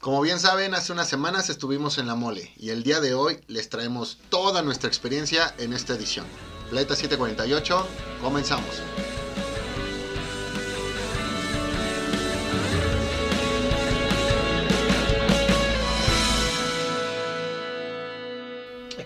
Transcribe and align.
Como 0.00 0.20
bien 0.20 0.38
saben, 0.38 0.74
hace 0.74 0.92
unas 0.92 1.08
semanas 1.08 1.48
estuvimos 1.50 1.98
en 1.98 2.06
la 2.06 2.14
mole 2.14 2.52
y 2.56 2.70
el 2.70 2.82
día 2.82 3.00
de 3.00 3.14
hoy 3.14 3.40
les 3.48 3.68
traemos 3.68 4.18
toda 4.28 4.62
nuestra 4.62 4.88
experiencia 4.88 5.54
en 5.58 5.72
esta 5.72 5.94
edición. 5.94 6.26
Planeta 6.70 6.94
748, 6.94 7.86
comenzamos. 8.20 8.82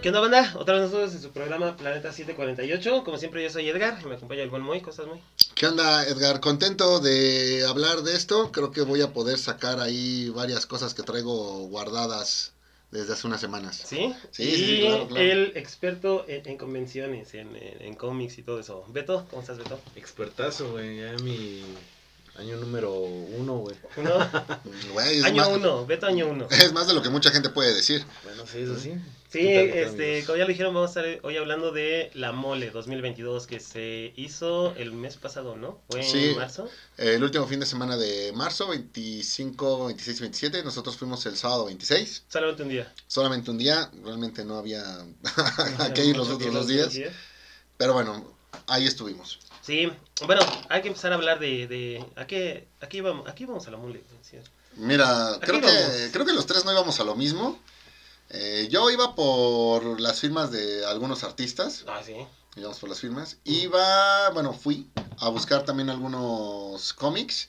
¿Qué 0.02 0.09
onda, 0.09 0.20
banda? 0.20 0.54
Otra 0.57 0.75
vez 0.75 0.84
nosotros 0.84 1.14
en 1.14 1.20
su 1.20 1.30
programa 1.30 1.77
Planeta 1.77 2.11
748. 2.11 3.04
Como 3.04 3.18
siempre, 3.18 3.43
yo 3.43 3.50
soy 3.50 3.68
Edgar 3.68 3.98
y 4.02 4.07
me 4.07 4.14
acompaña 4.14 4.43
el 4.43 4.48
buen 4.48 4.62
Moy. 4.62 4.80
¿Cosas, 4.80 5.07
Moy? 5.07 5.20
¿Qué 5.61 5.66
onda, 5.66 6.06
Edgar? 6.06 6.40
Contento 6.40 7.00
de 7.00 7.66
hablar 7.68 8.00
de 8.00 8.16
esto. 8.16 8.50
Creo 8.50 8.70
que 8.70 8.80
voy 8.80 9.02
a 9.02 9.12
poder 9.12 9.36
sacar 9.38 9.79
ahí 9.79 10.30
varias 10.30 10.64
cosas 10.64 10.95
que 10.95 11.02
traigo 11.02 11.66
guardadas 11.68 12.52
desde 12.91 13.12
hace 13.12 13.27
unas 13.27 13.42
semanas. 13.42 13.77
¿Sí? 13.84 14.10
Sí, 14.30 14.45
y 14.45 14.56
sí, 14.56 14.78
claro, 14.80 15.06
claro. 15.09 15.23
el 15.23 15.52
experto 15.56 16.24
en, 16.28 16.48
en 16.48 16.56
convenciones, 16.56 17.34
en, 17.34 17.54
en- 17.56 17.82
en 17.82 17.95
cómics 17.95 18.38
y 18.38 18.42
todo 18.42 18.59
eso. 18.59 18.87
Beto, 18.88 19.27
¿cómo 19.28 19.42
estás, 19.42 19.59
Beto? 19.59 19.78
Expertazo, 19.96 20.73
güey. 20.73 20.96
Ya 20.96 21.12
mi 21.23 21.62
año 22.41 22.57
número 22.57 22.93
uno, 22.95 23.59
güey. 23.59 23.77
Uno, 23.97 24.30
Güey, 24.93 25.23
año 25.23 25.37
más, 25.37 25.49
uno, 25.49 25.87
Beto 25.87 26.07
año 26.07 26.27
uno. 26.29 26.47
es 26.51 26.73
más 26.73 26.87
de 26.87 26.95
lo 26.95 27.03
que 27.03 27.09
mucha 27.11 27.30
gente 27.30 27.49
puede 27.51 27.75
decir. 27.75 28.05
Bueno, 28.25 28.45
sí, 28.47 28.59
eso 28.59 28.79
sí. 28.79 28.95
Sí, 29.30 29.39
¿Qué 29.39 29.69
tal, 29.69 29.79
este, 29.79 30.25
como 30.25 30.39
ya 30.39 30.43
lo 30.45 30.49
dijeron, 30.49 30.75
vamos 30.75 30.97
a 30.97 31.01
estar 31.07 31.21
hoy 31.25 31.37
hablando 31.37 31.71
de 31.71 32.11
la 32.15 32.33
Mole 32.33 32.71
2022 32.73 33.47
que 33.47 33.61
se 33.61 34.13
hizo 34.16 34.75
el 34.75 34.93
mes 34.93 35.16
pasado, 35.19 35.55
¿no? 35.55 35.80
Fue 35.89 36.01
en 36.01 36.07
Sí. 36.07 36.33
marzo. 36.37 36.69
El 36.97 37.23
último 37.23 37.47
fin 37.47 37.61
de 37.61 37.66
semana 37.66 37.97
de 37.97 38.33
marzo, 38.35 38.66
25, 38.69 39.87
26 39.87 40.19
y 40.19 40.21
27. 40.23 40.65
Nosotros 40.65 40.97
fuimos 40.97 41.25
el 41.27 41.37
sábado 41.37 41.66
26. 41.66 42.25
Solamente 42.29 42.63
un 42.65 42.69
día. 42.71 42.93
Solamente 43.07 43.51
un 43.52 43.59
día. 43.59 43.88
Realmente 44.02 44.45
no 44.45 44.57
había 44.59 44.82
a 45.79 45.93
qué 45.95 46.04
ir 46.07 46.16
los 46.16 46.29
otros 46.29 46.52
dos 46.52 46.66
días. 46.66 46.93
Pero 47.77 47.93
bueno, 47.93 48.37
ahí 48.66 48.85
estuvimos. 48.87 49.38
Sí, 49.71 49.88
bueno, 50.26 50.43
hay 50.68 50.82
que 50.82 50.88
empezar 50.88 51.13
a 51.13 51.15
hablar 51.15 51.38
de, 51.38 51.68
de 51.68 52.04
¿a 52.16 52.26
qué, 52.26 52.66
a 52.80 52.88
qué 52.88 52.96
íbamos, 52.96 53.29
a 53.29 53.37
qué 53.37 53.45
íbamos 53.45 53.68
a 53.68 53.71
la 53.71 53.76
mole? 53.76 54.02
Sí. 54.29 54.37
Mira, 54.74 55.35
Aquí 55.35 55.40
creo 55.46 55.60
que, 55.60 55.66
vamos. 55.68 56.09
creo 56.13 56.26
que 56.26 56.32
los 56.32 56.45
tres 56.46 56.65
no 56.65 56.73
íbamos 56.73 56.99
a 56.99 57.04
lo 57.04 57.15
mismo. 57.15 57.57
Eh, 58.30 58.66
yo 58.68 58.91
iba 58.91 59.15
por 59.15 60.01
las 60.01 60.18
firmas 60.18 60.51
de 60.51 60.85
algunos 60.85 61.23
artistas. 61.23 61.85
Ah, 61.87 62.01
sí. 62.04 62.16
Íbamos 62.57 62.80
por 62.80 62.88
las 62.88 62.98
firmas. 62.98 63.37
Iba, 63.45 64.31
bueno, 64.31 64.54
fui 64.54 64.88
a 65.19 65.28
buscar 65.28 65.65
también 65.65 65.88
algunos 65.88 66.93
cómics 66.94 67.47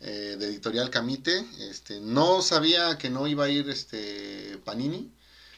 eh, 0.00 0.36
de 0.38 0.46
Editorial 0.46 0.90
Camite. 0.90 1.44
Este, 1.58 1.98
no 1.98 2.40
sabía 2.40 2.98
que 2.98 3.10
no 3.10 3.26
iba 3.26 3.46
a 3.46 3.48
ir 3.48 3.68
este 3.68 4.58
Panini. 4.64 5.10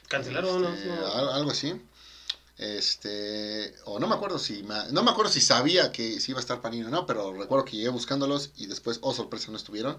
Cancelaron. 0.08 0.64
Este, 0.64 0.86
no. 0.88 1.06
al- 1.12 1.28
algo 1.28 1.50
así. 1.50 1.74
Este, 2.58 3.74
o 3.84 3.98
no 3.98 4.08
me 4.08 4.14
acuerdo 4.14 4.38
si 4.38 4.62
no 4.62 5.02
me 5.02 5.10
acuerdo 5.10 5.30
si 5.30 5.42
sabía 5.42 5.92
que 5.92 6.20
si 6.20 6.32
iba 6.32 6.38
a 6.38 6.40
estar 6.40 6.62
Panini 6.62 6.84
o 6.84 6.88
no, 6.88 7.04
pero 7.06 7.32
recuerdo 7.34 7.66
que 7.66 7.76
llegué 7.76 7.90
buscándolos 7.90 8.50
y 8.56 8.66
después, 8.66 8.98
oh 9.02 9.12
sorpresa, 9.12 9.50
no 9.50 9.56
estuvieron. 9.56 9.96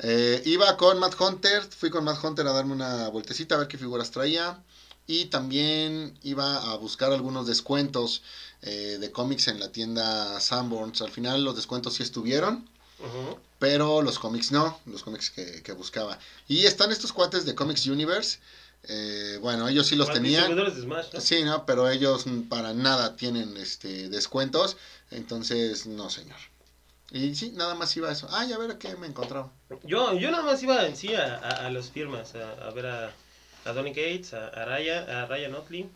Eh, 0.00 0.42
iba 0.44 0.76
con 0.76 0.98
Matt 0.98 1.20
Hunter, 1.20 1.62
fui 1.62 1.90
con 1.90 2.04
Matt 2.04 2.22
Hunter 2.22 2.46
a 2.48 2.52
darme 2.52 2.72
una 2.72 3.08
vueltecita 3.10 3.54
a 3.54 3.58
ver 3.58 3.68
qué 3.68 3.78
figuras 3.78 4.10
traía. 4.10 4.62
Y 5.06 5.26
también 5.26 6.18
iba 6.22 6.72
a 6.72 6.76
buscar 6.76 7.12
algunos 7.12 7.46
descuentos 7.46 8.22
eh, 8.62 8.96
de 8.98 9.12
cómics 9.12 9.48
en 9.48 9.60
la 9.60 9.70
tienda 9.70 10.40
Sanborns. 10.40 11.02
Al 11.02 11.10
final 11.10 11.44
los 11.44 11.54
descuentos 11.56 11.94
sí 11.94 12.02
estuvieron, 12.02 12.66
pero 13.58 14.00
los 14.00 14.18
cómics 14.18 14.50
no, 14.50 14.80
los 14.86 15.02
cómics 15.02 15.30
que, 15.30 15.62
que 15.62 15.72
buscaba. 15.72 16.18
Y 16.48 16.64
están 16.64 16.90
estos 16.90 17.12
cuates 17.12 17.44
de 17.44 17.54
Comics 17.54 17.86
Universe. 17.86 18.38
Eh, 18.88 19.38
bueno, 19.40 19.68
ellos 19.68 19.86
sí 19.86 19.96
los 19.96 20.12
tenían. 20.12 20.54
de 20.54 20.70
Smash, 20.70 21.06
¿no? 21.12 21.20
Sí, 21.20 21.42
no, 21.44 21.66
pero 21.66 21.88
ellos 21.88 22.24
para 22.48 22.72
nada 22.72 23.16
tienen 23.16 23.56
este 23.56 24.08
descuentos, 24.08 24.76
entonces 25.10 25.86
no, 25.86 26.10
señor. 26.10 26.38
Y 27.10 27.34
sí, 27.34 27.52
nada 27.54 27.74
más 27.74 27.96
iba 27.96 28.08
a 28.08 28.12
eso. 28.12 28.28
Ay, 28.30 28.52
a 28.52 28.58
ver 28.58 28.76
qué 28.78 28.96
me 28.96 29.06
encontraba. 29.06 29.52
Yo, 29.84 30.18
yo 30.18 30.30
nada 30.30 30.42
más 30.42 30.62
iba 30.62 30.84
en 30.86 30.96
sí 30.96 31.14
a, 31.14 31.36
a, 31.36 31.66
a 31.66 31.70
las 31.70 31.90
firmas, 31.90 32.34
a, 32.34 32.52
a 32.66 32.70
ver 32.70 32.86
a, 32.86 33.12
a 33.64 33.72
Donny 33.72 33.90
Gates, 33.90 34.34
a, 34.34 34.48
a 34.48 34.64
Raya, 34.64 35.22
a 35.22 35.26
Ryan 35.26 35.54
Otley, 35.54 35.88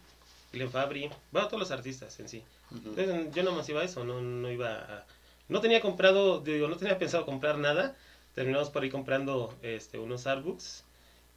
Glenn 0.53 0.71
Fabry, 0.71 1.11
bueno, 1.33 1.49
todos 1.49 1.61
los 1.61 1.71
artistas 1.71 2.19
en 2.21 2.29
sí. 2.29 2.43
Ujú. 2.71 2.91
Entonces, 2.97 3.35
yo 3.35 3.43
nada 3.43 3.57
más 3.57 3.69
iba 3.69 3.81
a 3.81 3.85
eso, 3.85 4.05
no, 4.05 4.21
no 4.21 4.51
iba 4.51 4.75
a... 4.77 5.07
No 5.49 5.61
tenía 5.61 5.81
comprado, 5.81 6.41
digo, 6.41 6.69
no 6.69 6.77
tenía 6.77 6.99
pensado 6.99 7.25
comprar 7.25 7.59
nada. 7.59 7.97
Terminamos 8.35 8.71
por 8.71 8.83
ahí 8.83 8.91
comprando 8.91 9.53
este, 9.63 9.99
unos 9.99 10.27
artbooks. 10.27 10.85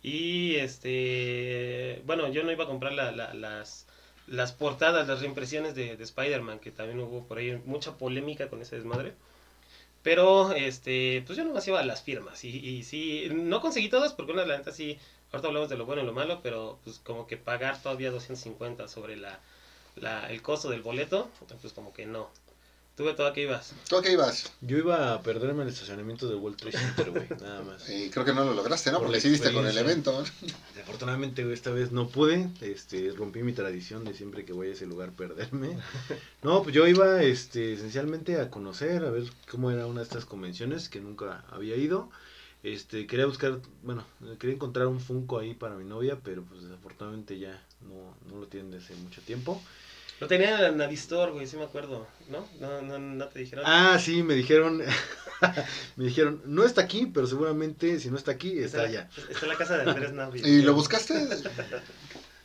Y, 0.03 0.55
este, 0.55 2.01
bueno, 2.05 2.27
yo 2.31 2.43
no 2.43 2.51
iba 2.51 2.63
a 2.65 2.67
comprar 2.67 2.93
la- 2.93 3.11
la- 3.11 3.33
las, 3.33 3.87
las 4.27 4.51
portadas, 4.53 5.07
las 5.07 5.21
reimpresiones 5.21 5.75
de, 5.75 5.95
de 5.97 6.03
Spider-Man, 6.03 6.59
que 6.59 6.71
también 6.71 6.99
hubo 7.01 7.25
por 7.27 7.37
ahí 7.37 7.61
mucha 7.65 7.97
polémica 7.97 8.49
con 8.49 8.61
ese 8.61 8.75
desmadre. 8.77 9.13
Pero, 10.03 10.53
este, 10.53 11.23
pues 11.25 11.37
yo 11.37 11.45
nomás 11.45 11.67
iba 11.67 11.79
a 11.79 11.85
las 11.85 12.01
firmas. 12.03 12.43
Y, 12.43 12.83
sí, 12.83 13.29
no 13.33 13.61
conseguí 13.61 13.89
todas 13.89 14.13
porque 14.13 14.31
una 14.31 14.41
de 14.43 14.47
la 14.47 14.57
neta 14.57 14.71
sí, 14.71 14.97
ahorita 15.31 15.47
hablamos 15.49 15.69
de 15.69 15.77
lo 15.77 15.85
bueno 15.85 16.01
y 16.03 16.05
lo 16.05 16.13
malo, 16.13 16.41
pero 16.41 16.79
pues 16.83 16.99
como 16.99 17.27
que 17.27 17.37
pagar 17.37 17.81
todavía 17.81 18.11
250 18.11 18.87
sobre 18.87 19.15
la, 19.17 19.39
la, 19.95 20.31
el 20.31 20.41
costo 20.41 20.69
del 20.69 20.81
boleto, 20.81 21.29
pues 21.61 21.73
como 21.73 21.93
que 21.93 22.05
no. 22.07 22.29
¿Tú 23.01 23.07
de 23.07 23.33
qué 23.33 23.41
ibas? 23.41 23.73
¿Tú 23.89 23.97
a 23.97 24.01
qué 24.03 24.11
ibas? 24.11 24.51
Yo 24.61 24.77
iba 24.77 25.15
a 25.15 25.23
perderme 25.23 25.63
el 25.63 25.69
estacionamiento 25.69 26.27
del 26.27 26.37
World 26.37 26.57
Trade 26.57 26.77
Center, 26.77 27.09
güey. 27.09 27.27
Nada 27.41 27.63
más. 27.63 27.89
Y 27.89 28.11
creo 28.11 28.23
que 28.23 28.31
no 28.31 28.45
lo 28.45 28.53
lograste, 28.53 28.91
¿no? 28.91 28.99
Por 28.99 29.07
Porque 29.07 29.27
diste 29.27 29.51
con 29.51 29.65
el 29.65 29.75
evento. 29.75 30.23
Afortunadamente, 30.83 31.43
güey, 31.43 31.55
esta 31.55 31.71
vez 31.71 31.91
no 31.91 32.09
pude. 32.09 32.47
Este, 32.61 33.11
rompí 33.13 33.41
mi 33.41 33.53
tradición 33.53 34.05
de 34.05 34.13
siempre 34.13 34.45
que 34.45 34.53
voy 34.53 34.67
a 34.67 34.73
ese 34.73 34.85
lugar 34.85 35.11
perderme. 35.13 35.77
No, 36.43 36.63
pues 36.63 36.73
yo 36.73 36.87
iba, 36.87 37.21
este, 37.21 37.73
esencialmente 37.73 38.39
a 38.39 38.49
conocer, 38.49 39.03
a 39.03 39.11
ver 39.11 39.23
cómo 39.49 39.69
era 39.69 39.85
una 39.85 39.99
de 39.99 40.05
estas 40.05 40.25
convenciones 40.25 40.89
que 40.89 40.99
nunca 40.99 41.43
había 41.51 41.75
ido. 41.75 42.09
Este, 42.63 43.07
quería 43.07 43.25
buscar, 43.25 43.59
bueno, 43.83 44.03
quería 44.39 44.55
encontrar 44.55 44.87
un 44.87 44.99
Funko 44.99 45.39
ahí 45.39 45.53
para 45.53 45.75
mi 45.75 45.83
novia, 45.83 46.19
pero 46.23 46.43
pues 46.43 46.63
desafortunadamente 46.63 47.37
ya 47.37 47.63
no, 47.81 48.15
no 48.29 48.39
lo 48.39 48.47
tienen 48.47 48.71
desde 48.71 48.95
mucho 48.95 49.21
tiempo. 49.21 49.61
Lo 50.21 50.27
tenían 50.27 50.53
en 50.53 50.61
la 50.61 50.71
Navistor, 50.71 51.31
güey, 51.31 51.47
sí 51.47 51.57
me 51.57 51.63
acuerdo, 51.63 52.05
¿no? 52.29 52.47
No, 52.59 52.79
no, 52.83 52.99
no 52.99 53.27
te 53.27 53.39
dijeron. 53.39 53.65
Ah, 53.67 53.97
sí, 53.99 54.21
me 54.21 54.35
dijeron, 54.35 54.79
me 55.95 56.05
dijeron, 56.05 56.43
no 56.45 56.63
está 56.63 56.81
aquí, 56.81 57.07
pero 57.07 57.25
seguramente 57.25 57.99
si 57.99 58.11
no 58.11 58.17
está 58.17 58.29
aquí, 58.29 58.59
está 58.59 58.83
allá. 58.83 59.09
Está 59.31 59.47
en 59.47 59.51
la 59.51 59.57
casa 59.57 59.77
de 59.77 59.89
Andrés 59.89 60.13
Navi. 60.13 60.41
¿Y 60.45 60.61
lo 60.61 60.75
buscaste? 60.75 61.27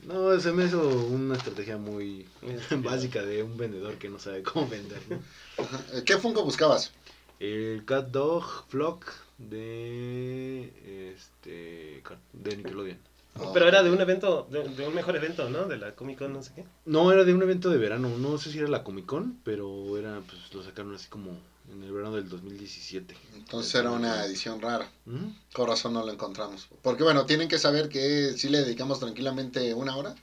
No, 0.05 0.41
se 0.41 0.53
me 0.53 0.65
hizo 0.65 0.89
una 0.89 1.37
estrategia 1.37 1.77
muy 1.77 2.27
básica 2.79 3.21
de 3.23 3.43
un 3.43 3.59
vendedor 3.59 3.97
que 3.97 4.09
no 4.09 4.19
sabe 4.19 4.43
cómo 4.43 4.67
vender, 4.67 5.03
¿no? 5.11 5.21
Ajá. 5.63 5.79
¿Qué 6.07 6.17
Funko 6.17 6.45
buscabas? 6.45 6.93
El 7.41 7.85
Cat 7.85 8.09
Dog 8.09 8.65
Flock 8.69 9.13
de 9.37 11.13
este 11.15 12.03
de 12.33 12.57
Nickelodeon. 12.57 12.99
Pero 13.53 13.69
era 13.69 13.83
de 13.83 13.91
un 13.91 14.01
evento, 14.01 14.47
de, 14.51 14.69
de 14.69 14.87
un 14.87 14.95
mejor 14.95 15.17
evento, 15.17 15.49
¿no? 15.51 15.67
De 15.67 15.77
la 15.77 15.93
Comic 15.95 16.19
Con, 16.19 16.33
no 16.33 16.43
sé 16.43 16.53
qué. 16.55 16.65
No, 16.85 17.11
era 17.13 17.25
de 17.25 17.35
un 17.35 17.43
evento 17.43 17.71
de 17.71 17.79
verano, 17.79 18.09
no 18.19 18.39
sé 18.39 18.51
si 18.53 18.59
era 18.59 18.69
la 18.69 18.83
Comic 18.85 19.07
Con, 19.07 19.41
pero 19.45 19.97
era 19.99 20.21
pues 20.21 20.53
lo 20.55 20.63
sacaron 20.63 20.95
así 20.95 21.09
como 21.09 21.31
en 21.71 21.83
el 21.83 21.93
verano 21.93 22.15
del 22.17 22.29
2017. 22.29 23.17
Entonces 23.35 23.75
era 23.75 23.91
una 23.91 24.25
edición 24.25 24.61
rara. 24.61 24.89
Ujú. 25.07 25.33
Con 25.53 25.69
razón 25.69 25.93
no 25.95 26.05
lo 26.05 26.13
encontramos. 26.13 26.69
Porque 26.83 27.03
bueno, 27.03 27.27
tienen 27.27 27.49
que 27.49 27.59
saber 27.59 27.89
que 27.89 28.33
si 28.37 28.49
le 28.49 28.59
dedicamos 28.59 29.01
tranquilamente 29.01 29.75
una 29.75 29.97
hora, 29.97 30.15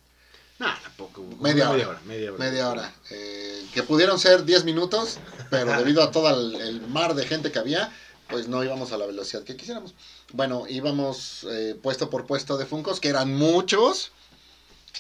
Nah, 0.60 0.76
tampoco. 0.82 1.14
como 1.24 1.38
Media 1.42 1.70
media 1.70 1.70
hora. 1.70 1.88
hora, 1.90 2.02
media 2.06 2.32
hora. 2.32 2.40
media 2.40 2.70
hora. 2.70 2.94
eh, 3.10 3.66
que 3.74 3.84
pudieron 3.84 4.20
ser 4.20 4.46
10 4.46 4.64
minutos, 4.66 5.18
pero 5.50 5.72
debido 5.78 6.04
a 6.04 6.12
todo 6.12 6.30
el, 6.30 6.56
el 6.62 6.82
mar 6.88 7.16
de 7.16 7.26
gente 7.26 7.52
que 7.52 7.58
había, 7.60 7.92
pues 8.30 8.48
no 8.48 8.64
íbamos 8.64 8.92
a 8.92 8.98
la 8.98 9.06
velocidad 9.08 9.44
que 9.44 9.58
quisiéramos. 9.58 9.94
Bueno, 10.34 10.66
íbamos 10.68 11.46
eh, 11.50 11.76
puesto 11.82 12.10
por 12.10 12.26
puesto 12.26 12.58
de 12.58 12.66
Funcos, 12.66 13.00
que 13.00 13.08
eran 13.10 13.34
muchos, 13.34 14.12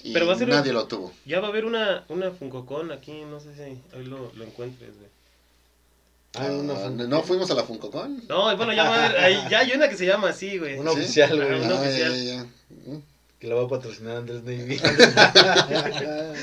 y 0.03 0.13
Pero 0.13 0.27
va 0.27 0.33
a 0.33 0.37
ser 0.37 0.47
un- 0.49 0.55
nadie 0.55 0.71
lo 0.73 0.85
tuvo. 0.87 1.11
Ya 1.25 1.39
va 1.39 1.47
a 1.47 1.49
haber 1.49 1.65
una, 1.65 2.05
una 2.07 2.31
FunkoCon 2.31 2.91
aquí, 2.91 3.21
no 3.29 3.39
sé 3.39 3.53
si 3.55 3.61
ahí 3.61 3.79
lo, 4.05 4.31
lo 4.35 4.43
encuentres, 4.43 4.91
güey. 4.97 5.09
Ah, 6.35 6.51
una 6.51 6.73
Ah, 6.73 6.77
Funko. 6.87 7.03
no 7.03 7.21
fuimos 7.23 7.51
a 7.51 7.55
la 7.55 7.63
FuncoCon. 7.63 8.23
No, 8.27 8.55
bueno, 8.57 8.73
ya 8.73 8.83
va 8.89 8.95
a 8.95 9.05
haber, 9.05 9.17
ahí- 9.19 9.43
ya 9.49 9.59
hay 9.59 9.71
una 9.73 9.87
que 9.89 9.97
se 9.97 10.05
llama 10.05 10.29
así, 10.29 10.57
güey. 10.57 10.77
Una 10.79 10.91
¿Sí? 10.93 10.99
oficial, 10.99 11.31
Ah, 11.41 11.45
güey. 11.45 11.61
una 11.61 11.75
Ah, 11.75 11.81
oficial. 11.81 12.11
ya, 12.15 12.23
ya, 12.23 12.33
ya. 12.35 12.43
Mm. 12.91 13.01
Que 13.39 13.47
la 13.47 13.55
va 13.55 13.63
a 13.63 13.67
patrocinar 13.67 14.17
Andrés 14.17 14.43
Navy. 14.43 14.79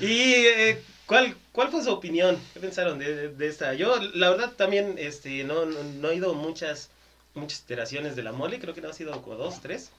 Y, 0.00 0.32
eh, 0.32 0.80
¿cuál, 1.06 1.36
¿cuál 1.52 1.70
fue 1.70 1.82
su 1.82 1.90
opinión? 1.90 2.38
¿Qué 2.54 2.60
pensaron 2.60 2.98
de, 2.98 3.14
de- 3.14 3.28
de 3.30 3.48
esta? 3.48 3.74
Yo, 3.74 3.96
la 4.14 4.30
verdad, 4.30 4.52
también 4.56 4.94
este, 4.98 5.42
no, 5.44 5.66
no, 5.66 5.82
no 5.82 6.10
he 6.10 6.16
ido 6.16 6.34
muchas, 6.34 6.88
muchas 7.34 7.60
iteraciones 7.60 8.16
de 8.16 8.22
la 8.22 8.32
mole, 8.32 8.58
creo 8.58 8.74
que 8.74 8.80
no 8.80 8.88
ha 8.88 8.92
sido 8.92 9.20
como 9.22 9.36
dos, 9.36 9.60
tres. 9.60 9.90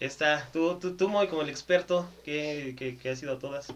Esta, 0.00 0.48
tú, 0.52 0.78
tú, 0.78 0.96
tú 0.96 1.08
Moy, 1.08 1.28
como 1.28 1.42
el 1.42 1.48
experto, 1.48 2.06
que, 2.24 2.74
que, 2.78 2.96
que 2.96 3.10
has 3.10 3.22
ido 3.22 3.34
a 3.34 3.38
todas. 3.38 3.66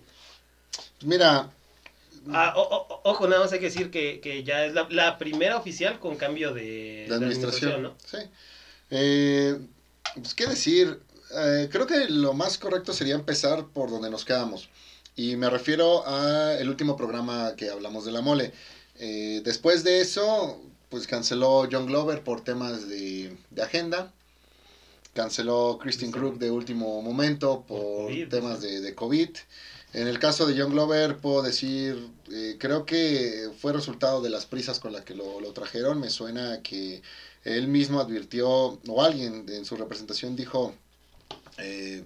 Mira, 1.05 1.51
Ah, 2.31 2.53
o- 2.57 2.63
o- 2.63 3.01
ojo, 3.05 3.27
nada 3.29 3.43
más 3.43 3.53
hay 3.53 3.59
que 3.61 3.67
decir 3.67 3.91
que, 3.91 4.21
que 4.21 4.43
ya 4.43 4.65
es 4.65 4.75
la, 4.75 4.87
la 4.91 5.17
primera 5.19 5.57
oficial 5.57 5.99
con 5.99 6.17
cambio 6.17 6.53
de, 6.53 7.07
la 7.09 7.17
administración, 7.17 7.83
¿no? 7.83 7.95
sí. 8.07 8.19
Eh, 8.91 9.57
Pues 10.15 10.35
qué 10.35 10.47
decir, 10.47 10.99
Eh, 11.31 11.69
creo 11.71 11.87
que 11.87 12.09
lo 12.09 12.33
más 12.33 12.57
correcto 12.57 12.95
sería 12.95 13.15
empezar 13.15 13.67
por 13.75 13.91
donde 13.91 14.09
nos 14.09 14.25
quedamos. 14.25 14.71
Y 15.15 15.37
me 15.37 15.51
refiero 15.51 16.03
a 16.07 16.55
el 16.59 16.71
último 16.71 16.97
programa 16.97 17.55
que 17.55 17.69
hablamos 17.69 18.07
de 18.07 18.13
la 18.13 18.23
mole. 18.23 18.53
Eh, 18.97 19.43
después 19.45 19.85
de 19.85 20.01
eso, 20.01 20.59
pues 20.89 21.07
canceló 21.07 21.69
John 21.71 21.87
Glover 21.87 22.23
por 22.23 22.43
temas 22.43 22.89
de, 22.89 23.37
de 23.51 23.63
agenda. 23.63 24.13
Canceló 25.15 25.79
Christian 25.81 26.13
Krug 26.13 26.39
de 26.39 26.51
último 26.51 27.03
momento 27.03 27.65
por 27.67 28.07
COVID, 28.07 28.29
temas 28.29 28.61
de, 28.61 28.81
de 28.81 28.95
COVID. 28.95 29.31
En 29.95 30.07
el 30.07 30.19
caso 30.19 30.47
de 30.47 30.61
John 30.61 30.71
Glover, 30.71 31.17
puedo 31.17 31.43
decir, 31.43 32.09
eh, 32.31 32.57
creo 32.59 32.85
que 32.85 33.51
fue 33.59 33.73
resultado 33.73 34.21
de 34.21 34.29
las 34.29 34.45
prisas 34.45 34.81
con 34.81 34.93
las 34.93 35.05
que 35.05 35.15
lo, 35.15 35.41
lo 35.41 35.53
trajeron. 35.53 35.99
Me 35.99 36.11
suena 36.11 36.63
que 36.63 37.03
él 37.45 37.69
mismo 37.69 37.99
advirtió, 37.99 38.79
o 38.87 39.03
alguien 39.03 39.47
en 39.49 39.65
su 39.65 39.77
representación 39.77 40.37
dijo, 40.37 40.75
eh, 41.57 42.05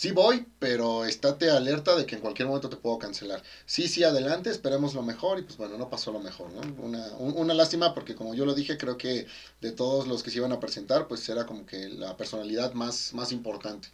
sí 0.00 0.12
voy, 0.12 0.46
pero 0.60 1.04
estate 1.04 1.50
alerta 1.50 1.96
de 1.96 2.06
que 2.06 2.14
en 2.16 2.20
cualquier 2.20 2.46
momento 2.48 2.68
te 2.68 2.76
puedo 2.76 2.98
cancelar. 2.98 3.42
Sí, 3.66 3.88
sí, 3.88 4.04
adelante, 4.04 4.50
esperemos 4.50 4.94
lo 4.94 5.02
mejor 5.02 5.38
y 5.38 5.42
pues 5.42 5.56
bueno, 5.56 5.76
no 5.76 5.88
pasó 5.88 6.12
lo 6.12 6.20
mejor, 6.20 6.52
¿no? 6.52 6.60
Una, 6.82 7.04
un- 7.16 7.34
una 7.36 7.54
lástima 7.54 7.94
porque 7.94 8.14
como 8.14 8.34
yo 8.34 8.44
lo 8.44 8.54
dije, 8.54 8.76
creo 8.78 8.96
que 8.96 9.26
de 9.60 9.72
todos 9.72 10.06
los 10.06 10.22
que 10.22 10.30
se 10.30 10.38
iban 10.38 10.52
a 10.52 10.60
presentar, 10.60 11.08
pues 11.08 11.28
era 11.28 11.44
como 11.46 11.66
que 11.66 11.88
la 11.88 12.16
personalidad 12.16 12.72
más, 12.74 13.12
más 13.12 13.32
importante. 13.32 13.88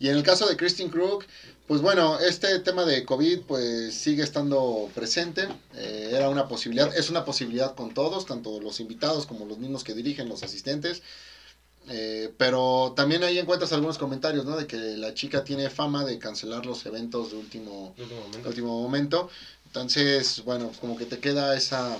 Y 0.00 0.08
en 0.08 0.16
el 0.16 0.22
caso 0.22 0.46
de 0.48 0.56
Christine 0.56 0.90
Krug, 0.90 1.24
pues 1.66 1.80
bueno, 1.80 2.18
este 2.20 2.58
tema 2.60 2.84
de 2.84 3.04
COVID 3.04 3.40
pues 3.48 3.94
sigue 3.94 4.22
estando 4.22 4.90
presente, 4.94 5.48
eh, 5.74 6.10
era 6.14 6.28
una 6.28 6.46
posibilidad, 6.48 6.96
es 6.96 7.10
una 7.10 7.24
posibilidad 7.24 7.74
con 7.74 7.94
todos, 7.94 8.26
tanto 8.26 8.60
los 8.60 8.80
invitados 8.80 9.26
como 9.26 9.44
los 9.46 9.58
mismos 9.58 9.84
que 9.84 9.94
dirigen, 9.94 10.28
los 10.28 10.42
asistentes. 10.44 11.02
Eh, 11.90 12.32
pero 12.36 12.92
también 12.94 13.24
ahí 13.24 13.38
encuentras 13.38 13.72
algunos 13.72 13.98
comentarios, 13.98 14.44
¿no? 14.44 14.56
De 14.56 14.66
que 14.66 14.76
la 14.76 15.14
chica 15.14 15.44
tiene 15.44 15.70
fama 15.70 16.04
de 16.04 16.18
cancelar 16.18 16.66
los 16.66 16.84
eventos 16.86 17.30
de 17.30 17.36
último, 17.36 17.94
de 17.96 18.02
último 18.02 18.20
momento. 18.20 18.38
de 18.42 18.48
último 18.48 18.82
momento. 18.82 19.30
Entonces, 19.66 20.42
bueno, 20.44 20.72
como 20.80 20.96
que 20.96 21.06
te 21.06 21.18
queda 21.18 21.56
esa, 21.56 21.96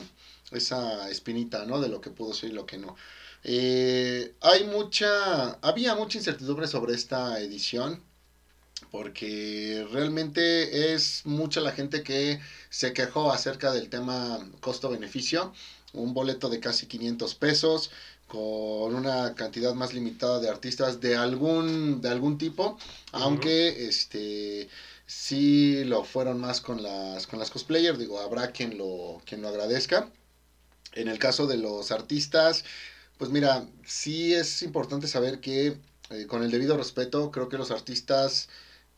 esa 0.52 1.10
espinita, 1.10 1.64
¿no? 1.64 1.80
De 1.80 1.88
lo 1.88 2.00
que 2.00 2.10
pudo 2.10 2.34
ser 2.34 2.50
y 2.50 2.54
lo 2.54 2.66
que 2.66 2.78
no. 2.78 2.96
Eh, 3.44 4.34
hay 4.40 4.64
mucha, 4.64 5.52
había 5.62 5.94
mucha 5.94 6.18
incertidumbre 6.18 6.66
sobre 6.66 6.94
esta 6.94 7.40
edición 7.40 8.02
porque 8.90 9.86
realmente 9.92 10.94
es 10.94 11.22
mucha 11.24 11.60
la 11.60 11.72
gente 11.72 12.02
que 12.02 12.40
se 12.70 12.92
quejó 12.92 13.32
acerca 13.32 13.72
del 13.72 13.88
tema 13.88 14.38
costo-beneficio. 14.60 15.52
Un 15.92 16.14
boleto 16.14 16.48
de 16.48 16.60
casi 16.60 16.86
500 16.86 17.34
pesos 17.34 17.90
con 18.28 18.94
una 18.94 19.34
cantidad 19.34 19.74
más 19.74 19.94
limitada 19.94 20.38
de 20.40 20.48
artistas 20.48 21.00
de 21.00 21.16
algún, 21.16 22.00
de 22.02 22.10
algún 22.10 22.38
tipo, 22.38 22.78
aunque 23.12 23.88
este 23.88 24.68
sí 25.06 25.84
lo 25.84 26.04
fueron 26.04 26.38
más 26.40 26.60
con 26.60 26.82
las, 26.82 27.26
con 27.26 27.38
las 27.38 27.50
cosplayers, 27.50 27.98
digo, 27.98 28.20
habrá 28.20 28.52
quien 28.52 28.78
lo, 28.78 29.22
quien 29.24 29.42
lo 29.42 29.48
agradezca. 29.48 30.10
En 30.94 31.08
el 31.08 31.18
caso 31.18 31.46
de 31.46 31.56
los 31.56 31.90
artistas, 31.90 32.64
pues 33.18 33.30
mira, 33.30 33.66
sí 33.86 34.34
es 34.34 34.62
importante 34.62 35.08
saber 35.08 35.40
que 35.40 35.78
eh, 36.10 36.26
con 36.26 36.42
el 36.42 36.50
debido 36.50 36.76
respeto, 36.76 37.30
creo 37.30 37.48
que 37.48 37.58
los 37.58 37.70
artistas 37.70 38.48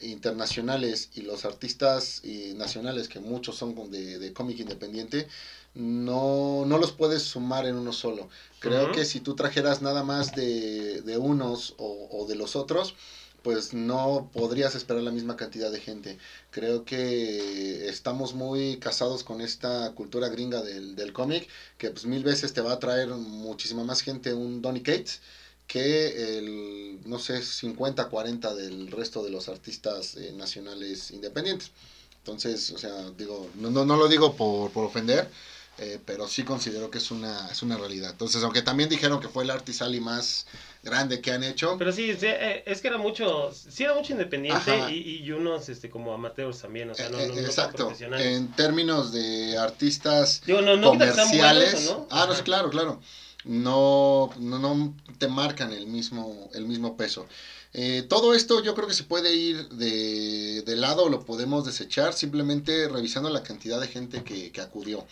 internacionales 0.01 1.11
y 1.15 1.23
los 1.23 1.45
artistas 1.45 2.21
eh, 2.25 2.55
nacionales, 2.57 3.09
que 3.09 3.21
muchos 3.21 3.57
son 3.57 3.91
de, 3.91 4.19
de 4.19 4.33
cómic 4.33 4.59
independiente, 4.61 5.27
no, 5.75 6.65
no 6.67 6.79
los 6.79 6.93
puedes 6.93 7.23
sumar 7.23 7.67
en 7.67 7.77
uno 7.77 7.93
solo. 7.93 8.29
Creo 8.59 8.93
que 8.93 9.05
si 9.05 9.21
tú 9.21 9.35
trajeras 9.35 9.81
nada 9.81 10.03
más 10.03 10.33
de, 10.33 11.01
de 11.03 11.17
unos 11.19 11.75
o, 11.79 12.09
o 12.11 12.27
de 12.27 12.35
los 12.35 12.57
otros, 12.57 12.95
pues 13.43 13.73
no 13.73 14.29
podrías 14.33 14.75
esperar 14.75 15.03
la 15.03 15.11
misma 15.11 15.37
cantidad 15.37 15.71
de 15.71 15.81
gente. 15.81 16.19
Creo 16.51 16.85
que 16.85 17.89
estamos 17.89 18.35
muy 18.35 18.77
casados 18.79 19.25
con 19.25 19.41
esta 19.41 19.91
cultura 19.95 20.29
gringa 20.29 20.61
del, 20.63 20.95
del 20.95 21.13
cómic, 21.13 21.49
que 21.79 21.91
pues 21.91 22.05
mil 22.05 22.23
veces 22.23 22.53
te 22.53 22.61
va 22.61 22.73
a 22.73 22.79
traer 22.79 23.09
muchísima 23.09 23.85
más 23.85 24.03
gente 24.03 24.35
un 24.35 24.61
Donny 24.63 24.83
Cates 24.83 25.21
que 25.67 26.37
el, 26.39 26.99
no 27.05 27.19
sé, 27.19 27.43
50, 27.43 28.09
40 28.09 28.55
del 28.55 28.91
resto 28.91 29.23
de 29.23 29.31
los 29.31 29.49
artistas 29.49 30.17
eh, 30.17 30.33
nacionales 30.33 31.11
independientes. 31.13 31.71
Entonces, 32.19 32.71
o 32.71 32.79
sea, 32.79 33.11
digo, 33.17 33.49
no, 33.55 33.71
no, 33.71 33.85
no 33.85 33.97
lo 33.97 34.09
digo 34.09 34.35
por, 34.35 34.71
por 34.73 34.85
ofender, 34.85 35.31
eh, 35.79 35.99
pero 36.05 36.29
sí 36.29 36.43
considero 36.43 36.91
que 36.91 36.99
es 36.99 37.11
una, 37.11 37.49
es 37.51 37.63
una 37.63 37.77
realidad. 37.79 38.11
Entonces, 38.11 38.43
aunque 38.43 38.63
también 38.63 38.89
dijeron 38.89 39.21
que 39.21 39.29
fue 39.29 39.45
el 39.45 39.51
Artisali 39.51 40.01
más 40.01 40.47
grande 40.83 41.21
que 41.21 41.31
han 41.33 41.45
hecho, 41.45 41.77
Pero 41.79 41.93
sí, 41.93 42.13
sí, 42.15 42.27
eh, 42.27 42.63
es 42.67 42.81
que 42.81 42.89
era 42.89 42.99
mucho, 42.99 43.53
sí 43.53 43.85
era 43.85 43.95
mucho 43.95 44.13
independiente 44.13 44.91
y, 44.91 45.19
y 45.23 45.31
unos 45.33 45.69
este 45.69 45.91
como 45.91 46.13
amateurs 46.13 46.59
también, 46.61 46.91
o 46.91 46.95
sea, 46.95 47.09
no, 47.11 47.19
eh, 47.19 47.23
no, 47.23 47.29
no 47.29 47.35
tan 47.35 47.45
exacto, 47.45 47.77
profesionales. 47.87 48.27
en 48.27 48.49
términos 48.53 49.13
de 49.13 49.59
artistas 49.59 50.43
Digo, 50.47 50.61
no, 50.63 50.81
comerciales. 50.81 51.73
buenos, 51.73 51.91
¿o 51.91 51.99
¿no? 52.01 52.07
Ah, 52.11 52.27
no, 52.29 52.35
claro, 52.45 52.71
claro. 52.71 53.01
No, 53.45 54.31
no, 54.39 54.59
no 54.59 54.95
te 55.19 55.29
marcan 55.29 55.73
el 55.73 55.87
mismo, 55.87 56.51
el 56.55 56.67
mismo 56.67 56.97
peso. 56.97 57.27
Eh, 57.73 58.05
todo 58.09 58.35
esto 58.35 58.63
yo 58.63 58.75
creo 58.75 58.89
que 58.89 58.95
se 58.95 59.05
puede 59.05 59.35
ir 59.35 59.69
de, 59.71 60.63
de 60.63 60.77
lado, 60.77 61.09
lo 61.09 61.25
podemos 61.25 61.65
desechar 61.65 62.13
simplemente 62.13 62.89
revisando 62.89 63.31
la 63.31 63.43
cantidad 63.43 63.81
de 63.81 63.89
gente 63.89 64.23
que, 64.25 64.51
que 64.53 64.61
acudió. 64.61 65.07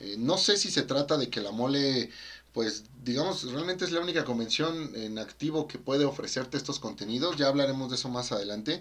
Eh, 0.00 0.16
no 0.18 0.38
sé 0.38 0.56
si 0.56 0.70
se 0.70 0.82
trata 0.82 1.16
de 1.16 1.30
que 1.30 1.40
la 1.40 1.52
mole, 1.52 2.10
pues 2.52 2.84
digamos, 3.02 3.50
realmente 3.52 3.84
es 3.84 3.92
la 3.92 4.00
única 4.00 4.24
convención 4.24 4.92
en 4.94 5.18
activo 5.18 5.68
que 5.68 5.78
puede 5.78 6.04
ofrecerte 6.04 6.56
estos 6.56 6.78
contenidos. 6.78 7.36
Ya 7.36 7.48
hablaremos 7.48 7.90
de 7.90 7.96
eso 7.96 8.08
más 8.08 8.32
adelante. 8.32 8.80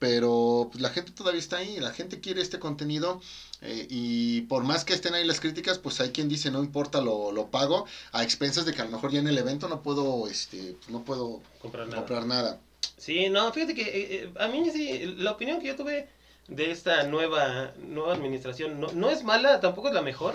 Pero 0.00 0.70
pues, 0.72 0.80
la 0.80 0.88
gente 0.88 1.12
todavía 1.12 1.38
está 1.38 1.58
ahí, 1.58 1.78
la 1.78 1.92
gente 1.92 2.20
quiere 2.20 2.40
este 2.40 2.58
contenido 2.58 3.20
eh, 3.60 3.86
y 3.90 4.40
por 4.42 4.64
más 4.64 4.86
que 4.86 4.94
estén 4.94 5.12
ahí 5.14 5.24
las 5.26 5.40
críticas, 5.40 5.78
pues 5.78 6.00
hay 6.00 6.10
quien 6.10 6.26
dice 6.26 6.50
no 6.50 6.64
importa, 6.64 7.02
lo, 7.02 7.32
lo 7.32 7.50
pago 7.50 7.86
a 8.12 8.22
expensas 8.24 8.64
de 8.64 8.72
que 8.72 8.80
a 8.80 8.86
lo 8.86 8.92
mejor 8.92 9.12
ya 9.12 9.20
en 9.20 9.28
el 9.28 9.36
evento 9.36 9.68
no 9.68 9.82
puedo, 9.82 10.26
este, 10.26 10.74
no 10.88 11.04
puedo 11.04 11.42
comprar 11.60 11.86
nada. 11.86 11.98
comprar 11.98 12.24
nada. 12.24 12.58
Sí, 12.96 13.28
no, 13.28 13.52
fíjate 13.52 13.74
que 13.74 13.82
eh, 13.82 14.24
eh, 14.24 14.32
a 14.38 14.48
mí 14.48 14.70
sí, 14.70 15.14
la 15.18 15.32
opinión 15.32 15.60
que 15.60 15.66
yo 15.66 15.76
tuve 15.76 16.08
de 16.48 16.70
esta 16.70 17.04
nueva, 17.04 17.74
nueva 17.76 18.14
administración 18.14 18.80
no, 18.80 18.90
no 18.92 19.10
es 19.10 19.22
mala, 19.22 19.60
tampoco 19.60 19.88
es 19.88 19.94
la 19.94 20.02
mejor. 20.02 20.34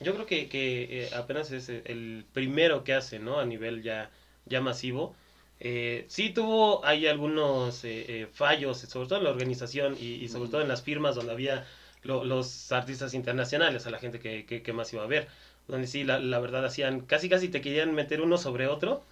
Yo 0.00 0.14
creo 0.14 0.26
que, 0.26 0.48
que 0.48 1.06
eh, 1.06 1.10
apenas 1.14 1.50
es 1.52 1.68
eh, 1.68 1.82
el 1.86 2.24
primero 2.32 2.84
que 2.84 2.94
hace, 2.94 3.18
¿no? 3.18 3.38
A 3.38 3.44
nivel 3.46 3.82
ya, 3.82 4.10
ya 4.44 4.60
masivo. 4.60 5.14
Eh, 5.58 6.04
sí 6.08 6.30
tuvo 6.30 6.84
hay 6.84 7.06
algunos 7.06 7.80
eh, 7.84 8.28
fallos, 8.32 8.78
sobre 8.80 9.08
todo 9.08 9.18
en 9.18 9.24
la 9.24 9.30
organización 9.30 9.96
y, 9.98 10.14
y 10.14 10.28
sobre 10.28 10.50
todo 10.50 10.60
en 10.60 10.68
las 10.68 10.82
firmas 10.82 11.14
donde 11.14 11.32
había 11.32 11.66
lo- 12.02 12.24
los 12.24 12.70
artistas 12.72 13.14
internacionales, 13.14 13.86
a 13.86 13.90
la 13.90 13.98
gente 13.98 14.18
que, 14.18 14.44
que, 14.44 14.62
que 14.62 14.72
más 14.72 14.92
iba 14.92 15.02
a 15.02 15.06
ver. 15.06 15.28
Donde 15.66 15.86
sí, 15.86 16.04
la, 16.04 16.18
la 16.20 16.38
verdad, 16.40 16.64
hacían, 16.64 17.00
casi 17.00 17.28
casi 17.28 17.48
te 17.48 17.60
querían 17.60 17.94
meter 17.94 18.20
uno 18.20 18.38
sobre 18.38 18.66
otro. 18.68 19.02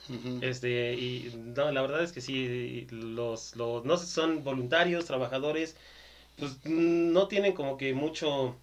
Este, 0.40 0.94
y 0.94 1.32
no, 1.34 1.70
la 1.72 1.80
verdad 1.82 2.02
es 2.02 2.12
que 2.12 2.20
sí, 2.20 2.86
los, 2.90 3.56
los, 3.56 3.84
no 3.84 3.96
son 3.96 4.44
voluntarios, 4.44 5.06
trabajadores, 5.06 5.76
pues 6.38 6.64
no 6.64 7.28
tienen 7.28 7.52
como 7.54 7.76
que 7.76 7.94
mucho, 7.94 8.56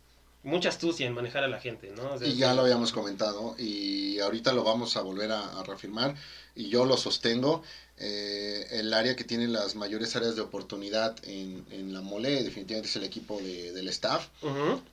mucha 0.43 0.69
astucia 0.69 1.05
en 1.07 1.13
manejar 1.13 1.43
a 1.43 1.47
la 1.47 1.59
gente, 1.59 1.91
¿no? 1.95 2.13
O 2.13 2.17
sea, 2.17 2.27
Y 2.27 2.35
ya 2.35 2.53
lo 2.53 2.61
habíamos 2.61 2.91
comentado 2.91 3.55
y 3.59 4.19
ahorita 4.19 4.53
lo 4.53 4.63
vamos 4.63 4.97
a 4.97 5.01
volver 5.01 5.31
a, 5.31 5.59
a 5.59 5.63
reafirmar 5.63 6.15
y 6.55 6.69
yo 6.69 6.85
lo 6.85 6.97
sostengo. 6.97 7.61
eh, 8.03 8.65
el 8.71 8.91
área 8.95 9.15
que 9.15 9.23
tiene 9.23 9.47
las 9.47 9.75
mayores 9.75 10.15
áreas 10.15 10.35
de 10.35 10.41
oportunidad 10.41 11.15
en, 11.23 11.63
en 11.69 11.93
la 11.93 12.01
mole 12.01 12.41
definitivamente 12.43 12.89
es 12.89 12.95
el 12.95 13.03
equipo 13.03 13.37
de- 13.37 13.71
del 13.73 13.87
staff, 13.89 14.25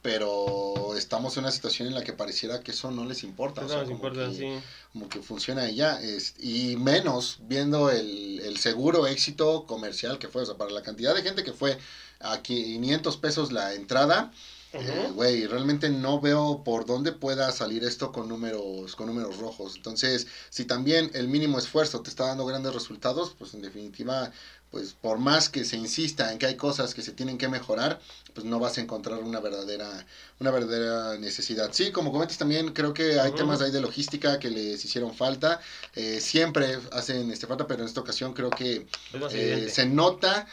pero 0.03 0.95
estamos 0.97 1.37
en 1.37 1.45
una 1.45 1.53
situación 1.53 1.89
en 1.89 1.95
la 1.95 2.05
que 2.05 2.13
pareciera 2.13 2.61
que 2.61 2.73
eso 2.73 2.91
no 2.91 3.07
les 3.07 3.23
importa. 3.23 3.63
o 3.63 3.65
eso 3.65 3.73
sea, 3.75 3.79
nos 3.83 3.91
como 3.91 3.97
importa, 4.09 4.29
que- 4.31 4.37
sí. 4.37 4.65
como 4.93 5.09
que 5.09 5.23
funciona 5.23 5.71
y 5.71 5.77
ya, 5.77 6.01
es- 6.03 6.35
y 6.39 6.77
menos 6.77 7.37
viendo 7.41 7.91
el, 7.91 8.41
el 8.41 8.59
seguro 8.59 9.07
éxito 9.07 9.65
comercial 9.67 10.19
que 10.19 10.29
fue, 10.29 10.43
o 10.43 10.47
sea, 10.47 10.57
para 10.57 10.71
la 10.71 10.83
cantidad 10.83 11.15
de 11.15 11.23
gente 11.23 11.43
que 11.45 11.53
fue 11.55 11.79
a 12.21 12.43
500 12.43 13.17
pesos 13.17 13.53
la 13.53 13.73
entrada, 13.75 14.33
eh, 14.73 15.11
güey, 15.15 15.47
realmente 15.47 15.89
no 15.89 16.21
veo 16.21 16.63
por 16.65 16.85
dónde 16.85 17.13
pueda 17.13 17.51
salir 17.53 17.85
esto 17.85 18.13
con 18.13 18.29
números, 18.29 18.95
con 18.97 19.07
números 19.07 19.39
rojos. 19.39 19.77
Entonces, 19.77 20.27
si 20.51 20.65
también 20.67 21.11
el 21.15 21.29
mínimo 21.29 21.59
esfuerzo 21.59 22.03
te 22.03 22.11
está 22.11 22.27
dando 22.27 22.45
grandes 22.45 22.75
resultados, 22.75 23.35
pues 23.39 23.55
en 23.55 23.63
definitiva, 23.63 24.31
pues 24.71 24.93
por 24.93 25.19
más 25.19 25.49
que 25.49 25.65
se 25.65 25.77
insista 25.77 26.31
en 26.33 26.39
que 26.39 26.47
hay 26.47 26.57
cosas 26.57 26.93
que 26.93 27.03
se 27.03 27.13
tienen 27.13 27.39
que 27.39 27.49
mejorar, 27.49 27.99
pues 28.35 28.45
no 28.45 28.59
vas 28.59 28.77
a 28.77 28.83
encontrar 28.83 29.23
una 29.23 29.41
verdadera, 29.41 30.07
una 30.39 30.51
verdadera 30.51 31.17
necesidad. 31.17 31.73
Sí, 31.73 31.91
como 31.91 32.13
comentas 32.13 32.37
también, 32.37 32.73
creo 32.75 32.93
que 32.93 33.19
hay 33.19 33.29
Ujú. 33.29 33.39
temas 33.39 33.63
ahí 33.63 33.71
de 33.71 33.81
logística 33.81 34.39
que 34.39 34.51
les 34.51 34.85
hicieron 34.85 35.15
falta. 35.15 35.61
Eh, 35.95 36.21
siempre 36.21 36.79
hacen 36.93 37.31
este 37.31 37.47
falta, 37.47 37.67
pero 37.67 37.83
en 37.83 37.89
esta 37.89 38.01
ocasión 38.01 38.35
creo 38.35 38.51
que 38.51 38.87
eh, 39.33 39.69
se 39.73 39.87
nota. 39.87 40.47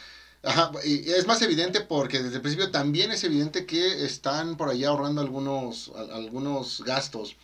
Ajá, 0.46 0.70
y 0.84 1.10
es 1.10 1.26
más 1.26 1.42
evidente 1.42 1.80
porque 1.80 2.22
desde 2.22 2.36
el 2.36 2.42
principio 2.42 2.70
también 2.70 3.10
es 3.10 3.24
evidente 3.24 3.64
que 3.66 4.04
están 4.04 4.56
por 4.56 4.68
ahí 4.68 4.84
ahorrando 4.84 5.20
algunos, 5.20 5.90
a- 5.94 6.14
algunos 6.16 6.80
gastos. 6.84 7.34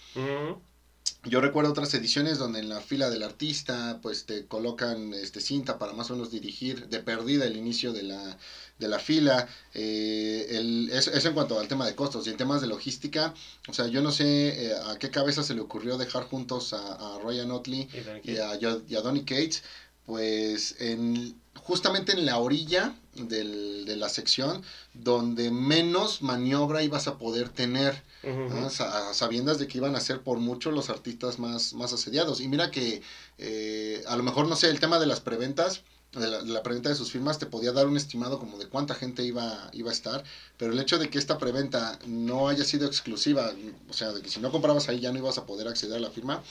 Yo 1.24 1.40
recuerdo 1.40 1.70
otras 1.70 1.94
ediciones 1.94 2.38
donde 2.38 2.58
en 2.58 2.68
la 2.68 2.80
fila 2.80 3.08
del 3.08 3.22
artista 3.22 3.98
pues 4.02 4.24
te 4.24 4.44
colocan 4.44 5.14
este 5.14 5.40
cinta 5.40 5.78
para 5.78 5.92
más 5.92 6.10
o 6.10 6.14
menos 6.14 6.30
dirigir 6.30 6.88
de 6.88 6.98
perdida 6.98 7.46
el 7.46 7.56
inicio 7.56 7.92
de 7.92 8.02
la, 8.02 8.36
de 8.78 8.88
la 8.88 8.98
fila. 8.98 9.46
Eh, 9.72 10.46
el, 10.48 10.88
eso, 10.92 11.12
eso 11.12 11.28
en 11.28 11.34
cuanto 11.34 11.58
al 11.60 11.68
tema 11.68 11.86
de 11.86 11.94
costos 11.94 12.26
y 12.26 12.30
en 12.30 12.36
temas 12.36 12.60
de 12.60 12.66
logística. 12.66 13.32
O 13.68 13.72
sea, 13.72 13.86
yo 13.86 14.02
no 14.02 14.10
sé 14.10 14.70
eh, 14.70 14.74
a 14.74 14.96
qué 14.96 15.10
cabeza 15.10 15.44
se 15.44 15.54
le 15.54 15.60
ocurrió 15.60 15.96
dejar 15.96 16.24
juntos 16.24 16.72
a, 16.72 16.92
a 17.14 17.18
Ryan 17.20 17.52
Otley 17.52 17.88
y 18.24 18.36
a, 18.38 18.56
y 18.88 18.94
a 18.96 19.00
Donny 19.00 19.20
Cates. 19.22 19.62
Pues 20.04 20.74
en, 20.80 21.36
justamente 21.54 22.12
en 22.12 22.26
la 22.26 22.38
orilla 22.38 22.94
del, 23.14 23.84
de 23.84 23.96
la 23.96 24.08
sección 24.08 24.62
donde 24.94 25.50
menos 25.50 26.22
maniobra 26.22 26.82
ibas 26.82 27.06
a 27.06 27.18
poder 27.18 27.48
tener. 27.48 28.02
Sa- 28.70 29.12
sabiendas 29.14 29.58
de 29.58 29.66
que 29.66 29.78
iban 29.78 29.96
a 29.96 30.00
ser 30.00 30.20
por 30.20 30.38
mucho 30.38 30.70
los 30.70 30.90
artistas 30.90 31.38
más, 31.38 31.72
más 31.74 31.92
asediados. 31.92 32.40
Y 32.40 32.48
mira 32.48 32.70
que 32.70 33.02
eh, 33.38 34.02
a 34.06 34.16
lo 34.16 34.22
mejor, 34.22 34.46
no 34.46 34.54
sé, 34.56 34.68
el 34.70 34.78
tema 34.80 34.98
de 35.00 35.06
las 35.06 35.20
preventas, 35.20 35.80
de 36.12 36.28
la, 36.28 36.42
de 36.42 36.52
la 36.52 36.62
preventa 36.62 36.88
de 36.88 36.94
sus 36.94 37.10
firmas, 37.10 37.38
te 37.38 37.46
podía 37.46 37.72
dar 37.72 37.86
un 37.86 37.96
estimado 37.96 38.38
como 38.38 38.58
de 38.58 38.66
cuánta 38.68 38.94
gente 38.94 39.24
iba, 39.24 39.70
iba 39.72 39.90
a 39.90 39.92
estar, 39.94 40.22
pero 40.58 40.72
el 40.72 40.78
hecho 40.78 40.98
de 40.98 41.08
que 41.10 41.18
esta 41.18 41.38
preventa 41.38 41.98
no 42.06 42.48
haya 42.48 42.64
sido 42.64 42.86
exclusiva, 42.86 43.50
o 43.88 43.92
sea, 43.92 44.12
de 44.12 44.20
que 44.22 44.28
si 44.28 44.38
no 44.38 44.52
comprabas 44.52 44.88
ahí 44.88 45.00
ya 45.00 45.10
no 45.10 45.18
ibas 45.18 45.38
a 45.38 45.46
poder 45.46 45.66
acceder 45.68 45.96
a 45.96 46.00
la 46.00 46.10
firma, 46.10 46.42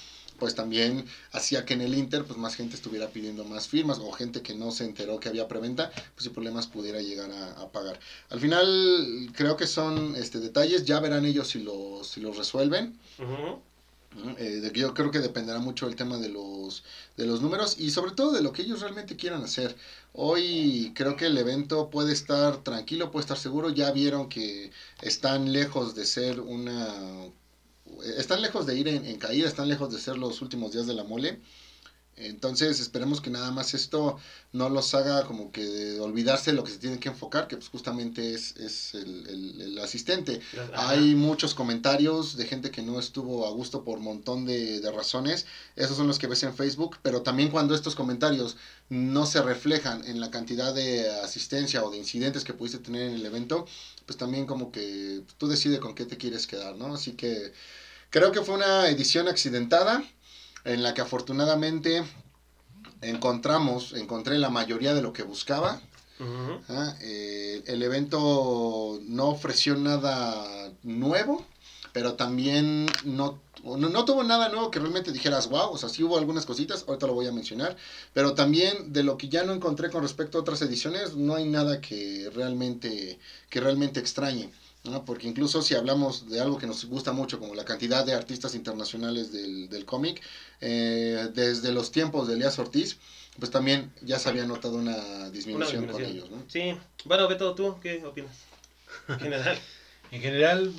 pues 0.41 0.55
también 0.55 1.05
hacía 1.33 1.65
que 1.65 1.75
en 1.75 1.81
el 1.81 1.93
Inter 1.93 2.25
pues 2.25 2.39
más 2.39 2.55
gente 2.55 2.75
estuviera 2.75 3.10
pidiendo 3.10 3.45
más 3.45 3.67
firmas 3.67 4.00
o 4.00 4.12
gente 4.12 4.41
que 4.41 4.55
no 4.55 4.71
se 4.71 4.86
enteró 4.86 5.19
que 5.19 5.29
había 5.29 5.48
preventa, 5.48 5.91
pues 6.15 6.24
sin 6.24 6.33
problemas 6.33 6.65
pudiera 6.65 7.00
llegar 7.00 7.29
a, 7.29 7.62
a 7.62 7.71
pagar. 7.71 8.00
Al 8.31 8.39
final 8.39 9.29
creo 9.36 9.55
que 9.55 9.67
son 9.67 10.15
este 10.15 10.39
detalles, 10.39 10.83
ya 10.86 11.00
verán 11.00 11.25
ellos 11.25 11.50
si 11.50 11.60
los, 11.60 12.07
si 12.07 12.21
los 12.21 12.38
resuelven. 12.38 12.98
Eh, 14.39 14.71
yo 14.74 14.93
creo 14.95 15.12
que 15.12 15.19
dependerá 15.19 15.60
mucho 15.60 15.88
el 15.88 15.95
tema 15.95 16.17
de 16.17 16.29
los, 16.29 16.83
de 17.17 17.27
los 17.27 17.41
números 17.41 17.79
y 17.79 17.91
sobre 17.91 18.13
todo 18.13 18.31
de 18.31 18.41
lo 18.41 18.51
que 18.51 18.63
ellos 18.63 18.81
realmente 18.81 19.15
quieran 19.15 19.43
hacer. 19.43 19.75
Hoy 20.13 20.91
creo 20.95 21.15
que 21.15 21.27
el 21.27 21.38
evento 21.38 21.91
puede 21.91 22.13
estar 22.13 22.63
tranquilo, 22.63 23.12
puede 23.12 23.25
estar 23.25 23.38
seguro. 23.38 23.69
Ya 23.69 23.91
vieron 23.91 24.27
que 24.27 24.71
están 25.01 25.53
lejos 25.53 25.93
de 25.93 26.05
ser 26.05 26.39
una... 26.39 26.88
Están 28.17 28.41
lejos 28.41 28.65
de 28.65 28.75
ir 28.75 28.88
en, 28.88 29.05
en 29.05 29.17
caída, 29.17 29.48
están 29.48 29.67
lejos 29.67 29.89
de 29.91 30.00
ser 30.00 30.17
los 30.17 30.41
últimos 30.41 30.71
días 30.71 30.86
de 30.88 30.93
la 30.93 31.03
mole. 31.03 31.38
Entonces 32.17 32.79
esperemos 32.79 33.21
que 33.21 33.29
nada 33.29 33.51
más 33.51 33.74
esto 33.74 34.15
no 34.51 34.69
los 34.69 34.93
haga 34.93 35.24
como 35.24 35.50
que 35.50 35.98
olvidarse 36.00 36.51
de 36.51 36.55
lo 36.55 36.63
que 36.63 36.71
se 36.71 36.77
tienen 36.77 37.00
que 37.00 37.07
enfocar, 37.07 37.48
que 37.48 37.55
pues 37.57 37.69
justamente 37.69 38.33
es, 38.33 38.53
es 38.57 38.93
el, 38.93 39.25
el- 39.27 39.62
el 39.62 39.77
asistente. 39.79 40.39
Ajá. 40.53 40.89
Hay 40.89 41.15
muchos 41.15 41.53
comentarios 41.53 42.36
de 42.36 42.45
gente 42.45 42.69
que 42.69 42.81
no 42.81 43.00
estuvo 43.00 43.45
a 43.48 43.50
gusto 43.50 43.79
por 43.81 43.98
un 43.98 44.03
montón 44.03 44.45
de, 44.45 44.81
de 44.81 44.91
razones. 44.91 45.45
Esos 45.77 45.95
son 45.98 46.05
los 46.05 46.19
que 46.19 46.27
ves 46.27 46.43
en 46.43 46.53
Facebook, 46.53 46.98
pero 47.01 47.21
también 47.21 47.50
cuando 47.50 47.74
estos 47.74 47.95
comentarios 47.95 48.55
no 48.89 49.25
se 49.25 49.41
reflejan 49.41 50.03
en 50.05 50.19
la 50.19 50.29
cantidad 50.29 50.74
de 50.74 51.10
asistencia 51.10 51.81
o 51.81 51.89
de 51.89 51.98
incidentes 51.98 52.43
que 52.43 52.53
pudiste 52.53 52.77
tener 52.77 53.03
en 53.07 53.13
el 53.15 53.25
evento, 53.25 53.65
pues 54.05 54.17
también 54.17 54.45
como 54.45 54.69
que 54.69 55.21
tú 55.38 55.48
decides 55.48 55.79
con 55.79 55.93
qué 55.93 56.05
te 56.05 56.17
quieres 56.17 56.45
quedar, 56.45 56.75
¿no? 56.75 56.93
Así 56.93 57.13
que 57.13 57.51
creo 58.12 58.32
que 58.32 58.41
fue 58.41 58.56
una 58.56 58.88
edición 58.89 59.27
accidentada 59.27 60.03
en 60.63 60.84
la 60.84 60.94
que 60.94 61.01
afortunadamente 61.01 62.03
encontramos, 63.01 63.94
encontré 63.94 64.38
la 64.38 64.50
mayoría 64.51 64.94
de 64.94 65.01
lo 65.01 65.12
que 65.12 65.24
buscaba. 65.24 65.82
Ah, 66.70 66.96
eh, 67.01 67.63
el 67.65 67.82
evento 67.82 69.00
no 69.08 69.30
ofreció 69.30 69.75
nada 69.75 70.72
nuevo, 70.84 71.44
pero 71.94 72.13
también 72.13 72.86
no, 73.03 73.39
no, 73.63 73.77
no 73.77 74.06
tuvo 74.06 74.24
nada 74.24 74.50
nuevo 74.50 74.70
que 74.70 74.77
realmente 74.77 75.12
dijeras, 75.12 75.50
wow, 75.50 75.72
o 75.72 75.77
sea, 75.80 75.89
sí 75.89 76.03
hubo 76.03 76.20
algunas 76.20 76.46
cositas, 76.46 76.86
ahorita 76.88 77.08
lo 77.08 77.15
voy 77.15 77.25
a 77.25 77.32
mencionar, 77.32 77.75
pero 78.13 78.36
también 78.36 78.94
de 78.94 79.01
lo 79.01 79.18
que 79.18 79.30
ya 79.30 79.44
no 79.44 79.53
encontré 79.53 79.89
con 79.89 80.03
respecto 80.03 80.38
a 80.38 80.41
otras 80.41 80.62
ediciones, 80.62 81.15
no 81.15 81.34
hay 81.34 81.46
nada 81.46 81.82
que 81.82 82.30
realmente, 82.36 83.18
que 83.50 83.60
realmente 83.60 84.00
extrañe. 84.00 84.51
¿No? 84.84 85.06
Porque 85.06 85.28
incluso 85.28 85.62
si 85.62 85.76
hablamos 85.76 86.30
de 86.30 86.40
algo 86.42 86.58
que 86.58 86.68
nos 86.68 86.86
gusta 86.86 87.12
mucho, 87.12 87.40
como 87.40 87.56
la 87.56 87.66
cantidad 87.66 88.06
de 88.06 88.14
artistas 88.14 88.56
internacionales 88.56 89.32
del, 89.32 89.70
del 89.70 89.86
cómic, 89.86 90.22
eh, 90.62 91.30
desde 91.34 91.72
los 91.72 91.92
tiempos 91.92 92.28
de 92.28 92.34
Elías 92.36 92.58
Ortiz, 92.60 92.98
pues 93.40 93.52
también 93.52 93.92
ya 94.02 94.20
se 94.20 94.30
había 94.30 94.46
notado 94.46 94.76
una 94.76 94.96
Una 94.98 95.30
disminución, 95.30 95.88
con 95.88 96.04
ellos. 96.04 96.30
¿no? 96.30 96.44
Sí. 96.48 96.76
Bueno, 97.06 97.28
Beto, 97.28 97.54
¿tú 97.56 97.78
qué 97.82 98.04
opinas? 98.06 98.36
En 99.08 99.20
general. 99.20 99.60
En 100.12 100.20
general, 100.20 100.74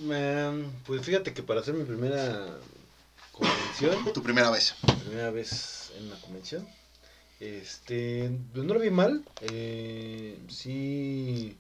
pues 0.85 1.01
fíjate 1.07 1.33
que 1.33 1.43
para 1.43 1.61
hacer 1.61 1.73
mi 1.73 1.85
primera 1.85 2.59
convención, 3.33 4.13
Tu 4.13 4.23
primera 4.23 4.51
vez. 4.51 4.75
primera 5.07 5.31
vez 5.31 5.91
en 5.97 6.05
una 6.05 6.17
convención, 6.17 6.69
este, 7.41 8.31
pues 8.53 8.67
no 8.67 8.75
lo 8.75 8.81
vi 8.81 8.91
mal. 8.91 9.25
eh, 9.41 10.39
sí, 10.51 11.57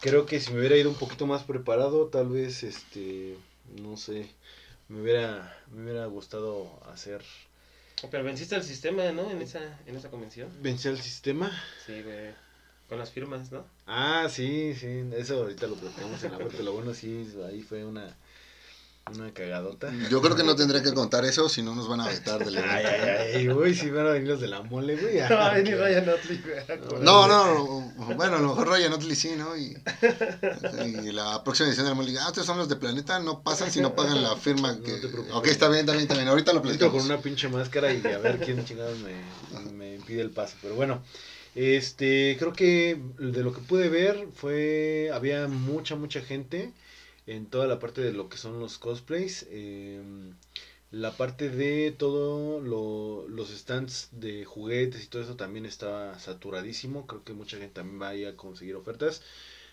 creo 0.00 0.26
que 0.26 0.40
si 0.40 0.52
me 0.52 0.58
hubiera 0.60 0.76
ido 0.76 0.90
un 0.90 0.96
poquito 0.96 1.26
más 1.26 1.42
preparado, 1.44 2.06
tal 2.06 2.28
vez, 2.28 2.62
este, 2.62 3.36
no 3.80 3.96
sé, 3.96 4.30
me 4.88 5.00
hubiera, 5.02 5.56
me 5.72 5.82
hubiera 5.82 6.06
gustado 6.06 6.80
hacer 6.90 7.22
Pero 8.10 8.24
venciste 8.24 8.54
el 8.54 8.62
sistema, 8.62 9.10
¿no? 9.12 9.30
En 9.30 9.42
esa, 9.42 9.80
en 9.86 9.96
esa 9.96 10.10
convención. 10.10 10.50
vencer 10.62 10.92
el 10.92 11.00
sistema. 11.00 11.50
Sí, 11.86 12.02
güey. 12.02 12.34
Con 12.88 12.98
las 12.98 13.10
firmas, 13.10 13.52
¿no? 13.52 13.66
Ah, 13.86 14.28
sí, 14.30 14.74
sí, 14.74 15.04
eso 15.14 15.42
ahorita 15.42 15.66
lo 15.66 15.74
platicamos 15.74 16.22
en 16.24 16.32
la 16.32 16.38
vuelta. 16.38 16.62
Lo 16.62 16.72
bueno, 16.72 16.94
sí, 16.94 17.28
ahí 17.46 17.60
fue 17.60 17.84
una, 17.84 18.16
una 19.14 19.32
cagadota. 19.32 19.92
Yo 20.10 20.20
creo 20.22 20.36
que 20.36 20.44
no 20.44 20.54
tendré 20.56 20.82
que 20.82 20.92
contar 20.92 21.24
eso, 21.24 21.48
si 21.48 21.62
no 21.62 21.74
nos 21.74 21.88
van 21.88 22.00
a 22.00 22.08
vetar 22.08 22.44
del 22.44 22.56
Ay, 22.58 22.62
evento. 22.84 22.88
ay, 22.88 23.32
ay, 23.36 23.48
uy, 23.48 23.74
sí 23.74 23.90
van 23.90 24.06
a 24.06 24.10
venir 24.10 24.28
los 24.28 24.40
de 24.40 24.48
la 24.48 24.62
mole, 24.62 24.96
güey. 24.96 25.18
Ay, 25.30 25.62
ni 25.64 25.74
Ryan 25.74 26.08
Otley, 26.08 26.42
güey. 26.42 27.02
No, 27.02 27.26
no, 27.26 27.92
bueno, 28.16 28.36
a 28.36 28.40
lo 28.40 28.48
mejor 28.48 28.68
Ryan 28.68 28.92
Otley 28.92 29.16
sí, 29.16 29.32
¿no? 29.36 29.56
Y, 29.56 29.76
y 31.04 31.12
la 31.12 31.42
próxima 31.44 31.68
edición 31.68 31.86
del 31.86 31.94
Mole 31.94 32.10
diga, 32.10 32.24
ah, 32.24 32.28
ustedes 32.28 32.46
son 32.46 32.58
los 32.58 32.68
de 32.68 32.76
Planeta, 32.76 33.18
no 33.20 33.42
pasan 33.42 33.70
si 33.70 33.80
no 33.80 33.94
pagan 33.94 34.22
la 34.22 34.36
firma. 34.36 34.72
No 34.72 34.82
Que... 34.82 34.92
te 34.92 35.08
preocupes. 35.08 35.34
ok, 35.34 35.46
está 35.46 35.68
bien, 35.68 35.80
está 35.80 35.92
bien, 35.92 36.02
está 36.02 36.14
bien. 36.14 36.28
Ahorita 36.28 36.52
lo 36.52 36.62
platicamos. 36.62 36.94
con 36.94 37.04
una 37.04 37.20
pinche 37.20 37.48
máscara 37.48 37.92
y 37.92 38.04
a 38.06 38.18
ver 38.18 38.38
quién 38.40 38.64
chingados 38.64 38.98
me, 38.98 39.72
me 39.72 39.94
impide 39.96 40.20
el 40.22 40.30
paso. 40.30 40.54
Pero 40.62 40.74
bueno, 40.74 41.02
este, 41.54 42.36
creo 42.38 42.52
que 42.52 43.00
de 43.18 43.42
lo 43.42 43.52
que 43.52 43.60
pude 43.60 43.88
ver 43.88 44.28
fue, 44.34 45.10
había 45.12 45.48
mucha, 45.48 45.96
mucha 45.96 46.20
gente 46.20 46.72
en 47.28 47.46
toda 47.46 47.66
la 47.68 47.78
parte 47.78 48.00
de 48.02 48.12
lo 48.12 48.28
que 48.28 48.38
son 48.38 48.60
los 48.60 48.78
cosplays. 48.78 49.46
eh, 49.50 50.02
la 50.90 51.12
parte 51.16 51.50
de 51.50 51.92
todo 51.92 52.60
lo- 52.60 53.28
los 53.28 53.50
stands 53.50 54.08
de 54.12 54.44
juguetes 54.46 55.04
y 55.04 55.08
todo 55.08 55.22
eso 55.22 55.36
también 55.36 55.66
estaba 55.66 56.18
saturadísimo. 56.18 57.06
Creo 57.06 57.24
que 57.24 57.34
mucha 57.34 57.58
gente 57.58 57.74
también 57.74 58.00
va 58.02 58.30
a 58.30 58.36
conseguir 58.36 58.74
ofertas. 58.76 59.20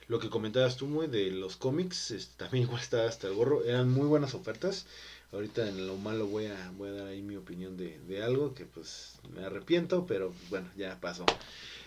Lo 0.07 0.19
que 0.19 0.29
comentabas 0.29 0.77
tú, 0.77 0.87
muy 0.87 1.07
de 1.07 1.31
los 1.31 1.57
cómics, 1.57 2.11
este, 2.11 2.35
también 2.45 2.65
igual 2.65 2.81
estaba 2.81 3.07
hasta 3.07 3.27
el 3.27 3.35
gorro. 3.35 3.63
Eran 3.65 3.89
muy 3.91 4.07
buenas 4.07 4.33
ofertas. 4.35 4.85
Ahorita 5.31 5.67
en 5.67 5.87
lo 5.87 5.97
malo 5.97 6.27
voy 6.27 6.47
a, 6.47 6.71
voy 6.77 6.89
a 6.89 6.93
dar 6.93 7.07
ahí 7.07 7.21
mi 7.21 7.35
opinión 7.37 7.77
de, 7.77 7.99
de 8.07 8.23
algo 8.23 8.53
que 8.53 8.65
pues 8.65 9.13
me 9.33 9.43
arrepiento, 9.45 10.05
pero 10.07 10.33
bueno, 10.49 10.69
ya 10.77 10.99
pasó. 11.01 11.25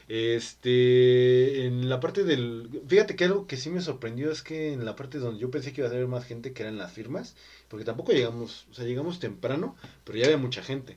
Este, 0.09 1.67
en 1.67 1.89
la 1.89 2.01
parte 2.01 2.25
del... 2.25 2.83
Fíjate 2.89 3.15
que 3.15 3.25
algo 3.25 3.47
que 3.47 3.59
sí 3.59 3.69
me 3.71 3.83
sorprendió 3.83 4.33
es 4.33 4.43
que 4.43 4.73
en 4.73 4.85
la 4.85 4.97
parte 4.97 5.19
donde 5.19 5.39
yo 5.41 5.51
pensé 5.51 5.73
que 5.73 5.83
iba 5.83 5.89
a 5.89 5.93
haber 5.93 6.07
más 6.09 6.25
gente, 6.25 6.53
que 6.55 6.63
eran 6.63 6.79
las 6.79 6.93
firmas, 6.93 7.37
porque 7.69 7.85
tampoco 7.85 8.13
llegamos, 8.13 8.67
o 8.71 8.75
sea, 8.75 8.87
llegamos 8.87 9.21
temprano, 9.21 9.77
pero 10.05 10.19
ya 10.19 10.25
había 10.25 10.39
mucha 10.39 10.63
gente. 10.63 10.97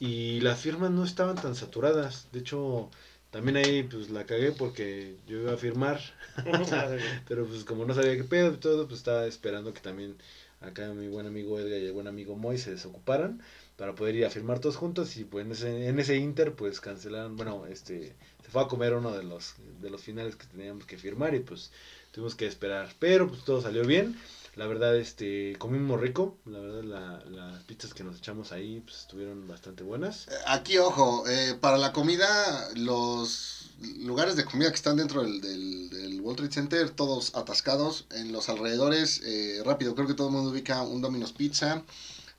Y 0.00 0.40
las 0.40 0.60
firmas 0.60 0.90
no 0.90 1.04
estaban 1.04 1.36
tan 1.36 1.54
saturadas. 1.54 2.28
De 2.32 2.40
hecho, 2.40 2.90
también 3.30 3.56
ahí 3.58 3.82
pues 3.82 4.10
la 4.10 4.24
cagué 4.24 4.52
porque 4.52 5.16
yo 5.26 5.38
iba 5.40 5.52
a 5.52 5.56
firmar, 5.58 6.00
pero 7.28 7.46
pues 7.46 7.64
como 7.64 7.84
no 7.84 7.94
sabía 7.94 8.16
qué 8.16 8.24
pedo 8.24 8.54
y 8.54 8.56
todo, 8.56 8.86
pues 8.88 9.00
estaba 9.00 9.26
esperando 9.26 9.74
que 9.74 9.80
también 9.80 10.16
acá 10.60 10.92
mi 10.94 11.08
buen 11.08 11.26
amigo 11.26 11.58
Edgar 11.58 11.80
y 11.80 11.86
el 11.86 11.92
buen 11.92 12.06
amigo 12.08 12.36
Moy 12.36 12.58
se 12.58 12.70
desocuparan 12.70 13.42
para 13.78 13.94
poder 13.94 14.16
ir 14.16 14.26
a 14.26 14.30
firmar 14.30 14.58
todos 14.58 14.76
juntos 14.76 15.16
y 15.16 15.24
pues 15.24 15.62
en 15.62 15.98
ese, 15.98 16.16
en 16.16 16.22
inter 16.22 16.52
pues 16.54 16.80
cancelaron, 16.80 17.36
bueno, 17.36 17.64
este 17.66 18.14
se 18.44 18.50
fue 18.50 18.62
a 18.62 18.66
comer 18.68 18.92
uno 18.94 19.12
de 19.16 19.22
los 19.22 19.54
de 19.80 19.88
los 19.88 20.02
finales 20.02 20.36
que 20.36 20.46
teníamos 20.46 20.84
que 20.84 20.98
firmar 20.98 21.34
y 21.34 21.40
pues 21.40 21.70
tuvimos 22.12 22.34
que 22.34 22.46
esperar, 22.46 22.94
pero 22.98 23.28
pues 23.28 23.44
todo 23.44 23.62
salió 23.62 23.86
bien. 23.86 24.16
La 24.56 24.66
verdad, 24.66 24.96
este, 24.96 25.54
comimos 25.58 26.00
rico. 26.00 26.36
La 26.44 26.58
verdad, 26.58 26.82
la- 26.82 27.24
las 27.30 27.62
pizzas 27.62 27.94
que 27.94 28.02
nos 28.02 28.16
echamos 28.16 28.50
ahí 28.50 28.80
pues, 28.84 28.98
estuvieron 28.98 29.46
bastante 29.46 29.84
buenas. 29.84 30.26
Aquí, 30.46 30.78
ojo, 30.78 31.28
eh, 31.28 31.54
para 31.60 31.78
la 31.78 31.92
comida, 31.92 32.68
los 32.74 33.70
lugares 34.00 34.34
de 34.34 34.44
comida 34.44 34.70
que 34.70 34.74
están 34.74 34.96
dentro 34.96 35.22
del, 35.22 35.40
del, 35.40 35.90
del 35.90 36.20
World 36.20 36.38
Trade 36.38 36.52
Center, 36.52 36.90
todos 36.90 37.36
atascados. 37.36 38.06
En 38.10 38.32
los 38.32 38.48
alrededores, 38.48 39.20
eh, 39.22 39.62
rápido, 39.64 39.94
creo 39.94 40.08
que 40.08 40.14
todo 40.14 40.26
el 40.26 40.32
mundo 40.34 40.50
ubica 40.50 40.82
un 40.82 41.02
Domino's 41.02 41.30
Pizza, 41.32 41.84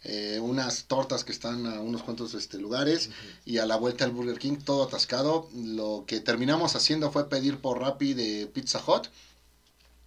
eh, 0.04 0.40
unas 0.42 0.86
tortas 0.86 1.24
que 1.24 1.32
están 1.32 1.66
a 1.68 1.82
unos 1.82 2.04
cuantos 2.04 2.34
este, 2.34 2.58
lugares, 2.58 3.10
y 3.46 3.58
a 3.58 3.66
la 3.66 3.76
vuelta 3.76 4.06
al 4.06 4.12
Burger 4.12 4.40
King, 4.40 4.58
todo 4.64 4.84
atascado. 4.84 5.50
Lo 5.54 6.06
que 6.08 6.20
terminamos 6.22 6.76
haciendo 6.76 7.12
fue 7.12 7.30
pedir 7.30 7.60
por 7.60 7.80
Rappi 7.80 8.14
de 8.14 8.48
Pizza 8.48 8.82
Hut. 8.86 9.08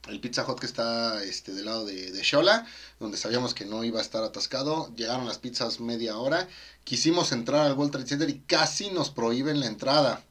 el 0.08 0.20
Pizza 0.20 0.44
Hut 0.48 0.58
que 0.58 0.66
está 0.66 1.22
este, 1.22 1.52
del 1.52 1.66
lado 1.66 1.84
de, 1.84 2.10
de 2.10 2.22
Shola, 2.22 2.66
donde 3.00 3.18
sabíamos 3.18 3.54
que 3.54 3.66
no 3.66 3.84
iba 3.84 3.98
a 3.98 4.02
estar 4.02 4.24
atascado. 4.24 4.92
Llegaron 4.96 5.26
las 5.26 5.38
pizzas 5.38 5.80
media 5.80 6.16
hora. 6.18 6.48
Quisimos 6.84 7.32
entrar 7.32 7.66
al 7.66 7.74
World 7.74 7.92
Trade 7.92 8.08
Center 8.08 8.30
y 8.30 8.40
casi 8.40 8.90
nos 8.90 9.10
prohíben 9.10 9.60
la 9.60 9.66
entrada. 9.66 10.24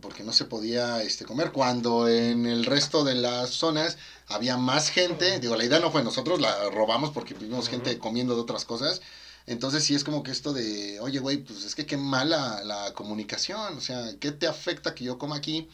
Porque 0.00 0.22
no 0.22 0.32
se 0.32 0.44
podía 0.44 1.02
este, 1.02 1.24
comer. 1.24 1.52
Cuando 1.52 2.08
en 2.08 2.46
el 2.46 2.64
resto 2.64 3.04
de 3.04 3.14
las 3.14 3.50
zonas 3.50 3.98
había 4.28 4.56
más 4.56 4.88
gente. 4.88 5.40
Digo, 5.40 5.56
la 5.56 5.64
idea 5.64 5.80
no 5.80 5.90
fue 5.90 6.02
nosotros, 6.04 6.40
la 6.40 6.70
robamos 6.70 7.10
porque 7.10 7.34
vimos 7.34 7.68
gente 7.68 7.98
comiendo 7.98 8.34
de 8.34 8.40
otras 8.42 8.64
cosas. 8.64 9.02
Entonces 9.46 9.84
sí 9.84 9.94
es 9.94 10.04
como 10.04 10.22
que 10.22 10.30
esto 10.30 10.52
de, 10.52 10.98
oye, 11.00 11.18
güey, 11.18 11.38
pues 11.38 11.64
es 11.64 11.74
que 11.74 11.86
qué 11.86 11.96
mala 11.96 12.62
la 12.64 12.94
comunicación. 12.94 13.76
O 13.76 13.80
sea, 13.80 14.14
¿qué 14.18 14.32
te 14.32 14.46
afecta 14.46 14.94
que 14.94 15.04
yo 15.04 15.18
coma 15.18 15.36
aquí? 15.36 15.68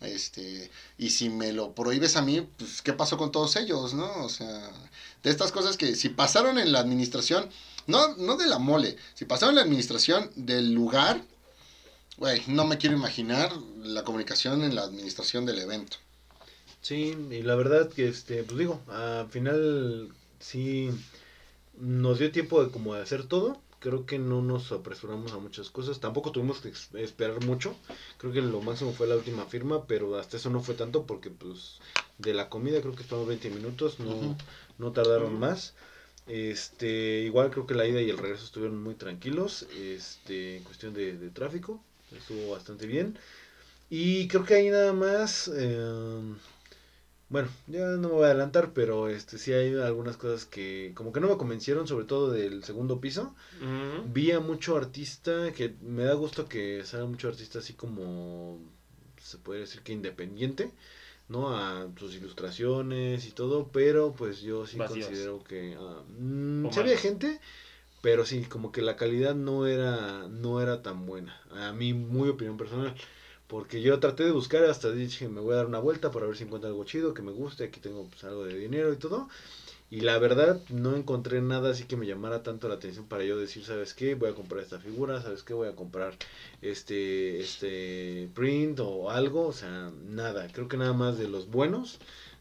Este, 0.00 0.70
y 0.98 1.10
si 1.10 1.30
me 1.30 1.52
lo 1.52 1.74
prohíbes 1.74 2.16
a 2.16 2.22
mí, 2.22 2.46
pues 2.58 2.82
¿qué 2.82 2.92
pasó 2.92 3.16
con 3.16 3.32
todos 3.32 3.56
ellos, 3.56 3.94
no? 3.94 4.24
O 4.24 4.28
sea, 4.28 4.70
de 5.22 5.30
estas 5.30 5.52
cosas 5.52 5.76
que 5.76 5.96
si 5.96 6.10
pasaron 6.10 6.58
en 6.58 6.72
la 6.72 6.80
administración, 6.80 7.48
no, 7.86 8.14
no 8.16 8.36
de 8.36 8.46
la 8.46 8.58
mole, 8.58 8.96
si 9.14 9.24
pasaron 9.24 9.54
en 9.54 9.56
la 9.56 9.62
administración 9.62 10.30
del 10.36 10.72
lugar, 10.72 11.22
güey, 12.18 12.42
no 12.46 12.66
me 12.66 12.78
quiero 12.78 12.96
imaginar 12.96 13.52
la 13.82 14.04
comunicación 14.04 14.62
en 14.62 14.74
la 14.74 14.82
administración 14.82 15.46
del 15.46 15.58
evento. 15.58 15.96
Sí, 16.80 17.16
y 17.30 17.42
la 17.42 17.56
verdad 17.56 17.90
que, 17.90 18.08
este, 18.08 18.42
pues 18.44 18.58
digo, 18.58 18.80
al 18.88 19.28
final 19.28 20.08
sí 20.38 20.90
nos 21.78 22.18
dio 22.18 22.30
tiempo 22.32 22.64
de 22.64 22.70
como 22.70 22.94
de 22.94 23.02
hacer 23.02 23.26
todo, 23.26 23.60
creo 23.80 24.06
que 24.06 24.18
no 24.18 24.42
nos 24.42 24.72
apresuramos 24.72 25.32
a 25.32 25.38
muchas 25.38 25.70
cosas. 25.70 26.00
Tampoco 26.00 26.32
tuvimos 26.32 26.60
que 26.60 26.72
esperar 27.00 27.44
mucho. 27.44 27.76
Creo 28.18 28.32
que 28.32 28.40
lo 28.40 28.60
máximo 28.60 28.92
fue 28.92 29.06
la 29.06 29.16
última 29.16 29.44
firma, 29.44 29.86
pero 29.86 30.18
hasta 30.18 30.36
eso 30.36 30.50
no 30.50 30.62
fue 30.62 30.74
tanto 30.74 31.06
porque 31.06 31.30
pues 31.30 31.78
de 32.18 32.34
la 32.34 32.48
comida 32.48 32.80
creo 32.80 32.94
que 32.94 33.02
estamos 33.02 33.26
20 33.26 33.50
minutos, 33.50 34.00
no, 34.00 34.36
no 34.78 34.92
tardaron 34.92 35.38
más. 35.38 35.74
Este, 36.26 37.20
igual 37.20 37.50
creo 37.50 37.66
que 37.66 37.74
la 37.74 37.86
ida 37.86 38.00
y 38.02 38.10
el 38.10 38.18
regreso 38.18 38.44
estuvieron 38.44 38.82
muy 38.82 38.94
tranquilos, 38.94 39.62
este, 39.78 40.56
en 40.56 40.64
cuestión 40.64 40.92
de, 40.92 41.12
tráfico, 41.30 41.80
estuvo 42.12 42.52
bastante 42.52 42.86
bien. 42.86 43.18
Y 43.88 44.28
creo 44.28 44.44
que 44.44 44.54
ahí 44.54 44.70
nada 44.70 44.92
más, 44.92 45.50
eh, 45.54 46.20
bueno, 47.28 47.48
ya 47.66 47.86
no 47.86 48.08
me 48.08 48.14
voy 48.14 48.24
a 48.24 48.28
adelantar, 48.28 48.72
pero 48.72 49.08
este 49.08 49.38
sí 49.38 49.52
hay 49.52 49.74
algunas 49.74 50.16
cosas 50.16 50.44
que 50.44 50.92
como 50.94 51.12
que 51.12 51.20
no 51.20 51.28
me 51.28 51.36
convencieron, 51.36 51.86
sobre 51.86 52.04
todo 52.04 52.30
del 52.30 52.64
segundo 52.64 53.00
piso. 53.00 53.34
Vi 54.12 54.32
a 54.32 54.40
mucho 54.40 54.76
artista, 54.76 55.52
que 55.52 55.74
me 55.82 56.04
da 56.04 56.14
gusto 56.14 56.48
que 56.48 56.84
salga 56.84 57.06
mucho 57.06 57.28
artista 57.28 57.60
así 57.60 57.74
como, 57.74 58.58
se 59.22 59.38
puede 59.38 59.60
decir 59.60 59.82
que 59.82 59.92
independiente, 59.92 60.72
¿no? 61.28 61.56
A 61.56 61.88
sus 61.98 62.14
ilustraciones 62.14 63.26
y 63.26 63.30
todo, 63.30 63.68
pero 63.72 64.12
pues 64.12 64.40
yo 64.40 64.66
sí 64.66 64.78
considero 64.78 65.42
que... 65.44 65.76
Uh, 65.76 66.70
sí 66.72 66.80
había 66.80 66.98
gente, 66.98 67.40
pero 68.06 68.24
sí, 68.24 68.44
como 68.44 68.70
que 68.70 68.82
la 68.82 68.94
calidad 68.94 69.34
no 69.34 69.66
era, 69.66 70.28
no 70.28 70.60
era 70.60 70.80
tan 70.80 71.06
buena. 71.06 71.40
A 71.50 71.72
mí, 71.72 71.92
muy 71.92 72.28
opinión 72.28 72.56
personal. 72.56 72.94
Porque 73.48 73.82
yo 73.82 73.98
traté 73.98 74.22
de 74.22 74.30
buscar, 74.30 74.62
hasta 74.62 74.92
dije, 74.92 75.28
me 75.28 75.40
voy 75.40 75.54
a 75.54 75.56
dar 75.56 75.66
una 75.66 75.80
vuelta 75.80 76.12
para 76.12 76.24
ver 76.26 76.36
si 76.36 76.44
encuentro 76.44 76.70
algo 76.70 76.84
chido, 76.84 77.14
que 77.14 77.22
me 77.22 77.32
guste, 77.32 77.64
aquí 77.64 77.80
tengo 77.80 78.04
pues, 78.08 78.22
algo 78.22 78.44
de 78.44 78.56
dinero 78.56 78.92
y 78.92 78.96
todo. 78.96 79.28
Y 79.90 80.02
la 80.02 80.18
verdad 80.18 80.60
no 80.68 80.94
encontré 80.94 81.42
nada 81.42 81.70
así 81.72 81.82
que 81.82 81.96
me 81.96 82.06
llamara 82.06 82.44
tanto 82.44 82.68
la 82.68 82.76
atención 82.76 83.06
para 83.08 83.24
yo 83.24 83.36
decir, 83.36 83.64
¿sabes 83.64 83.92
qué? 83.92 84.14
Voy 84.14 84.30
a 84.30 84.34
comprar 84.36 84.62
esta 84.62 84.78
figura, 84.78 85.20
¿sabes 85.20 85.42
qué? 85.42 85.54
Voy 85.54 85.66
a 85.66 85.74
comprar 85.74 86.14
este, 86.62 87.40
este 87.40 88.28
print 88.36 88.78
o 88.78 89.10
algo, 89.10 89.48
o 89.48 89.52
sea, 89.52 89.90
nada. 90.06 90.46
Creo 90.52 90.68
que 90.68 90.76
nada 90.76 90.92
más 90.92 91.18
de 91.18 91.26
los 91.26 91.48
buenos, 91.48 91.98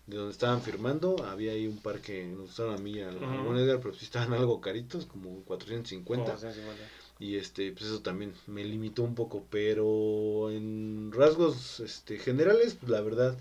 de 0.07 0.17
donde 0.17 0.31
estaban 0.31 0.62
firmando, 0.62 1.25
había 1.25 1.53
ahí 1.53 1.67
un 1.67 1.77
par 1.77 2.00
que 2.00 2.25
nos 2.25 2.47
gustaron 2.47 2.75
a 2.75 2.77
mí, 2.77 3.01
a, 3.01 3.09
uh 3.09 3.79
pero 3.81 3.93
sí 3.93 4.05
estaban 4.05 4.33
algo 4.33 4.62
caritos, 4.62 5.05
como 5.05 5.41
450. 5.43 6.25
450. 6.25 7.05
Y 7.19 7.38
este, 7.38 7.71
pues 7.71 7.85
eso 7.85 8.01
también 8.01 8.33
me 8.45 8.63
limitó 8.63 9.03
un 9.03 9.15
poco, 9.15 9.45
pero 9.50 10.51
en 10.51 11.12
rasgos 11.13 11.79
este, 11.79 12.17
generales, 12.17 12.75
pues 12.79 12.91
la 12.91 13.01
verdad, 13.01 13.38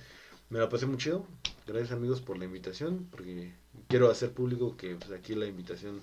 me 0.49 0.58
la 0.58 0.69
pasé 0.69 0.86
muy 0.86 0.97
chido. 0.97 1.26
Gracias 1.67 1.93
amigos 1.93 2.21
por 2.21 2.39
la 2.39 2.45
invitación, 2.45 3.08
porque 3.10 3.52
quiero 3.89 4.10
hacer 4.10 4.32
público 4.32 4.76
que 4.76 4.95
pues, 4.95 5.10
aquí 5.10 5.34
la 5.34 5.47
invitación 5.47 6.02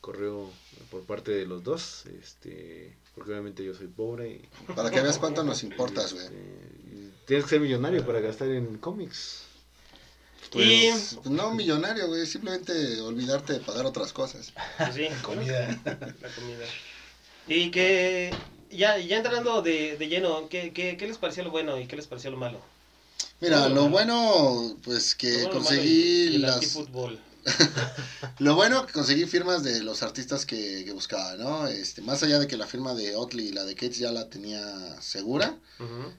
corrió 0.00 0.48
por 0.90 1.02
parte 1.02 1.32
de 1.32 1.44
los 1.44 1.64
dos, 1.64 2.06
este, 2.06 2.96
porque 3.14 3.32
obviamente 3.32 3.64
yo 3.64 3.74
soy 3.74 3.88
pobre. 3.88 4.30
Y, 4.30 4.72
para 4.74 4.90
que 4.90 5.00
veas 5.00 5.18
cuánto 5.18 5.42
nos 5.42 5.64
importas, 5.64 6.14
güey. 6.14 6.26
Este, 6.26 7.10
tienes 7.26 7.44
que 7.44 7.50
ser 7.50 7.60
millonario 7.60 8.06
para 8.06 8.20
gastar 8.20 8.48
en 8.50 8.78
cómics. 8.78 9.47
Pues, 10.50 11.16
pues, 11.16 11.26
no 11.26 11.52
millonario, 11.52 12.08
güey, 12.08 12.26
simplemente 12.26 13.00
olvidarte 13.00 13.54
de 13.54 13.60
pagar 13.60 13.86
otras 13.86 14.12
cosas. 14.12 14.52
Sí, 14.94 15.08
comida. 15.22 15.78
La 15.84 16.28
comida. 16.30 16.64
Y 17.46 17.70
que 17.70 18.30
ya, 18.70 18.98
ya 18.98 19.18
entrando 19.18 19.62
de, 19.62 19.96
de 19.96 20.08
lleno, 20.08 20.48
¿qué, 20.48 20.72
¿qué, 20.72 20.96
qué, 20.96 21.06
les 21.06 21.18
pareció 21.18 21.44
lo 21.44 21.50
bueno 21.50 21.78
y 21.78 21.86
qué 21.86 21.96
les 21.96 22.06
pareció 22.06 22.30
lo 22.30 22.36
malo? 22.36 22.60
Mira, 23.40 23.68
lo 23.68 23.88
bueno, 23.88 24.76
pues 24.84 25.14
que 25.14 25.48
conseguí 25.48 26.38
las... 26.38 26.78
lo 28.38 28.54
bueno 28.54 28.86
que 28.86 28.92
conseguí 28.92 29.26
firmas 29.26 29.62
de 29.62 29.82
los 29.82 30.02
artistas 30.02 30.46
que, 30.46 30.84
que, 30.84 30.92
buscaba, 30.92 31.34
¿no? 31.36 31.66
Este, 31.66 32.02
más 32.02 32.22
allá 32.22 32.38
de 32.38 32.46
que 32.46 32.56
la 32.56 32.66
firma 32.66 32.94
de 32.94 33.16
Otley 33.16 33.48
y 33.48 33.52
la 33.52 33.64
de 33.64 33.74
Kates 33.74 33.98
ya 33.98 34.12
la 34.12 34.28
tenía 34.28 35.00
segura, 35.00 35.58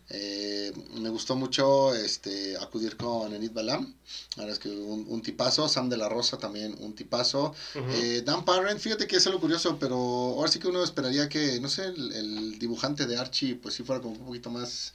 eh, 0.10 0.72
me 0.96 1.10
gustó 1.10 1.36
mucho 1.36 1.94
este, 1.94 2.58
acudir 2.58 2.98
con 2.98 3.34
Enid 3.34 3.52
Balam, 3.52 3.94
ahora 4.38 4.52
es 4.52 4.60
que 4.60 4.70
un, 4.70 5.06
un, 5.08 5.22
tipazo, 5.22 5.68
Sam 5.68 5.90
de 5.90 5.98
la 5.98 6.10
Rosa 6.10 6.38
también 6.38 6.76
un 6.80 6.96
tipazo, 6.96 7.54
eh, 7.76 8.22
Dan 8.26 8.46
Parent, 8.46 8.80
fíjate 8.80 9.08
que 9.08 9.18
es 9.18 9.28
algo 9.28 9.40
curioso, 9.40 9.78
pero 9.80 9.96
ahora 9.96 10.50
sí 10.50 10.60
que 10.60 10.68
uno 10.68 10.84
esperaría 10.84 11.30
que, 11.30 11.60
no 11.60 11.70
sé, 11.70 11.86
el, 11.86 12.58
dibujante 12.60 13.06
de 13.06 13.18
Archie 13.18 13.56
pues 13.56 13.76
sí 13.76 13.84
fuera 13.84 14.02
como 14.02 14.16
un 14.16 14.26
poquito 14.26 14.50
más 14.50 14.94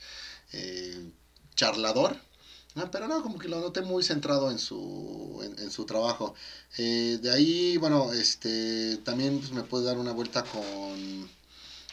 eh, 0.53 1.11
charlador, 1.55 2.17
Ah, 2.77 2.89
pero 2.91 3.07
no, 3.07 3.23
como 3.23 3.39
que 3.39 3.47
lo 3.47 3.61
noté 3.61 3.81
muy 3.81 4.03
centrado 4.03 4.51
en 4.51 4.59
su, 4.59 5.41
en, 5.57 5.71
su 5.71 5.85
trabajo. 5.85 6.35
Eh, 6.77 7.19
de 7.21 7.31
ahí, 7.31 7.77
bueno, 7.77 8.11
este, 8.11 8.97
también 8.97 9.39
pues, 9.39 9.51
me 9.51 9.63
puede 9.63 9.85
dar 9.85 9.97
una 9.97 10.11
vuelta 10.11 10.43
con, 10.43 11.29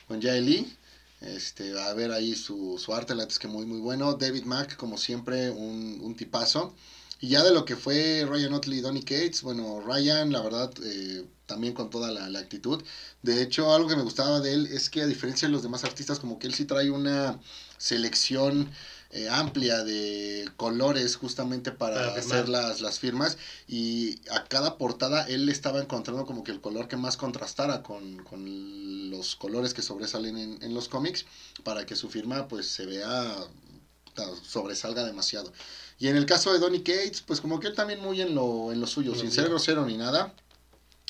con 0.08 0.20
Lee. 0.20 0.76
Este, 1.20 1.78
a 1.78 1.92
ver 1.94 2.10
ahí 2.10 2.34
su, 2.34 2.78
su 2.84 2.92
arte, 2.94 3.14
la 3.14 3.22
es 3.24 3.38
que 3.38 3.46
muy, 3.46 3.64
muy 3.64 3.78
bueno. 3.78 4.14
David 4.14 4.44
Mack, 4.44 4.76
como 4.76 4.98
siempre, 4.98 5.50
un, 5.50 6.00
un 6.02 6.16
tipazo. 6.16 6.74
Y 7.20 7.28
ya 7.28 7.44
de 7.44 7.52
lo 7.52 7.64
que 7.64 7.76
fue 7.76 8.26
Ryan 8.28 8.54
Otley 8.54 8.78
y 8.78 8.80
Donny 8.80 9.02
Cates, 9.02 9.42
bueno, 9.42 9.80
Ryan, 9.80 10.32
la 10.32 10.40
verdad, 10.42 10.72
eh, 10.82 11.24
también 11.46 11.74
con 11.74 11.90
toda 11.90 12.10
la, 12.10 12.28
la, 12.28 12.40
actitud. 12.40 12.82
De 13.22 13.40
hecho, 13.42 13.72
algo 13.72 13.88
que 13.88 13.94
me 13.96 14.02
gustaba 14.02 14.40
de 14.40 14.52
él 14.54 14.66
es 14.66 14.90
que 14.90 15.02
a 15.02 15.06
diferencia 15.06 15.46
de 15.46 15.52
los 15.52 15.62
demás 15.62 15.84
artistas, 15.84 16.18
como 16.18 16.40
que 16.40 16.48
él 16.48 16.54
sí 16.54 16.64
trae 16.64 16.90
una 16.90 17.40
selección 17.78 18.72
eh, 19.14 19.28
amplia 19.28 19.84
de 19.84 20.50
colores 20.56 21.16
justamente 21.16 21.70
para, 21.70 22.14
hacer 22.14 22.48
las, 22.48 22.80
las, 22.80 22.98
firmas 22.98 23.36
y 23.68 24.20
a 24.30 24.44
cada 24.44 24.78
portada 24.78 25.26
él 25.28 25.50
estaba 25.50 25.80
encontrando 25.80 26.24
como 26.24 26.42
que 26.42 26.50
el 26.50 26.62
color 26.62 26.88
que 26.88 26.96
más 26.96 27.18
contrastara 27.18 27.82
con, 27.82 28.24
con 28.24 29.10
los 29.10 29.36
colores 29.36 29.74
que 29.74 29.82
sobresalen 29.82 30.38
en, 30.38 30.62
en, 30.62 30.72
los 30.72 30.88
cómics 30.88 31.26
para 31.62 31.84
que 31.84 31.94
su 31.94 32.08
firma 32.08 32.48
pues 32.48 32.68
se 32.68 32.86
vea 32.86 33.36
sobresalga 34.42 35.04
demasiado. 35.04 35.52
Y 35.98 36.08
en 36.08 36.16
el 36.16 36.24
caso 36.24 36.50
de 36.50 36.58
Donny 36.58 36.80
Cates 36.80 37.20
pues 37.20 37.42
como 37.42 37.60
que 37.60 37.66
él 37.66 37.74
también 37.74 38.00
muy 38.00 38.22
en 38.22 38.34
lo, 38.34 38.72
en 38.72 38.80
lo 38.80 38.86
suyo 38.86 39.14
sin 39.14 39.30
ser 39.30 39.50
grosero 39.50 39.84
ni 39.84 39.98
nada 39.98 40.34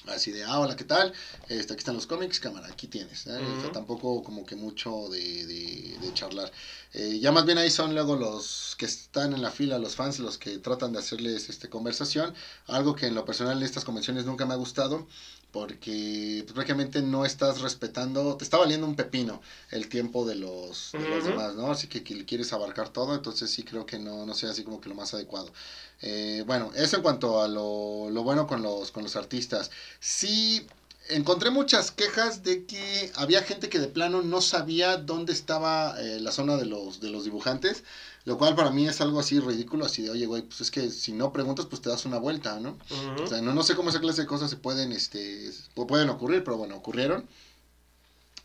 Así 0.09 0.33
de, 0.33 0.43
ah, 0.43 0.59
hola, 0.59 0.75
¿qué 0.75 0.85
tal? 0.85 1.13
Este, 1.49 1.73
aquí 1.73 1.81
están 1.81 1.95
los 1.95 2.07
cómics, 2.09 2.41
cámara, 2.41 2.67
aquí 2.67 2.89
tienes. 2.89 3.27
¿eh? 3.29 3.39
tampoco 3.73 4.23
como 4.25 4.45
que 4.45 4.57
mucho 4.57 5.09
de, 5.09 5.47
de, 5.47 5.97
de 6.01 6.15
charlar. 6.15 6.51
Eh, 6.93 7.21
ya 7.21 7.31
más 7.31 7.47
bien 7.47 7.59
ahí 7.59 7.71
son 7.71 7.95
luego 7.95 8.17
los 8.17 8.75
que 8.79 8.87
están 8.87 9.33
en 9.33 9.43
la 9.43 9.53
fila, 9.53 9.79
los 9.79 9.95
fans, 9.95 10.19
los 10.19 10.39
que 10.39 10.59
tratan 10.59 10.93
de 10.93 10.99
hacerles 10.99 11.49
este, 11.49 11.69
conversación. 11.69 12.35
Algo 12.67 12.97
que 12.97 13.07
en 13.07 13.15
lo 13.15 13.25
personal 13.25 13.59
en 13.59 13.63
estas 13.63 13.85
convenciones 13.85 14.25
nunca 14.27 14.45
me 14.45 14.55
ha 14.55 14.57
gustado, 14.57 15.07
porque 15.53 16.43
pues, 16.45 16.55
prácticamente 16.55 17.03
no 17.03 17.25
estás 17.25 17.61
respetando, 17.61 18.35
te 18.35 18.43
está 18.43 18.57
valiendo 18.57 18.87
un 18.87 18.95
pepino 18.95 19.41
el 19.71 19.87
tiempo 19.87 20.25
de 20.25 20.35
los, 20.35 20.91
de 20.93 21.09
los 21.09 21.25
demás, 21.25 21.55
¿no? 21.55 21.71
Así 21.71 21.87
que, 21.87 22.03
que, 22.03 22.25
quieres 22.25 22.53
abarcar 22.53 22.89
todo, 22.89 23.15
entonces 23.15 23.51
sí 23.51 23.63
creo 23.63 23.85
que 23.85 23.99
no, 23.99 24.27
no 24.27 24.35
sea 24.35 24.51
así 24.51 24.65
como 24.65 24.81
que 24.81 24.89
lo 24.89 24.95
más 24.95 25.13
adecuado. 25.15 25.53
Eh, 26.01 26.43
bueno, 26.47 26.73
eso 26.75 26.97
en 26.97 27.03
cuanto 27.03 27.41
a 27.41 27.47
lo, 27.47 28.09
lo, 28.11 28.23
bueno 28.23 28.47
con 28.47 28.63
los, 28.63 28.91
con 28.91 29.05
los 29.05 29.15
artistas. 29.15 29.71
Sí, 30.01 30.67
encontré 31.09 31.51
muchas 31.51 31.91
quejas 31.91 32.43
de 32.43 32.65
que 32.65 33.13
había 33.15 33.43
gente 33.43 33.69
que 33.69 33.79
de 33.79 33.89
plano 33.89 34.23
no 34.23 34.41
sabía 34.41 34.97
dónde 34.97 35.33
estaba 35.33 36.01
eh, 36.01 36.21
la 36.21 36.33
zona 36.33 36.57
de 36.57 36.67
los, 36.67 37.01
de 37.01 37.11
los 37.11 37.25
dibujantes. 37.25 37.85
Lo 38.25 38.39
cual 38.39 38.55
para 38.55 38.71
mí 38.71 38.87
es 38.87 39.01
algo 39.01 39.19
así 39.19 39.41
ridículo, 39.41 39.85
así 39.85 40.03
de, 40.03 40.11
oye, 40.11 40.27
güey, 40.27 40.43
pues 40.43 40.61
es 40.61 40.71
que 40.71 40.91
si 40.91 41.13
no 41.13 41.33
preguntas, 41.33 41.67
pues 41.67 41.83
te 41.83 41.89
das 41.89 42.05
una 42.05 42.19
vuelta, 42.19 42.61
¿no? 42.61 42.79
O 43.21 43.27
sea, 43.27 43.43
no, 43.43 43.53
no 43.53 43.65
sé 43.65 43.75
cómo 43.75 43.91
esa 43.91 44.01
clase 44.01 44.23
de 44.23 44.29
cosas 44.29 44.49
se 44.49 44.57
pueden, 44.57 44.93
este, 44.93 45.51
pueden 45.75 46.09
ocurrir, 46.09 46.45
pero 46.45 46.57
bueno, 46.57 46.77
ocurrieron. 46.77 47.27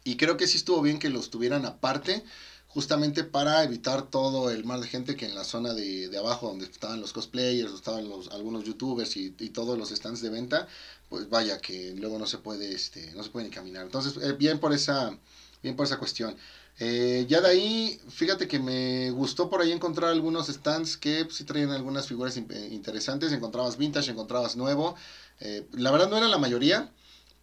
Y 0.03 0.17
creo 0.17 0.35
que 0.35 0.47
sí 0.47 0.57
estuvo 0.57 0.81
bien 0.81 0.97
que 0.97 1.09
los 1.09 1.29
tuvieran 1.29 1.65
aparte, 1.65 2.23
justamente 2.69 3.23
para 3.23 3.63
evitar 3.63 4.09
todo 4.09 4.49
el 4.49 4.65
mar 4.65 4.79
de 4.79 4.87
gente 4.87 5.15
que 5.15 5.25
en 5.25 5.35
la 5.35 5.43
zona 5.43 5.73
de, 5.73 6.09
de 6.09 6.17
abajo 6.17 6.47
donde 6.47 6.65
estaban 6.65 6.99
los 6.99 7.13
cosplayers, 7.13 7.73
estaban 7.73 8.09
los, 8.09 8.29
algunos 8.29 8.63
youtubers 8.63 9.15
y, 9.15 9.35
y, 9.37 9.49
todos 9.49 9.77
los 9.77 9.89
stands 9.89 10.21
de 10.21 10.29
venta, 10.29 10.67
pues 11.09 11.29
vaya 11.29 11.59
que 11.59 11.93
luego 11.95 12.19
no 12.19 12.27
se 12.27 12.37
puede, 12.37 12.73
este, 12.73 13.13
no 13.13 13.23
se 13.23 13.29
puede 13.29 13.47
ni 13.47 13.51
caminar. 13.51 13.85
Entonces, 13.85 14.21
eh, 14.23 14.33
bien 14.33 14.59
por 14.59 14.73
esa, 14.73 15.17
bien 15.63 15.75
por 15.75 15.85
esa 15.85 15.97
cuestión. 15.97 16.35
Eh, 16.79 17.25
ya 17.27 17.41
de 17.41 17.49
ahí, 17.49 17.99
fíjate 18.09 18.47
que 18.47 18.59
me 18.59 19.09
gustó 19.11 19.49
por 19.49 19.61
ahí 19.61 19.71
encontrar 19.71 20.11
algunos 20.11 20.47
stands 20.47 20.95
que 20.95 21.27
sí 21.31 21.43
traían 21.43 21.71
algunas 21.71 22.07
figuras 22.07 22.37
interesantes. 22.37 23.31
Encontrabas 23.31 23.77
vintage, 23.77 24.11
encontrabas 24.11 24.55
nuevo. 24.55 24.95
Eh, 25.39 25.65
la 25.73 25.91
verdad 25.91 26.09
no 26.09 26.17
era 26.17 26.27
la 26.27 26.37
mayoría, 26.37 26.91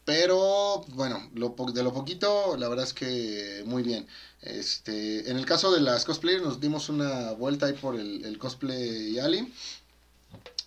pero 0.04 0.84
bueno, 0.88 1.30
de 1.32 1.82
lo 1.82 1.92
poquito, 1.94 2.56
la 2.56 2.68
verdad 2.68 2.84
es 2.86 2.92
que 2.92 3.62
muy 3.66 3.82
bien. 3.82 4.06
Este, 4.42 5.30
en 5.30 5.38
el 5.38 5.46
caso 5.46 5.72
de 5.72 5.80
las 5.80 6.04
cosplayers, 6.04 6.42
nos 6.42 6.60
dimos 6.60 6.88
una 6.88 7.32
vuelta 7.32 7.66
ahí 7.66 7.72
por 7.72 7.96
el, 7.98 8.38
cosplay 8.38 9.18
Ali. 9.18 9.52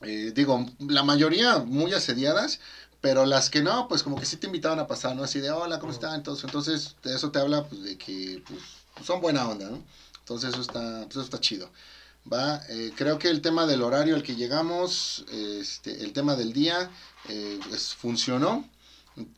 Eh, 0.01 0.31
digo, 0.35 0.65
la 0.79 1.03
mayoría 1.03 1.59
muy 1.59 1.93
asediadas, 1.93 2.59
pero 3.01 3.25
las 3.25 3.49
que 3.49 3.61
no, 3.61 3.87
pues 3.87 4.03
como 4.03 4.19
que 4.19 4.25
sí 4.25 4.37
te 4.37 4.47
invitaban 4.47 4.79
a 4.79 4.87
pasar, 4.87 5.15
¿no? 5.15 5.23
Así 5.23 5.39
de, 5.39 5.51
hola, 5.51 5.79
¿cómo 5.79 5.91
están? 5.91 6.15
Entonces, 6.15 6.45
entonces 6.45 6.95
de 7.03 7.15
eso 7.15 7.31
te 7.31 7.39
habla 7.39 7.63
pues, 7.63 7.83
de 7.83 7.97
que 7.97 8.41
pues, 8.47 8.61
son 9.05 9.21
buena 9.21 9.47
onda, 9.47 9.69
¿no? 9.69 9.83
Entonces 10.19 10.49
eso 10.51 10.61
está, 10.61 11.03
pues, 11.03 11.11
eso 11.11 11.21
está 11.21 11.39
chido. 11.39 11.71
Va, 12.31 12.61
eh, 12.67 12.91
creo 12.95 13.19
que 13.19 13.29
el 13.29 13.41
tema 13.41 13.65
del 13.65 13.81
horario 13.81 14.15
al 14.15 14.23
que 14.23 14.35
llegamos, 14.35 15.23
este, 15.31 16.03
el 16.03 16.11
tema 16.11 16.35
del 16.35 16.51
día, 16.51 16.89
eh, 17.29 17.59
pues, 17.69 17.93
funcionó. 17.95 18.67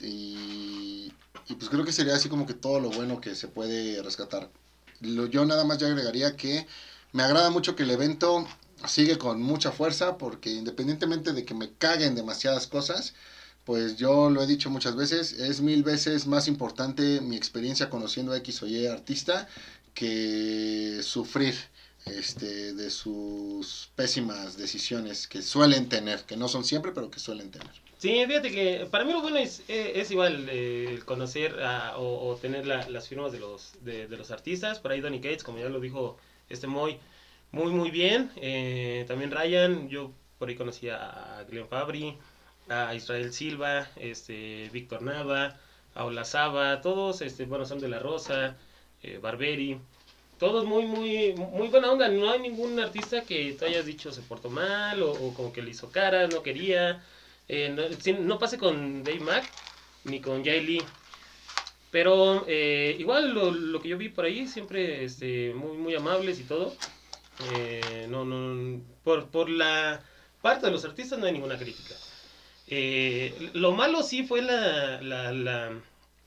Y, 0.01 1.13
y, 1.47 1.55
pues 1.55 1.69
creo 1.69 1.85
que 1.85 1.93
sería 1.93 2.15
así 2.15 2.27
como 2.27 2.45
que 2.45 2.53
todo 2.53 2.81
lo 2.81 2.89
bueno 2.89 3.21
que 3.21 3.35
se 3.35 3.47
puede 3.47 4.01
rescatar. 4.03 4.49
Lo, 4.99 5.25
yo 5.27 5.45
nada 5.45 5.63
más 5.63 5.77
ya 5.77 5.87
agregaría 5.87 6.35
que 6.35 6.67
me 7.13 7.23
agrada 7.23 7.49
mucho 7.49 7.75
que 7.75 7.83
el 7.83 7.91
evento 7.91 8.45
sigue 8.87 9.17
con 9.17 9.41
mucha 9.41 9.71
fuerza 9.71 10.17
porque 10.17 10.51
independientemente 10.51 11.33
de 11.33 11.45
que 11.45 11.53
me 11.53 11.71
caguen 11.71 12.15
demasiadas 12.15 12.67
cosas, 12.67 13.13
pues 13.65 13.97
yo 13.97 14.29
lo 14.29 14.41
he 14.41 14.47
dicho 14.47 14.69
muchas 14.69 14.95
veces, 14.95 15.33
es 15.33 15.61
mil 15.61 15.83
veces 15.83 16.27
más 16.27 16.47
importante 16.47 17.21
mi 17.21 17.35
experiencia 17.35 17.89
conociendo 17.89 18.31
a 18.31 18.37
X 18.37 18.63
o 18.63 18.67
Y 18.67 18.87
artista 18.87 19.47
que 19.93 21.01
sufrir 21.03 21.55
este, 22.05 22.73
de 22.73 22.89
sus 22.89 23.91
pésimas 23.95 24.57
decisiones 24.57 25.27
que 25.27 25.41
suelen 25.41 25.89
tener, 25.89 26.23
que 26.23 26.37
no 26.37 26.47
son 26.47 26.63
siempre, 26.63 26.91
pero 26.91 27.11
que 27.11 27.19
suelen 27.19 27.51
tener. 27.51 27.69
Sí, 27.97 28.23
fíjate 28.25 28.51
que 28.51 28.87
para 28.89 29.03
mí 29.03 29.11
lo 29.11 29.21
bueno 29.21 29.37
es, 29.37 29.61
es 29.67 30.09
igual 30.09 30.47
eh, 30.49 30.99
conocer 31.03 31.55
o, 31.97 32.37
tener 32.41 32.65
la, 32.65 32.87
las 32.89 33.09
firmas 33.09 33.33
de 33.33 33.39
los, 33.39 33.73
de, 33.81 34.07
de, 34.07 34.17
los 34.17 34.31
artistas. 34.31 34.79
Por 34.79 34.91
ahí 34.91 35.01
Donny 35.01 35.19
Cates, 35.19 35.43
como 35.43 35.59
ya 35.59 35.67
lo 35.67 35.81
dijo 35.81 36.17
este 36.47 36.65
Moy, 36.65 36.97
muy, 37.51 37.71
muy 37.71 37.91
bien. 37.91 38.31
Eh, 38.37 39.03
también 39.07 39.31
Ryan, 39.31 39.89
yo 39.89 40.13
por 40.37 40.47
ahí 40.47 40.55
conocí 40.55 40.87
a 40.87 41.45
Glenn 41.49 41.67
Fabry, 41.67 42.17
a 42.69 42.93
Israel 42.95 43.33
Silva, 43.33 43.89
este, 43.97 44.69
Víctor 44.71 45.01
Nava, 45.01 45.57
a 45.95 46.05
Olazaba, 46.05 46.81
todos, 46.81 47.21
este, 47.21 47.45
bueno, 47.45 47.65
son 47.65 47.79
de 47.79 47.89
la 47.89 47.99
Rosa, 47.99 48.55
eh, 49.03 49.17
Barberi, 49.21 49.79
todos 50.39 50.65
muy, 50.65 50.85
muy, 50.85 51.33
muy 51.33 51.67
buena 51.67 51.91
onda. 51.91 52.07
No 52.07 52.31
hay 52.31 52.39
ningún 52.39 52.79
artista 52.79 53.21
que 53.21 53.53
te 53.53 53.65
hayas 53.65 53.85
dicho 53.85 54.11
se 54.11 54.21
portó 54.21 54.49
mal 54.49 55.03
o, 55.03 55.11
o 55.11 55.33
como 55.33 55.51
que 55.53 55.61
le 55.61 55.71
hizo 55.71 55.91
cara, 55.91 56.27
no 56.27 56.41
quería. 56.41 57.03
Eh, 57.47 57.69
no, 57.69 58.19
no, 58.19 58.39
pase 58.39 58.57
con 58.57 59.03
Dave 59.03 59.19
Mack 59.19 59.51
ni 60.05 60.21
con 60.21 60.43
Jay 60.43 60.65
Lee. 60.65 60.83
Pero 61.91 62.45
eh, 62.47 62.95
igual 62.99 63.33
lo, 63.33 63.51
lo, 63.51 63.81
que 63.81 63.89
yo 63.89 63.97
vi 63.97 64.09
por 64.09 64.25
ahí, 64.25 64.47
siempre 64.47 65.03
este, 65.03 65.53
muy, 65.53 65.77
muy 65.77 65.95
amables 65.95 66.39
y 66.39 66.43
todo. 66.43 66.73
Eh, 67.55 68.07
no, 68.09 68.23
no, 68.25 68.81
por, 69.03 69.27
por 69.27 69.49
la 69.49 70.01
parte 70.41 70.67
de 70.67 70.71
los 70.71 70.85
artistas 70.85 71.19
no 71.19 71.25
hay 71.25 71.33
ninguna 71.33 71.57
crítica. 71.57 71.95
Eh, 72.71 73.49
lo 73.53 73.71
malo 73.71 74.03
sí 74.03 74.23
fue 74.23 74.41
la, 74.41 75.01
la, 75.01 75.31
la 75.33 75.81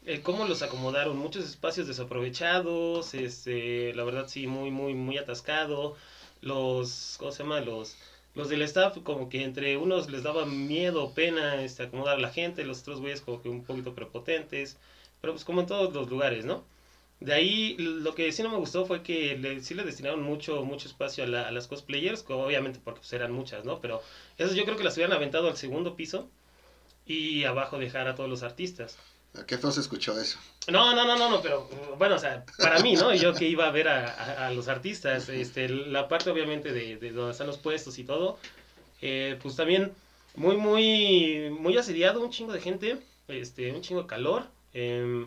el 0.05 0.23
cómo 0.23 0.45
los 0.47 0.63
acomodaron, 0.63 1.17
muchos 1.17 1.45
espacios 1.45 1.87
desaprovechados, 1.87 3.15
este, 3.15 3.95
la 3.95 4.03
verdad 4.05 4.27
sí, 4.29 4.47
muy, 4.49 4.71
muy, 4.71 4.95
muy 4.95 5.19
atascado. 5.19 5.97
Los, 6.41 7.17
¿cómo 7.19 7.31
se 7.33 7.45
llama? 7.45 7.61
Los, 7.61 7.97
los 8.35 8.49
del 8.49 8.63
staff 8.63 8.99
como 9.05 9.29
que 9.29 9.45
entre 9.45 9.77
unos 9.77 10.11
les 10.11 10.25
daba 10.25 10.45
miedo, 10.47 11.15
pena, 11.15 11.63
este, 11.63 11.85
acomodar 11.85 12.17
a 12.17 12.21
la 12.21 12.31
gente, 12.31 12.65
los 12.65 12.81
otros 12.83 13.01
güeyes 13.01 13.21
como 13.21 13.41
que 13.43 13.49
un 13.49 13.65
poquito 13.65 13.95
prepotentes, 13.95 14.77
pero 15.21 15.33
pues 15.35 15.45
como 15.45 15.61
en 15.61 15.67
todos 15.69 15.95
los 15.95 16.11
lugares, 16.11 16.45
¿no? 16.45 16.65
De 17.25 17.33
ahí 17.33 17.77
lo 17.79 18.15
que 18.15 18.33
sí 18.33 18.43
no 18.43 18.51
me 18.51 18.57
gustó 18.57 18.85
fue 18.85 19.03
que 19.03 19.37
le, 19.39 19.61
sí 19.61 19.75
le 19.75 19.85
destinaron 19.85 20.23
mucho, 20.23 20.65
mucho 20.65 20.89
espacio 20.89 21.23
a, 21.25 21.27
la, 21.29 21.49
a 21.49 21.53
las 21.53 21.69
cosplayers, 21.69 22.25
obviamente 22.29 22.81
porque 22.83 23.01
pues, 23.01 23.13
eran 23.13 23.33
muchas, 23.33 23.65
¿no? 23.65 23.81
Pero 23.81 24.03
eso 24.39 24.55
yo 24.55 24.65
creo 24.65 24.77
que 24.77 24.85
las 24.85 24.97
hubieran 24.97 25.15
aventado 25.15 25.49
al 25.49 25.57
segundo 25.57 25.95
piso 25.95 26.29
y 27.07 27.45
abajo 27.45 27.79
dejar 27.79 28.09
a 28.09 28.15
todos 28.17 28.29
los 28.29 28.43
artistas. 28.43 28.99
¿Qué 29.47 29.57
feo 29.57 29.71
se 29.71 29.81
escuchó 29.81 30.21
eso? 30.21 30.39
No, 30.69 30.95
no, 30.95 31.07
no, 31.07 31.17
no, 31.17 31.31
no, 31.31 31.41
pero 31.41 31.69
bueno, 31.97 32.17
o 32.17 32.19
sea, 32.19 32.45
para 32.59 32.81
mí, 32.81 32.95
¿no? 32.95 33.15
Yo 33.15 33.33
que 33.33 33.47
iba 33.47 33.67
a 33.67 33.71
ver 33.71 33.89
a, 33.89 34.07
a, 34.13 34.49
a 34.49 34.51
los 34.53 34.69
artistas, 34.69 35.29
este, 35.29 35.69
la 35.69 36.09
parte 36.09 36.29
obviamente 36.31 36.73
de, 36.73 36.97
de, 36.97 37.13
donde 37.13 37.33
están 37.33 37.47
los 37.47 37.59
puestos 37.59 37.99
y 37.99 38.05
todo, 38.05 38.39
eh, 39.01 39.39
pues 39.41 39.57
también 39.57 39.93
muy, 40.35 40.57
muy, 40.57 41.51
muy 41.51 41.79
asediado, 41.79 42.21
un 42.21 42.31
chingo 42.31 42.53
de 42.53 42.61
gente, 42.61 42.99
este, 43.29 43.73
un 43.73 43.81
chingo 43.81 44.03
de 44.03 44.09
calor. 44.09 44.47
Eh, 44.75 45.25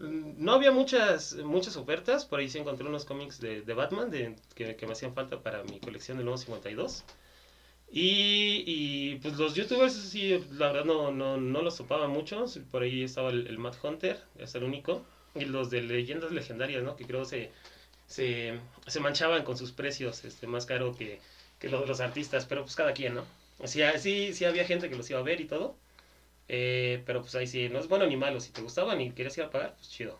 no 0.00 0.52
había 0.52 0.72
muchas, 0.72 1.34
muchas 1.36 1.76
ofertas, 1.76 2.24
por 2.24 2.40
ahí 2.40 2.48
sí 2.48 2.58
encontré 2.58 2.86
unos 2.86 3.04
cómics 3.04 3.40
de, 3.40 3.60
Batman 3.74 4.10
de, 4.10 4.36
que, 4.54 4.76
me 4.86 4.92
hacían 4.92 5.14
falta 5.14 5.42
para 5.42 5.62
mi 5.64 5.78
colección 5.78 6.16
del 6.16 6.24
nuevo 6.24 6.38
52. 6.38 7.04
Y, 7.92 8.62
y 8.66 9.16
pues 9.16 9.36
los 9.36 9.54
youtubers, 9.54 9.92
sí, 9.92 10.44
la 10.52 10.68
verdad 10.68 10.84
no, 10.84 11.10
no, 11.10 11.36
no 11.36 11.62
los 11.62 11.76
topaba 11.76 12.08
mucho. 12.08 12.44
Por 12.70 12.82
ahí 12.82 13.02
estaba 13.02 13.30
el, 13.30 13.46
el 13.48 13.58
Matt 13.58 13.76
Hunter, 13.82 14.18
es 14.38 14.54
el 14.54 14.64
único. 14.64 15.04
Y 15.34 15.44
los 15.44 15.70
de 15.70 15.82
leyendas 15.82 16.32
legendarias, 16.32 16.82
¿no? 16.82 16.96
Que 16.96 17.04
creo 17.04 17.24
se, 17.24 17.50
se, 18.06 18.58
se 18.86 19.00
manchaban 19.00 19.44
con 19.44 19.56
sus 19.56 19.72
precios 19.72 20.24
este, 20.24 20.46
más 20.46 20.66
caro 20.66 20.96
que, 20.96 21.20
que 21.58 21.68
los 21.68 21.86
los 21.88 22.00
artistas. 22.00 22.46
Pero 22.46 22.62
pues 22.62 22.76
cada 22.76 22.92
quien, 22.92 23.14
¿no? 23.14 23.24
Sí, 23.64 24.32
sí 24.32 24.44
había 24.44 24.64
gente 24.64 24.88
que 24.88 24.96
los 24.96 25.10
iba 25.10 25.18
a 25.18 25.24
ver 25.24 25.40
y 25.40 25.46
todo. 25.46 25.76
Eh, 26.52 27.00
pero 27.06 27.20
pues 27.20 27.32
ahí 27.36 27.46
sí, 27.46 27.68
no 27.68 27.78
es 27.78 27.86
bueno 27.86 28.06
ni 28.06 28.16
malo. 28.16 28.40
Si 28.40 28.50
te 28.50 28.60
gustaban 28.60 29.00
y 29.00 29.12
querías 29.12 29.38
ir 29.38 29.44
a 29.44 29.50
pagar, 29.50 29.76
pues 29.76 29.88
chido. 29.88 30.18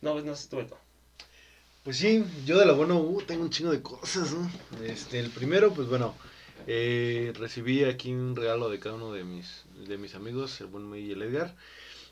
No, 0.00 0.20
no 0.20 0.34
sé 0.34 0.48
tú. 0.48 0.58
Pues 1.84 1.96
sí, 1.98 2.24
yo 2.44 2.58
de 2.58 2.66
lo 2.66 2.74
bueno 2.74 2.98
uh, 2.98 3.22
tengo 3.22 3.44
un 3.44 3.50
chingo 3.50 3.70
de 3.70 3.80
cosas, 3.80 4.32
¿no? 4.32 4.50
Este, 4.84 5.20
el 5.20 5.30
primero, 5.30 5.72
pues 5.72 5.86
bueno, 5.86 6.16
eh, 6.66 7.32
recibí 7.38 7.84
aquí 7.84 8.12
un 8.12 8.34
regalo 8.34 8.70
de 8.70 8.80
cada 8.80 8.96
uno 8.96 9.12
de 9.12 9.22
mis, 9.22 9.64
de 9.86 9.98
mis 9.98 10.16
amigos, 10.16 10.60
el 10.60 10.66
buen 10.66 10.84
Moy 10.84 11.06
y 11.06 11.12
el 11.12 11.22
Edgar. 11.22 11.54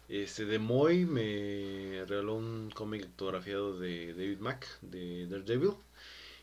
Este, 0.09 0.45
de 0.45 0.61
Moy 0.61 1.05
me 1.05 2.05
regaló 2.07 2.37
un 2.37 2.71
cómic 2.73 3.03
autografiado 3.03 3.77
de 3.81 4.15
David 4.15 4.39
Mack, 4.39 4.81
de 4.81 5.27
Daredevil. 5.27 5.73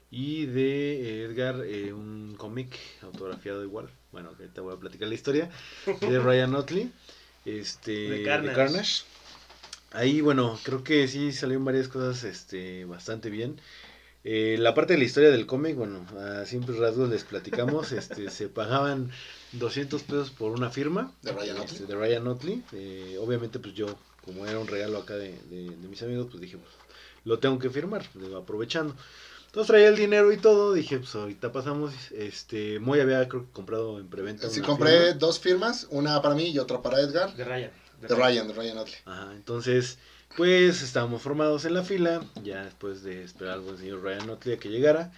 Y 0.09 0.45
de 0.45 1.23
Edgar, 1.23 1.63
eh, 1.65 1.91
un 1.91 2.35
cómic 2.37 2.77
autografiado 3.01 3.63
igual. 3.63 3.89
Bueno, 4.11 4.35
que 4.37 4.47
te 4.47 4.61
voy 4.61 4.73
a 4.73 4.79
platicar 4.79 5.07
la 5.07 5.15
historia. 5.15 5.49
De 6.01 6.19
Ryan 6.19 6.55
Otley. 6.55 6.91
Este, 7.45 7.91
de 7.91 8.23
Carnage. 8.23 8.49
de 8.49 8.55
Carnage. 8.55 9.03
Ahí, 9.91 10.21
bueno, 10.21 10.59
creo 10.63 10.83
que 10.83 11.07
sí 11.07 11.31
salieron 11.31 11.65
varias 11.65 11.87
cosas 11.87 12.23
este, 12.23 12.85
bastante 12.85 13.29
bien. 13.29 13.59
Eh, 14.23 14.57
la 14.59 14.73
parte 14.73 14.93
de 14.93 14.99
la 14.99 15.05
historia 15.05 15.29
del 15.29 15.45
cómic, 15.45 15.75
bueno, 15.77 16.05
a 16.19 16.45
simples 16.45 16.77
rasgos 16.77 17.09
les 17.09 17.23
platicamos, 17.23 17.93
este, 17.93 18.29
se 18.29 18.49
pagaban 18.49 19.09
200 19.53 20.03
pesos 20.03 20.31
por 20.31 20.51
una 20.51 20.69
firma 20.69 21.13
de 21.21 21.31
Ryan 21.31 21.57
Otley. 21.57 21.75
Este, 21.77 21.85
de 21.85 21.95
Ryan 21.95 22.27
Otley. 22.27 22.63
Eh, 22.73 23.17
obviamente, 23.21 23.59
pues 23.59 23.73
yo, 23.73 23.87
como 24.25 24.45
era 24.45 24.59
un 24.59 24.67
regalo 24.67 24.97
acá 24.97 25.15
de, 25.15 25.31
de, 25.49 25.69
de 25.69 25.87
mis 25.87 26.01
amigos, 26.03 26.27
pues 26.29 26.41
dije, 26.41 26.57
pues, 26.57 26.73
lo 27.23 27.39
tengo 27.39 27.59
que 27.59 27.69
firmar, 27.69 28.05
digo, 28.13 28.37
aprovechando. 28.37 28.95
Entonces 29.47 29.67
traía 29.67 29.87
el 29.87 29.95
dinero 29.95 30.31
y 30.31 30.37
todo, 30.37 30.73
dije, 30.73 30.99
pues 30.99 31.15
ahorita 31.15 31.51
pasamos, 31.51 31.93
este, 32.11 32.79
Moy 32.79 32.99
había 32.99 33.27
creo 33.27 33.45
que 33.45 33.51
comprado 33.51 33.99
en 33.99 34.07
preventa. 34.07 34.49
Sí, 34.49 34.61
compré 34.61 34.97
firma. 34.99 35.13
dos 35.13 35.39
firmas, 35.39 35.87
una 35.89 36.21
para 36.21 36.35
mí 36.35 36.49
y 36.49 36.59
otra 36.59 36.81
para 36.81 36.99
Edgar. 36.99 37.35
De 37.35 37.43
Ryan. 37.43 37.71
De, 38.01 38.07
de 38.07 38.15
Ryan, 38.15 38.47
de 38.47 38.53
Ryan 38.53 38.77
Otley. 38.77 38.97
Ajá, 39.05 39.33
entonces, 39.33 39.97
pues 40.35 40.83
estábamos 40.83 41.21
formados 41.21 41.65
en 41.65 41.73
la 41.73 41.83
fila, 41.83 42.23
ya 42.43 42.65
después 42.65 43.01
de 43.01 43.23
esperar 43.23 43.59
al 43.59 43.77
señor 43.77 44.03
Ryan 44.03 44.29
Otley 44.29 44.55
a 44.55 44.59
que 44.59 44.69
llegara, 44.69 45.11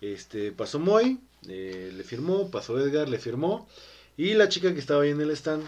este, 0.00 0.52
pasó 0.52 0.78
Moy, 0.78 1.18
eh, 1.48 1.92
le 1.96 2.04
firmó, 2.04 2.50
pasó 2.50 2.78
Edgar, 2.78 3.08
le 3.08 3.18
firmó, 3.18 3.66
y 4.18 4.34
la 4.34 4.48
chica 4.48 4.74
que 4.74 4.80
estaba 4.80 5.04
ahí 5.04 5.10
en 5.10 5.20
el 5.20 5.30
stand, 5.30 5.66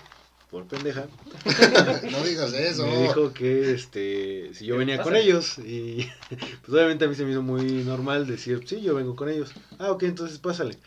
por 0.51 0.67
pendeja. 0.67 1.07
no 2.11 2.23
digas 2.23 2.53
eso. 2.53 2.87
Me 2.87 3.03
dijo 3.03 3.33
que 3.33 3.73
este 3.73 4.51
si 4.55 4.67
yo 4.67 4.77
venía 4.77 4.97
pasa? 4.97 5.09
con 5.11 5.17
ellos 5.17 5.59
y 5.59 6.09
pues 6.31 6.69
obviamente 6.69 7.05
a 7.05 7.09
mí 7.09 7.15
se 7.15 7.25
me 7.25 7.33
hizo 7.33 7.43
muy 7.43 7.63
normal 7.85 8.27
decir, 8.27 8.63
"Sí, 8.67 8.81
yo 8.81 8.95
vengo 8.95 9.15
con 9.17 9.29
ellos." 9.29 9.53
Ah, 9.79 9.91
ok, 9.91 10.05
entonces 10.05 10.39
pásale. 10.39 10.79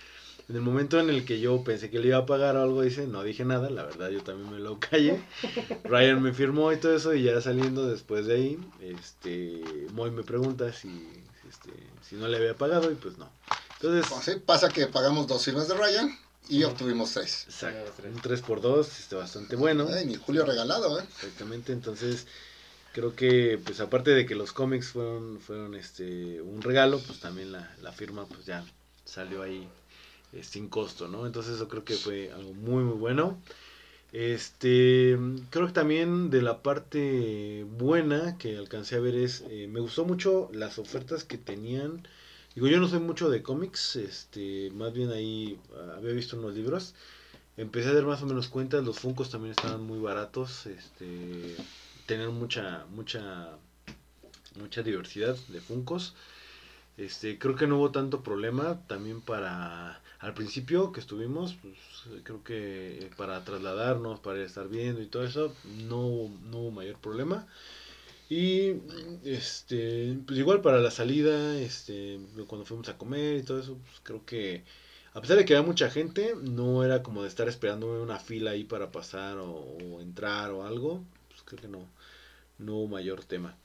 En 0.49 0.55
el 0.57 0.63
momento 0.63 0.99
en 0.99 1.09
el 1.09 1.23
que 1.23 1.39
yo 1.39 1.63
pensé 1.63 1.89
que 1.89 1.99
le 1.99 2.07
iba 2.09 2.17
a 2.17 2.25
pagar 2.25 2.57
o 2.57 2.63
algo, 2.63 2.81
dice, 2.81 3.07
no 3.07 3.23
dije 3.23 3.45
nada, 3.45 3.69
la 3.69 3.85
verdad 3.85 4.09
yo 4.09 4.21
también 4.21 4.51
me 4.51 4.59
lo 4.59 4.79
callé. 4.81 5.21
Ryan 5.85 6.21
me 6.21 6.33
firmó 6.33 6.73
y 6.73 6.77
todo 6.77 6.93
eso 6.93 7.13
y 7.13 7.23
ya 7.23 7.39
saliendo 7.39 7.87
después 7.87 8.25
de 8.25 8.35
ahí, 8.35 8.59
este 8.81 9.61
Moy 9.93 10.11
me 10.11 10.23
pregunta 10.23 10.73
si, 10.73 10.89
este, 11.49 11.71
si 12.01 12.15
no 12.15 12.27
le 12.27 12.35
había 12.35 12.55
pagado 12.55 12.91
y 12.91 12.95
pues 12.95 13.17
no. 13.17 13.29
Entonces, 13.75 14.11
Pues 14.11 14.25
sí, 14.25 14.31
pasa 14.45 14.67
que 14.67 14.87
pagamos 14.87 15.25
dos 15.27 15.45
firmas 15.45 15.69
de 15.69 15.75
Ryan 15.75 16.17
y 16.51 16.63
obtuvimos 16.65 17.13
tres. 17.13 17.45
exacto, 17.45 17.93
un 18.03 18.21
3x2, 18.21 18.81
este, 18.81 19.15
bastante 19.15 19.55
bueno. 19.55 19.87
Ay, 19.89 20.05
mi 20.05 20.15
Julio 20.15 20.45
regalado, 20.45 20.99
¿eh? 20.99 21.03
Exactamente, 21.15 21.71
entonces 21.71 22.27
creo 22.91 23.15
que 23.15 23.57
pues 23.63 23.79
aparte 23.79 24.11
de 24.11 24.25
que 24.25 24.35
los 24.35 24.51
cómics 24.51 24.89
fueron, 24.89 25.39
fueron 25.39 25.75
este 25.75 26.41
un 26.41 26.61
regalo, 26.61 26.99
pues 26.99 27.21
también 27.21 27.53
la, 27.53 27.73
la 27.81 27.93
firma 27.93 28.25
pues 28.25 28.45
ya 28.45 28.65
salió 29.05 29.41
ahí 29.43 29.65
eh, 30.33 30.43
sin 30.43 30.67
costo, 30.67 31.07
¿no? 31.07 31.25
Entonces 31.25 31.55
eso 31.55 31.69
creo 31.69 31.85
que 31.85 31.95
fue 31.95 32.31
algo 32.33 32.53
muy 32.53 32.83
muy 32.83 32.97
bueno. 32.97 33.39
Este, 34.11 35.17
creo 35.51 35.67
que 35.67 35.73
también 35.73 36.29
de 36.29 36.41
la 36.41 36.61
parte 36.61 37.65
buena 37.77 38.37
que 38.37 38.57
alcancé 38.57 38.97
a 38.97 38.99
ver 38.99 39.15
es, 39.15 39.45
eh, 39.49 39.67
me 39.69 39.79
gustó 39.79 40.03
mucho 40.03 40.49
las 40.53 40.79
ofertas 40.79 41.23
que 41.23 41.37
tenían. 41.37 42.05
Digo, 42.53 42.67
yo 42.67 42.81
no 42.81 42.87
soy 42.89 42.99
mucho 42.99 43.29
de 43.29 43.41
cómics, 43.41 43.95
este, 43.95 44.71
más 44.71 44.91
bien 44.91 45.09
ahí 45.11 45.57
ah, 45.73 45.95
había 45.95 46.11
visto 46.11 46.37
unos 46.37 46.53
libros. 46.53 46.93
Empecé 47.55 47.89
a 47.89 47.93
dar 47.93 48.03
más 48.03 48.21
o 48.23 48.25
menos 48.25 48.49
cuenta, 48.49 48.81
los 48.81 48.99
Funcos 48.99 49.29
también 49.29 49.51
estaban 49.51 49.83
muy 49.83 49.99
baratos, 49.99 50.65
este, 50.65 51.55
tenían 52.05 52.33
mucha, 52.33 52.85
mucha, 52.89 53.57
mucha 54.59 54.83
diversidad 54.83 55.37
de 55.47 55.61
Funcos. 55.61 56.13
Este, 56.97 57.39
creo 57.39 57.55
que 57.55 57.67
no 57.67 57.77
hubo 57.77 57.91
tanto 57.91 58.21
problema 58.21 58.85
también 58.87 59.21
para 59.21 60.01
al 60.19 60.33
principio 60.33 60.91
que 60.91 60.99
estuvimos, 60.99 61.55
pues, 61.61 61.75
creo 62.23 62.43
que 62.43 63.09
para 63.15 63.45
trasladarnos, 63.45 64.19
para 64.19 64.43
estar 64.43 64.67
viendo 64.67 65.01
y 65.01 65.07
todo 65.07 65.23
eso, 65.23 65.55
no, 65.87 66.29
no 66.49 66.57
hubo 66.57 66.71
mayor 66.71 66.97
problema. 66.97 67.47
Y 68.31 68.75
este, 69.25 70.17
pues 70.25 70.39
igual 70.39 70.61
para 70.61 70.79
la 70.79 70.89
salida, 70.91 71.57
este, 71.59 72.17
cuando 72.47 72.65
fuimos 72.65 72.87
a 72.87 72.97
comer 72.97 73.35
y 73.37 73.43
todo 73.43 73.59
eso, 73.59 73.77
pues 73.83 73.99
creo 74.03 74.25
que 74.25 74.63
a 75.13 75.19
pesar 75.19 75.35
de 75.37 75.43
que 75.43 75.53
había 75.55 75.67
mucha 75.67 75.89
gente, 75.91 76.35
no 76.41 76.85
era 76.85 77.03
como 77.03 77.23
de 77.23 77.27
estar 77.27 77.49
esperando 77.49 78.01
una 78.01 78.19
fila 78.19 78.51
ahí 78.51 78.63
para 78.63 78.89
pasar 78.91 79.37
o, 79.39 79.99
entrar 80.01 80.51
o 80.51 80.63
algo, 80.65 81.03
pues 81.29 81.41
creo 81.43 81.61
que 81.61 81.67
no, 81.67 81.85
no 82.59 82.77
hubo 82.77 82.87
mayor 82.89 83.23
tema. 83.25 83.57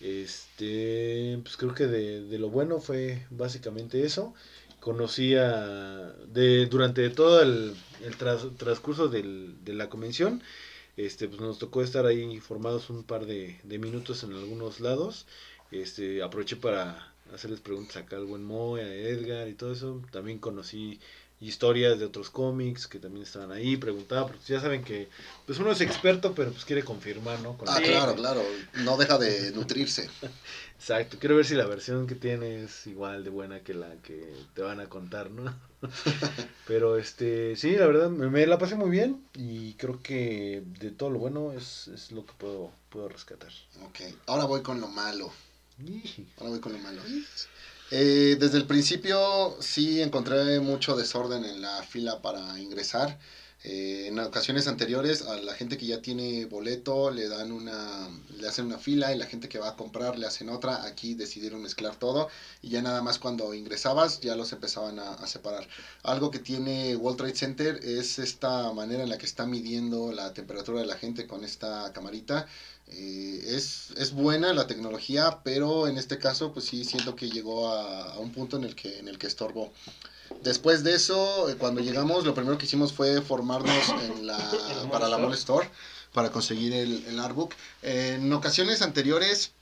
Este, 0.00 1.38
pues 1.42 1.56
creo 1.56 1.74
que 1.74 1.86
de, 1.86 2.22
de 2.22 2.38
lo 2.38 2.50
bueno 2.50 2.80
fue 2.80 3.26
básicamente 3.30 4.04
eso. 4.04 4.34
Conocí 4.80 5.34
a, 5.36 6.12
de, 6.28 6.66
durante 6.66 7.08
todo 7.10 7.42
el, 7.42 7.74
el 8.04 8.16
tras- 8.18 8.56
transcurso 8.58 9.08
del- 9.08 9.56
de 9.64 9.74
la 9.74 9.88
convención, 9.88 10.42
este, 10.96 11.28
pues 11.28 11.40
nos 11.40 11.58
tocó 11.58 11.82
estar 11.82 12.06
ahí 12.06 12.20
informados 12.22 12.90
un 12.90 13.02
par 13.04 13.26
de, 13.26 13.58
de 13.62 13.78
minutos 13.78 14.22
en 14.24 14.32
algunos 14.32 14.80
lados. 14.80 15.26
Este, 15.70 16.22
aproveché 16.22 16.56
para 16.56 17.12
hacerles 17.32 17.60
preguntas 17.60 17.96
acá 17.96 18.16
al 18.16 18.26
buen 18.26 18.44
Moe, 18.44 18.82
a 18.82 18.94
Edgar 18.94 19.48
y 19.48 19.54
todo 19.54 19.72
eso. 19.72 20.00
También 20.12 20.38
conocí 20.38 21.00
historias 21.40 21.98
de 21.98 22.06
otros 22.06 22.30
cómics 22.30 22.86
que 22.86 22.98
también 22.98 23.24
estaban 23.24 23.50
ahí, 23.52 23.76
preguntaba, 23.76 24.26
porque 24.28 24.44
ya 24.46 24.60
saben 24.60 24.82
que 24.84 25.08
pues 25.46 25.58
uno 25.58 25.72
es 25.72 25.80
experto, 25.80 26.32
pero 26.34 26.52
pues 26.52 26.64
quiere 26.64 26.84
confirmar, 26.84 27.40
¿no? 27.40 27.58
Con 27.58 27.68
Ah, 27.68 27.80
la- 27.80 27.82
claro, 27.82 28.14
claro. 28.14 28.42
No 28.84 28.96
deja 28.96 29.18
de 29.18 29.50
nutrirse. 29.50 30.08
Exacto, 30.84 31.16
quiero 31.18 31.36
ver 31.36 31.46
si 31.46 31.54
la 31.54 31.64
versión 31.64 32.06
que 32.06 32.14
tiene 32.14 32.62
es 32.62 32.86
igual 32.86 33.24
de 33.24 33.30
buena 33.30 33.60
que 33.60 33.72
la 33.72 33.96
que 34.02 34.30
te 34.52 34.60
van 34.60 34.80
a 34.80 34.86
contar, 34.90 35.30
¿no? 35.30 35.58
Pero 36.68 36.98
este, 36.98 37.56
sí, 37.56 37.74
la 37.74 37.86
verdad, 37.86 38.10
me, 38.10 38.28
me 38.28 38.46
la 38.46 38.58
pasé 38.58 38.74
muy 38.74 38.90
bien 38.90 39.26
y 39.32 39.72
creo 39.76 40.02
que 40.02 40.62
de 40.78 40.90
todo 40.90 41.08
lo 41.08 41.20
bueno 41.20 41.52
es, 41.52 41.88
es 41.88 42.12
lo 42.12 42.26
que 42.26 42.34
puedo, 42.34 42.70
puedo 42.90 43.08
rescatar. 43.08 43.48
Ok, 43.82 44.00
ahora 44.26 44.44
voy 44.44 44.60
con 44.60 44.78
lo 44.78 44.88
malo. 44.88 45.32
Ahora 46.36 46.50
voy 46.50 46.60
con 46.60 46.74
lo 46.74 46.78
malo. 46.80 47.00
Eh, 47.90 48.36
desde 48.38 48.58
el 48.58 48.66
principio 48.66 49.56
sí 49.60 50.02
encontré 50.02 50.60
mucho 50.60 50.96
desorden 50.96 51.46
en 51.46 51.62
la 51.62 51.82
fila 51.84 52.20
para 52.20 52.58
ingresar. 52.58 53.18
Eh, 53.66 54.08
en 54.08 54.18
ocasiones 54.18 54.68
anteriores 54.68 55.22
a 55.22 55.36
la 55.40 55.54
gente 55.54 55.78
que 55.78 55.86
ya 55.86 56.02
tiene 56.02 56.44
boleto 56.44 57.10
le 57.10 57.28
dan 57.28 57.50
una, 57.50 58.10
le 58.38 58.46
hacen 58.46 58.66
una 58.66 58.78
fila 58.78 59.14
y 59.14 59.18
la 59.18 59.24
gente 59.24 59.48
que 59.48 59.58
va 59.58 59.70
a 59.70 59.76
comprar 59.76 60.18
le 60.18 60.26
hacen 60.26 60.50
otra. 60.50 60.84
Aquí 60.84 61.14
decidieron 61.14 61.62
mezclar 61.62 61.96
todo 61.96 62.28
y 62.60 62.68
ya 62.68 62.82
nada 62.82 63.00
más 63.02 63.18
cuando 63.18 63.54
ingresabas 63.54 64.20
ya 64.20 64.36
los 64.36 64.52
empezaban 64.52 64.98
a, 64.98 65.14
a 65.14 65.26
separar. 65.26 65.66
Algo 66.02 66.30
que 66.30 66.40
tiene 66.40 66.94
World 66.96 67.16
Trade 67.18 67.36
Center 67.36 67.80
es 67.82 68.18
esta 68.18 68.70
manera 68.72 69.02
en 69.02 69.08
la 69.08 69.16
que 69.16 69.26
está 69.26 69.46
midiendo 69.46 70.12
la 70.12 70.34
temperatura 70.34 70.80
de 70.80 70.86
la 70.86 70.96
gente 70.96 71.26
con 71.26 71.42
esta 71.42 71.90
camarita. 71.94 72.46
Eh, 72.88 73.42
es, 73.56 73.92
es 73.96 74.12
buena 74.12 74.52
la 74.52 74.66
tecnología, 74.66 75.40
pero 75.42 75.88
en 75.88 75.96
este 75.96 76.18
caso, 76.18 76.52
pues 76.52 76.66
sí 76.66 76.84
siento 76.84 77.16
que 77.16 77.30
llegó 77.30 77.70
a, 77.70 78.12
a 78.12 78.18
un 78.18 78.30
punto 78.30 78.58
en 78.58 78.64
el 78.64 78.74
que, 78.74 78.98
en 78.98 79.08
el 79.08 79.16
que 79.18 79.26
estorbó. 79.26 79.72
Después 80.42 80.84
de 80.84 80.94
eso, 80.94 81.48
eh, 81.48 81.56
cuando 81.56 81.80
llegamos, 81.80 82.24
lo 82.24 82.34
primero 82.34 82.58
que 82.58 82.66
hicimos 82.66 82.92
fue 82.92 83.20
formarnos 83.22 83.88
en 84.02 84.26
la, 84.26 84.38
para 84.90 85.08
la. 85.08 85.18
Mall 85.18 85.34
Store 85.34 85.68
para 86.12 86.30
conseguir 86.30 86.72
el, 86.72 87.04
el 87.06 87.18
artbook. 87.18 87.52
en 87.82 88.32
ocasiones 88.32 88.82
anteriores, 88.82 89.52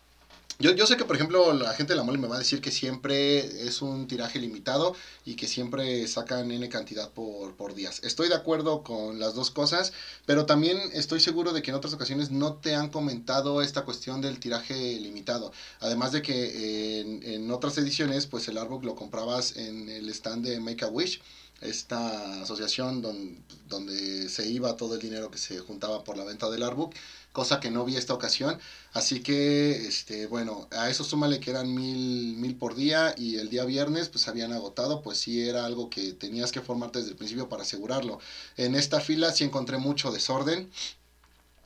yo, 0.59 0.73
yo 0.73 0.87
sé 0.87 0.97
que, 0.97 1.05
por 1.05 1.17
ejemplo, 1.17 1.53
la 1.53 1.75
gente 1.75 1.93
de 1.93 1.97
la 1.97 2.05
Mall 2.05 2.19
me 2.19 2.29
va 2.29 2.37
a 2.37 2.38
decir 2.38 2.61
que 2.61 2.71
siempre 2.71 3.67
es 3.67 3.83
un 3.83 4.07
tiraje 4.07 4.38
limitado 4.38 4.95
y 5.25 5.35
que 5.35 5.49
siempre 5.49 6.07
sacan 6.07 6.51
N 6.51 6.69
cantidad 6.69 7.11
por, 7.11 7.55
por 7.55 7.75
días. 7.75 8.01
Estoy 8.03 8.29
de 8.29 8.35
acuerdo 8.35 8.83
con 8.83 9.19
las 9.19 9.35
dos 9.35 9.51
cosas, 9.51 9.93
pero 10.27 10.47
también 10.47 10.79
estoy 10.93 11.21
seguro 11.21 11.53
de 11.53 11.62
que 11.62 11.71
en 11.71 11.77
otras 11.77 11.95
ocasiones 11.95 12.31
no 12.31 12.55
te 12.55 12.75
han 12.75 12.91
comentado 12.91 13.62
esta 13.62 13.83
cuestión 13.83 14.21
del 14.21 14.41
tiraje 14.41 14.99
limitado. 15.01 15.53
Además 15.81 16.12
de 16.12 16.23
que 16.23 17.01
en, 17.01 17.23
en 17.23 17.51
otras 17.51 17.77
ediciones, 17.79 18.27
pues 18.27 18.49
el 18.49 18.59
artbook 18.59 18.85
lo 18.85 18.95
comprabas 18.95 19.57
en 19.57 19.88
el 19.88 20.09
stand 20.11 20.47
de 20.47 20.61
Make 20.61 20.85
a 20.85 20.88
Wish, 20.88 21.21
esta 21.62 22.42
asociación 22.42 23.03
donde, 23.03 23.38
donde 23.68 24.29
se 24.29 24.48
iba 24.48 24.77
todo 24.77 24.94
el 24.94 25.01
dinero 25.01 25.31
que 25.31 25.38
se 25.38 25.59
juntaba 25.59 26.05
por 26.05 26.16
la 26.16 26.25
venta 26.25 26.51
del 26.51 26.62
artbook, 26.62 26.94
cosa 27.33 27.61
que 27.61 27.70
no 27.70 27.85
vi 27.85 27.96
esta 27.96 28.14
ocasión. 28.14 28.59
Así 28.92 29.20
que, 29.20 29.87
este, 29.87 30.27
bueno, 30.27 30.68
a 30.70 30.90
eso 30.90 31.03
súmale 31.05 31.40
que 31.40 31.51
eran 31.51 31.75
mil, 31.75 32.37
mil 32.37 32.55
por 32.55 32.75
día 32.75 33.14
y 33.16 33.37
el 33.37 33.48
día 33.48 33.64
viernes 33.64 34.09
pues 34.09 34.29
habían 34.29 34.53
agotado, 34.53 35.03
pues 35.03 35.18
sí 35.18 35.40
era 35.48 35.64
algo 35.64 35.88
que 35.88 36.12
tenías 36.12 36.53
que 36.53 36.61
formarte 36.61 36.98
desde 36.98 37.12
el 37.12 37.16
principio 37.16 37.48
para 37.48 37.62
asegurarlo. 37.62 38.18
En 38.57 38.75
esta 38.75 39.01
fila 39.01 39.33
sí 39.33 39.44
encontré 39.44 39.79
mucho 39.79 40.12
desorden. 40.12 40.70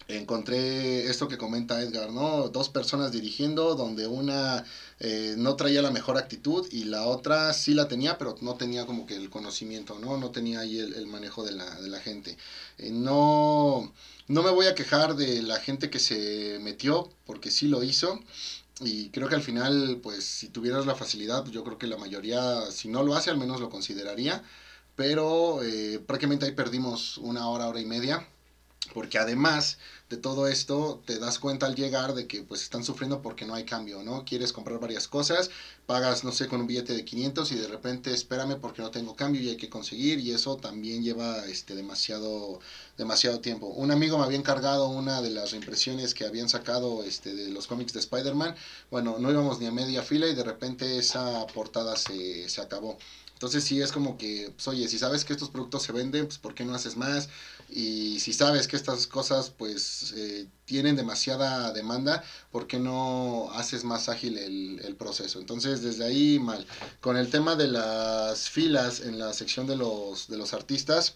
Encontré 0.08 1.10
esto 1.10 1.26
que 1.26 1.36
comenta 1.36 1.82
Edgar, 1.82 2.12
¿no? 2.12 2.48
Dos 2.48 2.68
personas 2.68 3.10
dirigiendo 3.10 3.74
donde 3.74 4.06
una 4.06 4.64
eh, 4.98 5.34
no 5.36 5.56
traía 5.56 5.82
la 5.82 5.90
mejor 5.90 6.16
actitud 6.16 6.66
y 6.70 6.84
la 6.84 7.06
otra 7.06 7.52
sí 7.52 7.74
la 7.74 7.86
tenía, 7.86 8.16
pero 8.16 8.34
no 8.40 8.54
tenía 8.54 8.86
como 8.86 9.06
que 9.06 9.16
el 9.16 9.28
conocimiento, 9.28 9.98
¿no? 9.98 10.16
No 10.16 10.30
tenía 10.30 10.60
ahí 10.60 10.78
el, 10.78 11.06
manejo 11.06 11.44
de 11.44 11.52
la, 11.52 11.80
de 11.80 11.88
la 11.88 12.00
gente. 12.00 12.36
Eh, 12.78 12.90
no, 12.90 13.92
no 14.28 14.42
me 14.42 14.50
voy 14.50 14.66
a 14.66 14.74
quejar 14.74 15.14
de 15.14 15.42
la 15.42 15.58
gente 15.58 15.90
que 15.90 15.98
se 15.98 16.58
metió, 16.60 17.08
porque 17.26 17.50
sí 17.50 17.68
lo 17.68 17.82
hizo. 17.82 18.20
Y 18.80 19.08
creo 19.10 19.28
que 19.28 19.34
al 19.34 19.42
final, 19.42 19.98
pues 20.02 20.24
si 20.24 20.48
tuvieras 20.48 20.86
la 20.86 20.94
facilidad, 20.94 21.44
yo 21.46 21.64
creo 21.64 21.78
que 21.78 21.86
la 21.86 21.96
mayoría, 21.96 22.70
si 22.70 22.88
no 22.88 23.02
lo 23.02 23.14
hace, 23.14 23.30
al 23.30 23.38
menos 23.38 23.60
lo 23.60 23.70
consideraría. 23.70 24.42
Pero 24.96 25.62
eh, 25.62 26.00
prácticamente 26.06 26.46
ahí 26.46 26.52
perdimos 26.52 27.18
una 27.18 27.48
hora, 27.48 27.68
hora 27.68 27.80
y 27.80 27.84
media. 27.86 28.26
Porque 28.92 29.18
además 29.18 29.78
de 30.08 30.16
todo 30.16 30.46
esto, 30.46 31.02
te 31.04 31.18
das 31.18 31.38
cuenta 31.38 31.66
al 31.66 31.74
llegar 31.74 32.14
de 32.14 32.26
que 32.26 32.42
pues 32.42 32.62
están 32.62 32.84
sufriendo 32.84 33.22
porque 33.22 33.44
no 33.44 33.54
hay 33.54 33.64
cambio, 33.64 34.02
¿no? 34.02 34.24
Quieres 34.24 34.52
comprar 34.52 34.78
varias 34.78 35.08
cosas, 35.08 35.50
pagas, 35.86 36.22
no 36.22 36.30
sé, 36.32 36.46
con 36.46 36.60
un 36.60 36.66
billete 36.68 36.94
de 36.94 37.04
500 37.04 37.50
y 37.52 37.56
de 37.56 37.66
repente 37.66 38.12
espérame 38.12 38.60
porque 38.60 38.82
no 38.82 38.90
tengo 38.90 39.16
cambio 39.16 39.42
y 39.42 39.48
hay 39.48 39.56
que 39.56 39.68
conseguir 39.68 40.20
y 40.20 40.32
eso 40.32 40.56
también 40.56 41.02
lleva 41.02 41.44
este 41.46 41.74
demasiado 41.74 42.60
demasiado 42.96 43.40
tiempo. 43.40 43.66
Un 43.66 43.90
amigo 43.90 44.18
me 44.18 44.24
había 44.24 44.38
encargado 44.38 44.88
una 44.88 45.20
de 45.20 45.30
las 45.30 45.50
reimpresiones 45.50 46.14
que 46.14 46.24
habían 46.24 46.48
sacado 46.48 47.02
este 47.02 47.34
de 47.34 47.50
los 47.50 47.66
cómics 47.66 47.92
de 47.92 48.00
Spider-Man. 48.00 48.54
Bueno, 48.90 49.18
no 49.18 49.30
íbamos 49.30 49.58
ni 49.58 49.66
a 49.66 49.72
media 49.72 50.02
fila 50.02 50.28
y 50.28 50.34
de 50.34 50.44
repente 50.44 50.98
esa 50.98 51.46
portada 51.48 51.96
se, 51.96 52.48
se 52.48 52.60
acabó. 52.60 52.98
Entonces 53.36 53.64
sí 53.64 53.82
es 53.82 53.92
como 53.92 54.16
que, 54.16 54.50
pues, 54.56 54.66
oye, 54.66 54.88
si 54.88 54.98
sabes 54.98 55.26
que 55.26 55.34
estos 55.34 55.50
productos 55.50 55.82
se 55.82 55.92
venden, 55.92 56.24
pues 56.26 56.38
¿por 56.38 56.54
qué 56.54 56.64
no 56.64 56.74
haces 56.74 56.96
más? 56.96 57.28
Y 57.68 58.20
si 58.20 58.32
sabes 58.32 58.68
que 58.68 58.76
estas 58.76 59.06
cosas 59.06 59.50
pues 59.50 60.14
eh, 60.16 60.46
tienen 60.64 60.96
demasiada 60.96 61.72
demanda, 61.72 62.22
¿por 62.50 62.66
qué 62.66 62.78
no 62.78 63.50
haces 63.52 63.84
más 63.84 64.08
ágil 64.08 64.38
el, 64.38 64.80
el 64.84 64.94
proceso? 64.94 65.40
Entonces 65.40 65.82
desde 65.82 66.04
ahí 66.04 66.38
mal. 66.38 66.66
Con 67.00 67.16
el 67.16 67.30
tema 67.30 67.56
de 67.56 67.68
las 67.68 68.48
filas 68.48 69.00
en 69.00 69.18
la 69.18 69.32
sección 69.32 69.66
de 69.66 69.76
los, 69.76 70.28
de 70.28 70.36
los 70.36 70.54
artistas, 70.54 71.14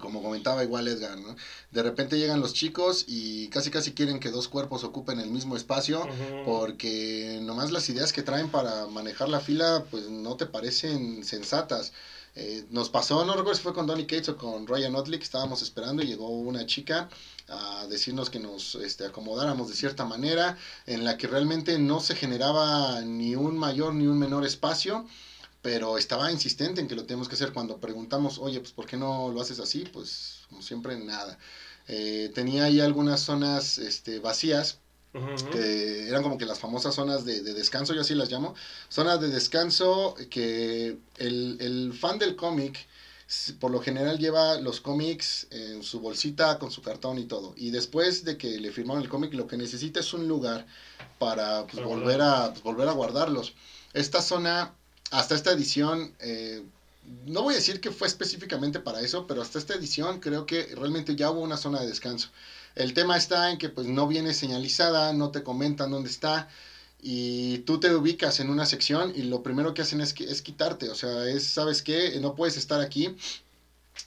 como 0.00 0.20
comentaba 0.20 0.64
igual 0.64 0.88
Edgar, 0.88 1.16
¿no? 1.18 1.36
De 1.70 1.82
repente 1.82 2.18
llegan 2.18 2.40
los 2.40 2.52
chicos 2.52 3.04
y 3.06 3.48
casi 3.48 3.70
casi 3.70 3.92
quieren 3.92 4.18
que 4.18 4.30
dos 4.30 4.48
cuerpos 4.48 4.82
ocupen 4.82 5.20
el 5.20 5.30
mismo 5.30 5.56
espacio 5.56 6.08
porque 6.44 7.38
nomás 7.42 7.70
las 7.70 7.88
ideas 7.88 8.12
que 8.12 8.22
traen 8.22 8.48
para 8.48 8.86
manejar 8.86 9.28
la 9.28 9.38
fila 9.38 9.84
pues 9.90 10.08
no 10.08 10.36
te 10.36 10.46
parecen 10.46 11.24
sensatas. 11.24 11.92
Eh, 12.38 12.66
nos 12.68 12.90
pasó, 12.90 13.24
no 13.24 13.32
recuerdo 13.32 13.54
si 13.54 13.62
fue 13.62 13.72
con 13.72 13.86
Donny 13.86 14.04
Cates 14.04 14.28
o 14.28 14.36
con 14.36 14.66
Ryan 14.66 14.94
Otley, 14.94 15.18
que 15.18 15.24
estábamos 15.24 15.62
esperando 15.62 16.02
y 16.02 16.06
llegó 16.06 16.28
una 16.28 16.66
chica 16.66 17.08
a 17.48 17.86
decirnos 17.86 18.28
que 18.28 18.38
nos 18.38 18.74
este, 18.74 19.06
acomodáramos 19.06 19.68
de 19.70 19.74
cierta 19.74 20.04
manera, 20.04 20.58
en 20.84 21.04
la 21.04 21.16
que 21.16 21.28
realmente 21.28 21.78
no 21.78 21.98
se 21.98 22.14
generaba 22.14 23.00
ni 23.00 23.34
un 23.36 23.56
mayor 23.58 23.94
ni 23.94 24.06
un 24.06 24.18
menor 24.18 24.44
espacio, 24.44 25.06
pero 25.62 25.96
estaba 25.96 26.30
insistente 26.30 26.82
en 26.82 26.88
que 26.88 26.94
lo 26.94 27.06
tenemos 27.06 27.28
que 27.28 27.36
hacer. 27.36 27.54
Cuando 27.54 27.78
preguntamos, 27.80 28.38
oye, 28.38 28.60
pues 28.60 28.72
¿por 28.72 28.84
qué 28.86 28.98
no 28.98 29.30
lo 29.32 29.40
haces 29.40 29.58
así? 29.58 29.84
Pues 29.90 30.40
como 30.50 30.60
siempre, 30.60 30.98
nada. 30.98 31.38
Eh, 31.88 32.30
tenía 32.34 32.64
ahí 32.64 32.80
algunas 32.80 33.20
zonas 33.20 33.78
este, 33.78 34.18
vacías, 34.18 34.80
que 35.50 36.08
eran 36.08 36.22
como 36.22 36.38
que 36.38 36.46
las 36.46 36.58
famosas 36.58 36.94
zonas 36.94 37.24
de, 37.24 37.42
descanso, 37.42 37.94
yo 37.94 38.02
así 38.02 38.14
las 38.14 38.30
llamo, 38.30 38.54
zonas 38.88 39.20
de 39.20 39.28
descanso 39.28 40.14
que 40.30 40.98
el, 41.16 41.56
el 41.60 41.92
fan 41.94 42.18
del 42.18 42.36
cómic 42.36 42.86
por 43.58 43.72
lo 43.72 43.80
general 43.80 44.18
lleva 44.18 44.60
los 44.60 44.80
cómics 44.80 45.48
en 45.50 45.82
su 45.82 45.98
bolsita 46.00 46.58
con 46.58 46.70
su 46.70 46.80
cartón 46.80 47.18
y 47.18 47.24
todo. 47.24 47.54
Y 47.56 47.70
después 47.70 48.24
de 48.24 48.36
que 48.36 48.58
le 48.60 48.70
firmaron 48.70 49.02
el 49.02 49.08
cómic, 49.08 49.34
lo 49.34 49.48
que 49.48 49.56
necesita 49.56 50.00
es 50.00 50.12
un 50.12 50.28
lugar 50.28 50.66
para 51.18 51.66
pues, 51.66 51.84
volver, 51.84 52.20
a, 52.22 52.52
pues, 52.52 52.62
volver 52.62 52.88
a 52.88 52.92
guardarlos. 52.92 53.54
Esta 53.94 54.22
zona, 54.22 54.74
hasta 55.10 55.34
esta 55.34 55.50
edición, 55.50 56.14
eh, 56.20 56.62
no 57.24 57.42
voy 57.42 57.54
a 57.54 57.56
decir 57.56 57.80
que 57.80 57.90
fue 57.90 58.06
específicamente 58.06 58.78
para 58.78 59.00
eso, 59.00 59.26
pero 59.26 59.42
hasta 59.42 59.58
esta 59.58 59.74
edición 59.74 60.20
creo 60.20 60.46
que 60.46 60.74
realmente 60.76 61.16
ya 61.16 61.30
hubo 61.30 61.40
una 61.40 61.56
zona 61.56 61.80
de 61.80 61.88
descanso. 61.88 62.28
El 62.76 62.94
tema 62.94 63.16
está 63.16 63.50
en 63.50 63.58
que 63.58 63.70
pues 63.70 63.86
no 63.86 64.06
viene 64.06 64.34
señalizada, 64.34 65.12
no 65.12 65.30
te 65.30 65.42
comentan 65.42 65.90
dónde 65.90 66.10
está 66.10 66.46
y 67.00 67.58
tú 67.60 67.80
te 67.80 67.94
ubicas 67.94 68.38
en 68.40 68.50
una 68.50 68.66
sección 68.66 69.12
y 69.16 69.22
lo 69.22 69.42
primero 69.42 69.74
que 69.74 69.82
hacen 69.82 70.00
es, 70.00 70.14
es 70.20 70.42
quitarte, 70.42 70.90
o 70.90 70.94
sea, 70.94 71.26
es, 71.26 71.44
¿sabes 71.44 71.82
qué? 71.82 72.18
No 72.20 72.34
puedes 72.34 72.56
estar 72.56 72.80
aquí, 72.80 73.14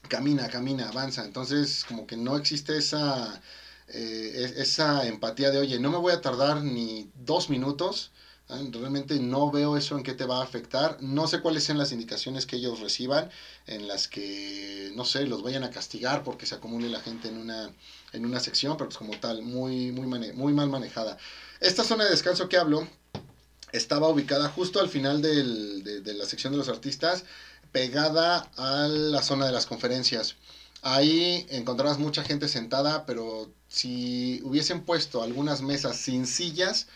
camina, 0.08 0.50
camina, 0.50 0.90
avanza. 0.90 1.24
Entonces, 1.24 1.84
como 1.88 2.06
que 2.06 2.16
no 2.18 2.38
existe 2.38 2.78
esa, 2.78 3.42
eh, 3.88 4.54
esa 4.58 5.06
empatía 5.08 5.52
de, 5.52 5.60
oye, 5.60 5.80
no 5.80 5.90
me 5.90 5.98
voy 5.98 6.14
a 6.14 6.22
tardar 6.22 6.64
ni 6.64 7.08
dos 7.16 7.50
minutos. 7.50 8.12
Realmente 8.48 9.20
no 9.20 9.52
veo 9.52 9.78
eso 9.78 9.96
en 9.96 10.04
qué 10.04 10.14
te 10.14 10.26
va 10.26 10.40
a 10.40 10.44
afectar. 10.44 10.98
No 11.02 11.28
sé 11.28 11.40
cuáles 11.40 11.64
sean 11.64 11.78
las 11.78 11.92
indicaciones 11.92 12.46
que 12.48 12.56
ellos 12.56 12.80
reciban 12.80 13.30
en 13.68 13.88
las 13.88 14.08
que, 14.08 14.92
no 14.96 15.06
sé, 15.06 15.26
los 15.28 15.44
vayan 15.44 15.64
a 15.64 15.70
castigar 15.70 16.24
porque 16.24 16.48
se 16.48 16.56
acumule 16.56 16.90
la 16.90 17.00
gente 17.00 17.28
en 17.28 17.38
una, 17.38 17.72
en 18.14 18.26
una 18.26 18.40
sección, 18.40 18.78
pero 18.78 18.90
pues 18.90 18.98
como 18.98 19.18
tal, 19.20 19.42
muy, 19.42 19.92
muy, 19.92 20.08
muy 20.34 20.54
mal 20.54 20.70
manejada. 20.70 21.18
Esta 21.60 21.84
zona 21.84 22.06
de 22.06 22.12
descanso 22.12 22.50
que 22.50 22.58
hablo 22.58 22.88
estaba 23.72 24.10
ubicada 24.10 24.50
justo 24.50 24.80
al 24.80 24.90
final 24.90 25.22
de, 25.22 26.02
la 26.14 26.26
sección 26.26 26.54
de 26.54 26.58
los 26.58 26.70
artistas, 26.70 27.26
pegada 27.72 28.50
a 28.58 28.88
la 28.88 29.22
zona 29.22 29.46
de 29.46 29.52
las 29.52 29.66
conferencias. 29.66 30.36
Ahí 30.82 31.46
encontrarás 31.50 32.00
mucha 32.00 32.24
gente 32.24 32.48
sentada, 32.48 33.06
pero 33.06 33.52
si 33.68 34.42
hubiesen 34.44 34.86
puesto 34.86 35.22
algunas 35.22 35.62
mesas 35.62 35.98
sin 35.98 36.26
sillas, 36.26 36.88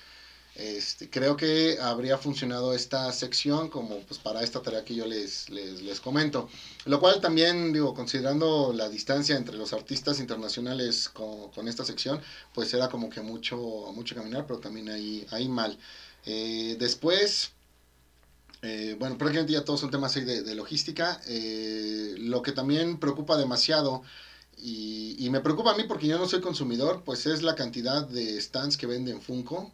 este, 0.56 1.10
creo 1.10 1.36
que 1.36 1.80
habría 1.82 2.20
funcionado 2.20 2.76
esta 2.76 3.12
sección 3.12 3.70
como 3.70 4.02
pues 4.02 4.20
para 4.20 4.44
esta 4.44 4.62
tarea 4.62 4.86
que 4.86 4.94
yo 4.94 5.08
les, 5.08 5.50
les, 5.50 6.00
comento. 6.00 6.48
Lo 6.86 7.00
cual 7.00 7.22
también, 7.22 7.74
digo, 7.74 7.94
considerando 7.96 8.72
la 8.74 8.88
distancia 8.88 9.36
entre 9.36 9.58
los 9.58 9.74
artistas 9.74 10.20
internacionales 10.20 11.10
con, 11.10 11.68
esta 11.68 11.84
sección, 11.84 12.22
pues 12.54 12.74
era 12.74 12.90
como 12.90 13.10
que 13.10 13.22
mucho, 13.22 13.58
mucho 13.96 14.16
caminar, 14.16 14.46
pero 14.46 14.60
también 14.60 14.90
ahí, 14.90 15.26
ahí 15.32 15.48
mal. 15.48 15.78
Eh, 16.26 16.76
después, 16.80 17.52
eh, 18.62 18.96
bueno, 19.00 19.18
prácticamente 19.18 19.54
ya 19.54 19.66
todos 19.66 19.80
son 19.80 19.90
temas 19.92 20.16
ahí 20.18 20.24
de, 20.24 20.56
logística. 20.56 21.20
Eh, 21.28 22.16
lo 22.20 22.44
que 22.44 22.52
también 22.52 23.00
preocupa 23.00 23.38
demasiado 23.38 24.04
y, 24.58 25.16
y, 25.18 25.30
me 25.32 25.42
preocupa 25.42 25.72
a 25.72 25.78
mí 25.78 25.86
porque 25.88 26.08
yo 26.08 26.20
no 26.20 26.28
soy 26.28 26.42
consumidor, 26.42 27.02
pues 27.04 27.26
es 27.26 27.42
la 27.42 27.56
cantidad 27.56 28.08
de 28.08 28.40
stands 28.40 28.78
que 28.78 28.86
venden 28.86 29.20
Funko. 29.22 29.74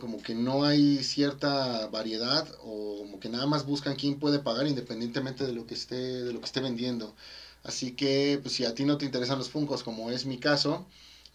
Como 0.00 0.22
que 0.22 0.34
no 0.34 0.64
hay 0.64 1.02
cierta 1.02 1.86
variedad 1.88 2.48
o 2.60 2.98
como 2.98 3.20
que 3.20 3.28
nada 3.28 3.46
más 3.46 3.64
buscan 3.64 3.96
quién 3.96 4.18
puede 4.18 4.38
pagar 4.38 4.66
independientemente 4.66 5.44
de 5.46 5.52
lo 5.52 5.66
que 5.66 5.74
esté, 5.74 5.96
de 5.96 6.32
lo 6.32 6.40
que 6.40 6.46
esté 6.46 6.60
vendiendo. 6.60 7.14
Así 7.62 7.92
que 7.92 8.38
pues 8.42 8.54
si 8.54 8.64
a 8.64 8.74
ti 8.74 8.84
no 8.84 8.98
te 8.98 9.04
interesan 9.04 9.38
los 9.38 9.48
Funkos, 9.50 9.82
como 9.82 10.10
es 10.10 10.24
mi 10.24 10.38
caso, 10.38 10.86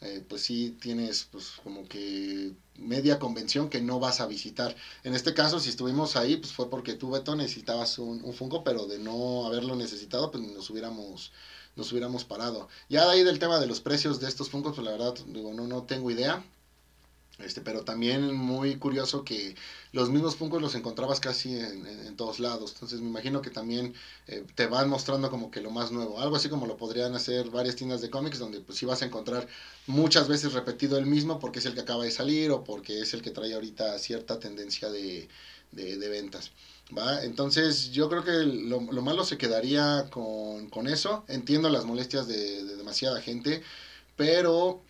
eh, 0.01 0.23
pues 0.27 0.41
sí 0.43 0.75
tienes 0.79 1.25
pues 1.31 1.45
como 1.63 1.87
que 1.87 2.53
media 2.75 3.17
convención 3.19 3.69
que 3.69 3.81
no 3.81 3.99
vas 3.99 4.19
a 4.19 4.27
visitar. 4.27 4.75
En 5.03 5.13
este 5.15 5.33
caso, 5.33 5.59
si 5.59 5.69
estuvimos 5.69 6.15
ahí, 6.15 6.37
pues 6.37 6.53
fue 6.53 6.69
porque 6.69 6.93
tú, 6.95 7.11
Beto, 7.11 7.35
necesitabas 7.35 7.97
un, 7.97 8.21
un 8.23 8.33
Funko, 8.33 8.63
pero 8.63 8.85
de 8.87 8.99
no 8.99 9.45
haberlo 9.45 9.75
necesitado, 9.75 10.31
pues 10.31 10.43
nos 10.43 10.69
hubiéramos 10.69 11.31
nos 11.75 11.91
hubiéramos 11.91 12.25
parado. 12.25 12.67
Ya 12.89 13.05
de 13.05 13.11
ahí 13.11 13.23
del 13.23 13.39
tema 13.39 13.59
de 13.59 13.67
los 13.67 13.81
precios 13.81 14.19
de 14.19 14.27
estos 14.27 14.49
Funkos, 14.49 14.73
pues 14.75 14.85
la 14.85 14.91
verdad, 14.91 15.13
digo, 15.27 15.53
no, 15.53 15.67
no 15.67 15.83
tengo 15.83 16.11
idea. 16.11 16.43
Este, 17.39 17.61
pero 17.61 17.83
también 17.83 18.33
muy 18.33 18.77
curioso 18.77 19.23
que 19.23 19.55
los 19.91 20.09
mismos 20.09 20.35
Funkos 20.35 20.59
los 20.59 20.73
encontrabas 20.73 21.19
casi 21.19 21.55
en, 21.55 22.15
todos 22.15 22.39
lados. 22.39 22.71
Entonces 22.73 22.99
me 22.99 23.09
imagino 23.09 23.43
que 23.43 23.51
también 23.51 23.93
eh, 24.27 24.43
te 24.55 24.65
van 24.65 24.89
mostrando 24.89 25.29
como 25.29 25.51
que 25.51 25.61
lo 25.61 25.69
más 25.69 25.91
nuevo. 25.91 26.19
Algo 26.19 26.35
así 26.35 26.49
como 26.49 26.65
lo 26.65 26.77
podrían 26.77 27.13
hacer 27.13 27.49
varias 27.51 27.75
tiendas 27.75 28.01
de 28.01 28.09
cómics 28.09 28.39
donde 28.39 28.59
pues 28.61 28.79
sí 28.79 28.85
vas 28.87 29.03
a 29.03 29.05
encontrar 29.05 29.47
muchas 29.85 30.27
veces 30.27 30.53
repetido 30.53 30.97
el 30.97 31.05
mismo 31.05 31.39
porque 31.39 31.59
es 31.59 31.65
el 31.67 31.75
que 31.75 31.81
acaba 31.81 32.03
de 32.03 32.11
salir 32.11 32.49
o 32.49 32.63
porque 32.63 33.01
es 33.01 33.13
el 33.13 33.21
que 33.21 33.31
trae 33.31 33.53
ahorita 33.53 33.99
cierta 33.99 34.39
tendencia 34.39 34.89
de, 34.89 35.29
ventas. 35.71 36.51
¿va? 36.97 37.23
Entonces 37.23 37.91
yo 37.91 38.09
creo 38.09 38.23
que 38.23 38.31
lo, 38.31 38.81
malo 38.81 39.23
se 39.23 39.37
quedaría 39.37 40.09
con, 40.09 40.87
eso. 40.87 41.23
Entiendo 41.27 41.69
las 41.69 41.85
molestias 41.85 42.27
de, 42.27 42.63
demasiada 42.63 43.21
gente, 43.21 43.61
pero 44.15 44.81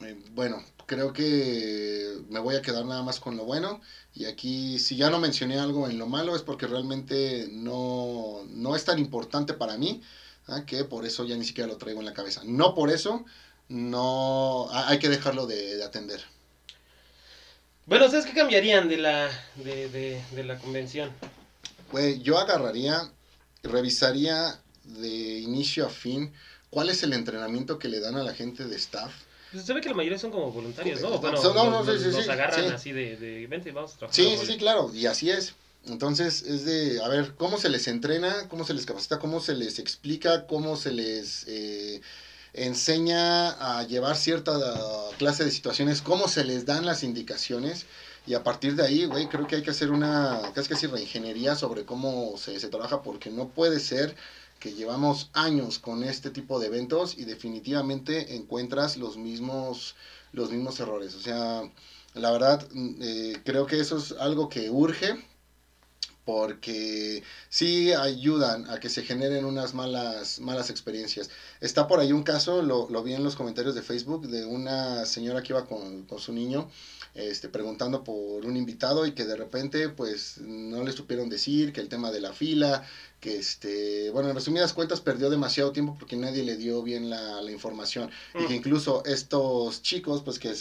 eh, 0.00 0.16
bueno, 0.32 0.62
creo 0.90 1.12
que 1.12 2.16
me 2.30 2.40
voy 2.40 2.56
a 2.56 2.62
quedar 2.62 2.84
nada 2.84 3.04
más 3.04 3.20
con 3.20 3.36
lo 3.36 3.44
bueno. 3.44 3.80
Y 4.12 4.24
aquí, 4.24 4.80
si 4.80 4.96
ya 4.96 5.08
no 5.08 5.20
mencioné 5.20 5.60
algo 5.60 5.88
en 5.88 6.00
lo 6.00 6.06
malo, 6.08 6.34
es 6.34 6.42
porque 6.42 6.66
realmente 6.66 7.46
no, 7.52 8.40
no 8.48 8.74
es 8.74 8.84
tan 8.84 8.98
importante 8.98 9.54
para 9.54 9.76
mí, 9.76 10.02
¿ah? 10.48 10.64
que 10.66 10.84
por 10.84 11.06
eso 11.06 11.24
ya 11.24 11.36
ni 11.36 11.44
siquiera 11.44 11.68
lo 11.68 11.76
traigo 11.76 12.00
en 12.00 12.06
la 12.06 12.12
cabeza. 12.12 12.42
No 12.44 12.74
por 12.74 12.90
eso, 12.90 13.24
no 13.68 14.68
hay 14.72 14.98
que 14.98 15.08
dejarlo 15.08 15.46
de, 15.46 15.80
atender. 15.84 16.20
Bueno, 17.86 18.06
¿ustedes 18.06 18.26
qué 18.26 18.32
cambiarían 18.32 18.88
de 18.88 18.96
la, 18.96 19.30
de, 19.62 20.20
de 20.32 20.44
la 20.44 20.58
convención? 20.58 21.12
Pues 21.92 22.20
yo 22.20 22.36
agarraría, 22.36 23.08
revisaría 23.62 24.60
de 24.82 25.38
inicio 25.38 25.86
a 25.86 25.88
fin 25.88 26.32
cuál 26.68 26.90
es 26.90 27.04
el 27.04 27.12
entrenamiento 27.12 27.78
que 27.78 27.86
le 27.86 28.00
dan 28.00 28.16
a 28.16 28.24
la 28.24 28.34
gente 28.34 28.64
de 28.64 28.74
staff 28.74 29.12
pues, 29.52 29.64
se 29.64 29.72
ve 29.72 29.80
que 29.80 29.88
la 29.88 29.94
mayoría 29.94 30.18
son 30.18 30.30
como 30.30 30.52
voluntarios, 30.52 31.00
¿no? 31.00 31.18
Bueno, 31.18 31.42
no, 31.42 31.70
no, 31.70 31.84
sí, 31.84 32.12
sí, 32.12 32.30
agarran 32.30 32.72
así 32.72 32.92
de, 32.92 33.16
de, 33.16 33.46
vente, 33.46 33.72
vamos 33.72 33.94
a 33.94 33.98
trabajar. 33.98 34.14
Sí, 34.14 34.36
sí, 34.38 34.46
sí, 34.46 34.58
claro, 34.58 34.90
y 34.94 35.06
así 35.06 35.30
es. 35.30 35.54
Entonces, 35.86 36.42
es 36.42 36.64
de, 36.64 37.02
a 37.02 37.08
ver, 37.08 37.34
¿cómo 37.36 37.58
se 37.58 37.70
les 37.70 37.88
entrena? 37.88 38.48
¿Cómo 38.48 38.64
se 38.64 38.74
les 38.74 38.84
capacita? 38.84 39.18
¿Cómo 39.18 39.40
se 39.40 39.54
les 39.54 39.78
explica? 39.78 40.46
¿Cómo 40.46 40.76
se 40.76 40.92
les 40.92 41.46
eh, 41.48 42.02
enseña 42.52 43.50
a 43.50 43.82
llevar 43.84 44.16
cierta 44.16 44.52
clase 45.18 45.44
de 45.44 45.50
situaciones? 45.50 46.02
¿Cómo 46.02 46.28
se 46.28 46.44
les 46.44 46.66
dan 46.66 46.84
las 46.84 47.02
indicaciones? 47.02 47.86
Y 48.26 48.34
a 48.34 48.44
partir 48.44 48.76
de 48.76 48.84
ahí, 48.84 49.06
güey, 49.06 49.28
creo 49.28 49.46
que 49.46 49.56
hay 49.56 49.62
que 49.62 49.70
hacer 49.70 49.90
una 49.90 50.52
casi 50.54 50.68
casi 50.68 50.86
reingeniería 50.86 51.56
sobre 51.56 51.86
cómo 51.86 52.36
se, 52.36 52.60
se 52.60 52.68
trabaja, 52.68 53.02
porque 53.02 53.30
no 53.30 53.48
puede 53.48 53.80
ser 53.80 54.14
que 54.60 54.74
llevamos 54.74 55.30
años 55.32 55.78
con 55.78 56.04
este 56.04 56.30
tipo 56.30 56.60
de 56.60 56.66
eventos 56.66 57.18
y 57.18 57.24
definitivamente 57.24 58.36
encuentras 58.36 58.96
los 58.96 59.16
mismos, 59.16 59.96
los 60.32 60.52
mismos 60.52 60.78
errores. 60.78 61.14
O 61.14 61.20
sea, 61.20 61.62
la 62.14 62.30
verdad, 62.30 62.68
mm, 62.72 62.94
eh, 63.00 63.42
creo 63.44 63.66
que 63.66 63.80
eso 63.80 63.96
es 63.96 64.12
algo 64.12 64.48
que 64.48 64.70
urge 64.70 65.24
porque 66.24 67.24
sí 67.48 67.92
ayudan 67.92 68.70
a 68.70 68.78
que 68.78 68.90
se 68.90 69.02
generen 69.02 69.44
unas 69.44 69.74
malas, 69.74 70.38
malas 70.40 70.70
experiencias. 70.70 71.30
Está 71.60 71.88
por 71.88 71.98
ahí 71.98 72.12
un 72.12 72.22
caso, 72.22 72.62
lo, 72.62 72.88
lo 72.90 73.02
vi 73.02 73.14
en 73.14 73.24
los 73.24 73.36
comentarios 73.36 73.74
de 73.74 73.82
Facebook, 73.82 74.28
de 74.28 74.44
una 74.44 75.06
señora 75.06 75.42
que 75.42 75.54
iba 75.54 75.64
con, 75.64 76.04
con 76.04 76.18
su 76.18 76.32
niño 76.32 76.70
este, 77.14 77.48
preguntando 77.48 78.04
por 78.04 78.44
un 78.44 78.56
invitado 78.56 79.06
y 79.06 79.12
que 79.12 79.24
de 79.24 79.36
repente 79.36 79.88
pues 79.88 80.38
no 80.38 80.84
le 80.84 80.92
supieron 80.92 81.28
decir 81.28 81.72
que 81.72 81.80
el 81.80 81.88
tema 81.88 82.10
de 82.10 82.20
la 82.20 82.32
fila, 82.32 82.84
que 83.20 83.36
este, 83.36 84.10
bueno, 84.10 84.30
en 84.30 84.34
resumidas 84.34 84.72
cuentas 84.72 85.00
perdió 85.00 85.28
demasiado 85.28 85.72
tiempo 85.72 85.96
porque 85.98 86.16
nadie 86.16 86.42
le 86.42 86.56
dio 86.56 86.82
bien 86.82 87.10
la, 87.10 87.40
información 87.50 88.10
y 88.34 88.46
que 88.46 88.54
mm. 88.54 88.56
incluso 88.56 89.04
estos 89.04 89.82
chicos 89.82 90.22
pues 90.22 90.38
que 90.38 90.54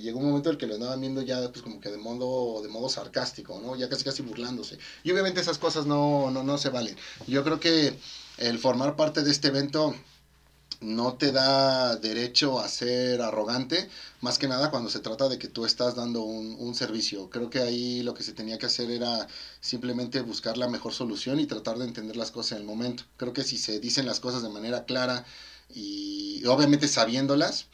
llegó 0.00 0.18
un 0.18 0.26
momento 0.26 0.50
en 0.50 0.54
el 0.54 0.58
que 0.58 0.66
lo 0.66 0.74
andaban 0.74 1.00
viendo 1.00 1.22
ya 1.22 1.50
pues 1.50 1.62
como 1.62 1.80
que 1.80 1.90
de 1.90 1.96
modo, 1.96 2.62
de 2.62 2.68
modo 2.68 2.88
sarcástico, 2.88 3.60
¿no? 3.60 3.76
Ya 3.76 3.88
casi 3.88 4.04
casi 4.04 4.22
burlándose. 4.22 4.78
Y 5.02 5.10
obviamente 5.10 5.40
esas 5.40 5.58
cosas 5.58 5.86
no, 5.86 6.30
no, 6.30 6.42
no 6.42 6.58
se 6.58 6.68
valen. 6.68 6.96
Yo 7.26 7.42
creo 7.44 7.60
que 7.60 7.94
el 8.38 8.58
formar 8.58 8.94
parte 8.96 9.22
de 9.22 9.30
este 9.30 9.48
evento 9.48 9.94
no 10.84 11.14
te 11.14 11.32
da 11.32 11.96
derecho 11.96 12.60
a 12.60 12.68
ser 12.68 13.22
arrogante, 13.22 13.88
más 14.20 14.38
que 14.38 14.48
nada 14.48 14.70
cuando 14.70 14.90
se 14.90 15.00
trata 15.00 15.28
de 15.28 15.38
que 15.38 15.48
tú 15.48 15.64
estás 15.64 15.96
dando 15.96 16.22
un, 16.22 16.56
un, 16.58 16.74
servicio. 16.74 17.30
Creo 17.30 17.50
que 17.50 17.60
ahí 17.60 18.02
lo 18.02 18.14
que 18.14 18.22
se 18.22 18.32
tenía 18.32 18.58
que 18.58 18.66
hacer 18.66 18.90
era 18.90 19.26
simplemente 19.60 20.20
buscar 20.20 20.56
la 20.58 20.68
mejor 20.68 20.92
solución 20.92 21.40
y 21.40 21.46
tratar 21.46 21.78
de 21.78 21.86
entender 21.86 22.16
las 22.16 22.30
cosas 22.30 22.52
en 22.52 22.58
el 22.58 22.64
momento. 22.64 23.04
Creo 23.16 23.32
que 23.32 23.44
si 23.44 23.58
se 23.58 23.80
dicen 23.80 24.06
las 24.06 24.20
cosas 24.20 24.42
de 24.42 24.50
manera 24.50 24.84
clara 24.84 25.24
y 25.74 26.44
obviamente 26.46 26.88
sabiéndolas, 26.88 27.66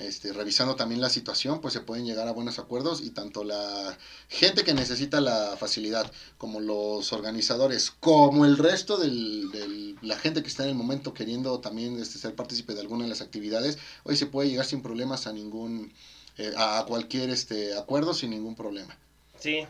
este, 0.00 0.32
revisando 0.32 0.76
también 0.76 1.00
la 1.00 1.10
situación, 1.10 1.60
pues 1.60 1.74
se 1.74 1.80
pueden 1.80 2.06
llegar 2.06 2.26
a 2.26 2.32
buenos 2.32 2.58
acuerdos 2.58 3.02
y 3.02 3.10
tanto 3.10 3.44
la 3.44 3.98
gente 4.28 4.64
que 4.64 4.72
necesita 4.72 5.20
la 5.20 5.56
facilidad 5.58 6.10
como 6.38 6.60
los 6.60 7.12
organizadores, 7.12 7.90
como 7.90 8.46
el 8.46 8.56
resto 8.56 8.96
de 8.96 9.89
la 10.02 10.16
gente 10.16 10.42
que 10.42 10.48
está 10.48 10.64
en 10.64 10.70
el 10.70 10.74
momento 10.74 11.14
queriendo 11.14 11.60
también 11.60 11.98
este, 11.98 12.18
ser 12.18 12.34
partícipe 12.34 12.74
de 12.74 12.80
alguna 12.80 13.04
de 13.04 13.10
las 13.10 13.20
actividades, 13.20 13.78
hoy 14.04 14.16
se 14.16 14.26
puede 14.26 14.48
llegar 14.48 14.64
sin 14.64 14.82
problemas 14.82 15.26
a 15.26 15.32
ningún, 15.32 15.92
eh, 16.38 16.52
a 16.56 16.84
cualquier 16.86 17.30
este, 17.30 17.74
acuerdo 17.74 18.14
sin 18.14 18.30
ningún 18.30 18.54
problema. 18.54 18.96
Sí, 19.38 19.66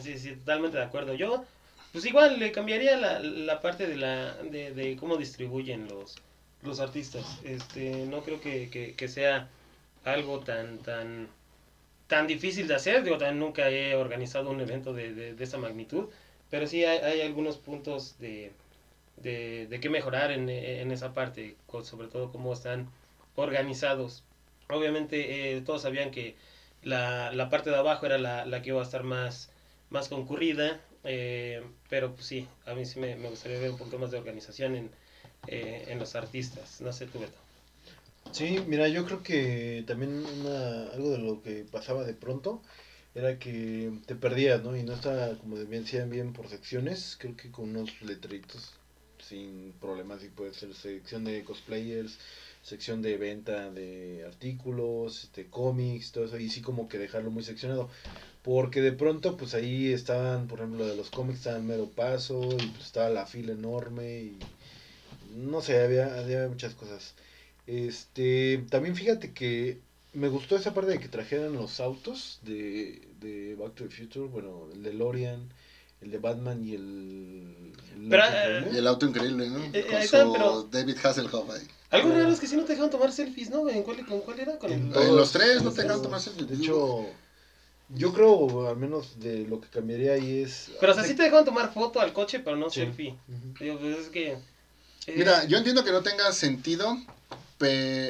sí, 0.00 0.18
sí, 0.18 0.36
totalmente 0.36 0.76
de 0.78 0.84
acuerdo. 0.84 1.14
Yo, 1.14 1.44
pues 1.92 2.04
igual 2.04 2.38
le 2.38 2.52
cambiaría 2.52 2.96
la, 2.96 3.20
la 3.20 3.60
parte 3.60 3.86
de, 3.86 3.96
la, 3.96 4.34
de, 4.34 4.72
de 4.72 4.96
cómo 4.96 5.16
distribuyen 5.16 5.88
los, 5.88 6.16
los 6.62 6.80
artistas. 6.80 7.24
Este, 7.44 8.06
no 8.06 8.22
creo 8.22 8.40
que, 8.40 8.70
que, 8.70 8.94
que 8.94 9.08
sea 9.08 9.48
algo 10.04 10.40
tan 10.40 10.78
tan 10.78 11.28
tan 12.06 12.26
difícil 12.26 12.68
de 12.68 12.74
hacer. 12.74 13.02
Digo, 13.02 13.18
también 13.18 13.38
nunca 13.38 13.70
he 13.70 13.94
organizado 13.94 14.50
un 14.50 14.60
evento 14.60 14.92
de, 14.92 15.34
de, 15.34 15.44
esa 15.44 15.58
magnitud, 15.58 16.08
pero 16.50 16.66
sí 16.66 16.84
hay 16.84 17.22
algunos 17.22 17.56
puntos 17.56 18.18
de, 18.18 18.52
de, 19.16 19.66
de 19.66 19.80
qué 19.80 19.88
mejorar 19.88 20.30
en, 20.30 20.48
en, 20.48 20.90
esa 20.90 21.14
parte, 21.14 21.56
sobre 21.82 22.08
todo 22.08 22.30
cómo 22.30 22.52
están 22.52 22.88
organizados. 23.36 24.24
Obviamente 24.68 25.56
eh, 25.56 25.60
todos 25.60 25.82
sabían 25.82 26.10
que 26.10 26.36
la, 26.82 27.32
la, 27.32 27.48
parte 27.50 27.70
de 27.70 27.76
abajo 27.76 28.06
era 28.06 28.18
la, 28.18 28.44
la, 28.44 28.62
que 28.62 28.70
iba 28.70 28.80
a 28.80 28.84
estar 28.84 29.02
más, 29.02 29.50
más 29.90 30.08
concurrida, 30.08 30.80
eh, 31.04 31.62
pero 31.88 32.14
pues 32.14 32.26
sí, 32.26 32.46
a 32.66 32.74
mí 32.74 32.84
sí 32.86 32.98
me, 32.98 33.16
me, 33.16 33.28
gustaría 33.28 33.58
ver 33.58 33.70
un 33.70 33.78
poquito 33.78 33.98
más 33.98 34.10
de 34.10 34.18
organización 34.18 34.74
en, 34.74 34.90
eh, 35.46 35.86
en 35.88 35.98
los 35.98 36.14
artistas. 36.14 36.80
No 36.80 36.92
sé 36.92 37.06
tú, 37.06 37.20
Beto. 37.20 37.38
Sí, 38.32 38.58
mira, 38.66 38.88
yo 38.88 39.04
creo 39.04 39.22
que 39.22 39.84
también 39.86 40.24
algo 40.92 41.10
de 41.10 41.18
lo 41.18 41.42
que 41.42 41.64
pasaba 41.70 42.04
de 42.04 42.14
pronto 42.14 42.62
era 43.14 43.38
que 43.38 43.92
te 44.06 44.16
perdías, 44.16 44.62
¿no? 44.64 44.76
Y 44.76 44.82
no 44.82 44.94
estaba, 44.94 45.36
como 45.36 45.56
decían 45.56 46.10
bien 46.10 46.32
por 46.32 46.48
secciones, 46.48 47.16
creo 47.20 47.36
que 47.36 47.52
con 47.52 47.70
unos 47.70 48.02
letritos 48.02 48.72
sin 49.28 49.72
problemas, 49.80 50.22
y 50.24 50.28
puede 50.28 50.54
ser 50.54 50.74
sección 50.74 51.24
de 51.24 51.44
cosplayers, 51.44 52.18
sección 52.62 53.02
de 53.02 53.16
venta 53.16 53.70
de 53.70 54.24
artículos, 54.26 55.24
este, 55.24 55.46
cómics, 55.46 56.12
todo 56.12 56.24
eso, 56.24 56.38
y 56.38 56.48
sí 56.50 56.60
como 56.62 56.88
que 56.88 56.98
dejarlo 56.98 57.30
muy 57.30 57.42
seccionado. 57.44 57.88
Porque 58.42 58.80
de 58.82 58.92
pronto, 58.92 59.36
pues 59.36 59.54
ahí 59.54 59.92
estaban, 59.92 60.48
por 60.48 60.60
ejemplo, 60.60 60.86
de 60.86 60.96
los 60.96 61.10
cómics 61.10 61.38
estaban 61.40 61.66
mero 61.66 61.86
paso, 61.86 62.40
y 62.52 62.66
pues 62.66 62.84
estaba 62.84 63.08
la 63.10 63.26
fila 63.26 63.52
enorme, 63.52 64.22
y 64.22 64.38
no 65.36 65.60
sé, 65.62 65.82
había, 65.82 66.18
había 66.18 66.48
muchas 66.48 66.74
cosas. 66.74 67.14
Este, 67.66 68.64
también 68.70 68.94
fíjate 68.94 69.32
que 69.32 69.78
me 70.12 70.28
gustó 70.28 70.56
esa 70.56 70.74
parte 70.74 70.92
de 70.92 71.00
que 71.00 71.08
trajeran 71.08 71.54
los 71.54 71.80
autos 71.80 72.38
de, 72.42 73.02
de 73.20 73.56
Back 73.56 73.74
to 73.74 73.84
the 73.84 73.90
Future, 73.90 74.26
bueno, 74.28 74.68
el 74.72 74.82
de 74.82 74.92
Lorian, 74.92 75.48
el 76.04 76.10
de 76.10 76.18
Batman 76.18 76.64
y 76.64 76.74
el... 76.74 77.72
el, 77.96 78.08
pero, 78.08 78.22
auto, 78.22 78.72
y 78.72 78.76
el 78.76 78.86
auto 78.86 79.06
increíble, 79.06 79.48
¿no? 79.48 79.58
Eh, 79.72 79.86
Con 79.90 80.02
su 80.02 80.32
pero, 80.32 80.62
David 80.70 80.96
Hasselhoff 81.02 81.50
ahí. 81.50 81.66
Algo 81.90 82.10
raro 82.10 82.28
es 82.28 82.40
que 82.40 82.46
si 82.46 82.56
no 82.56 82.64
te 82.64 82.72
dejaban 82.72 82.90
tomar 82.90 83.12
selfies, 83.12 83.50
¿no? 83.50 83.68
¿En 83.68 83.82
cuál, 83.82 84.04
con 84.06 84.20
cuál 84.20 84.40
era? 84.40 84.58
Con 84.58 84.72
en, 84.72 84.92
el, 84.92 85.02
en 85.02 85.16
los 85.16 85.32
tres 85.32 85.62
no 85.62 85.70
te 85.72 85.82
dejaban 85.82 86.02
tomar 86.02 86.20
selfies. 86.20 86.48
De 86.48 86.56
hecho... 86.56 87.06
Yo 87.90 88.14
creo, 88.14 88.66
al 88.66 88.78
menos 88.78 89.20
de 89.20 89.46
lo 89.46 89.60
que 89.60 89.68
cambiaría 89.68 90.14
ahí 90.14 90.42
es... 90.42 90.70
Pero 90.80 90.92
o 90.92 90.94
sea, 90.94 91.04
sí 91.04 91.14
te 91.14 91.22
dejaban 91.22 91.44
tomar 91.44 91.72
foto 91.72 92.00
al 92.00 92.14
coche, 92.14 92.40
pero 92.40 92.56
no 92.56 92.70
sí. 92.70 92.80
selfie. 92.80 93.10
Uh 93.10 93.32
-huh. 93.32 93.58
Digo, 93.58 93.78
pues 93.78 93.98
es 93.98 94.08
que... 94.08 94.32
Eh... 94.32 95.14
Mira, 95.14 95.44
yo 95.44 95.58
entiendo 95.58 95.84
que 95.84 95.92
no 95.92 96.02
tenga 96.02 96.32
sentido, 96.32 96.96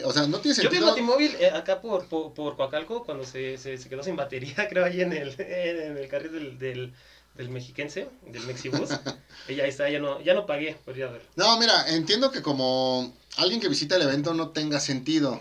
o 0.04 0.12
sea, 0.12 0.26
no 0.26 0.38
tiene 0.40 0.54
sentido. 0.54 0.62
Yo 0.62 0.70
vi 0.70 0.76
el 0.76 0.84
Batimóvil 0.84 1.36
eh, 1.40 1.50
acá 1.50 1.80
por, 1.80 2.06
por, 2.06 2.32
por, 2.32 2.56
Coacalco 2.56 3.04
cuando 3.04 3.24
se, 3.24 3.58
se, 3.58 3.78
se, 3.78 3.88
quedó 3.88 4.02
sin 4.02 4.16
batería, 4.16 4.54
creo, 4.68 4.84
ahí 4.84 5.00
en 5.00 5.12
el, 5.12 5.34
en 5.38 5.96
el 5.98 6.08
carril 6.08 6.32
del, 6.32 6.58
del, 6.58 6.94
del 7.34 7.48
mexiquense, 7.48 8.08
del 8.26 8.46
Mexibus. 8.46 8.90
ahí 9.48 9.60
está, 9.60 9.90
ya 9.90 9.98
no, 9.98 10.20
ya 10.20 10.34
no 10.34 10.46
pagué 10.46 10.76
por 10.84 10.96
ir 10.96 11.04
a 11.04 11.10
ver. 11.10 11.22
No, 11.36 11.58
mira, 11.58 11.88
entiendo 11.88 12.30
que 12.30 12.42
como 12.42 13.12
alguien 13.36 13.60
que 13.60 13.68
visita 13.68 13.96
el 13.96 14.02
evento 14.02 14.34
no 14.34 14.50
tenga 14.50 14.80
sentido. 14.80 15.40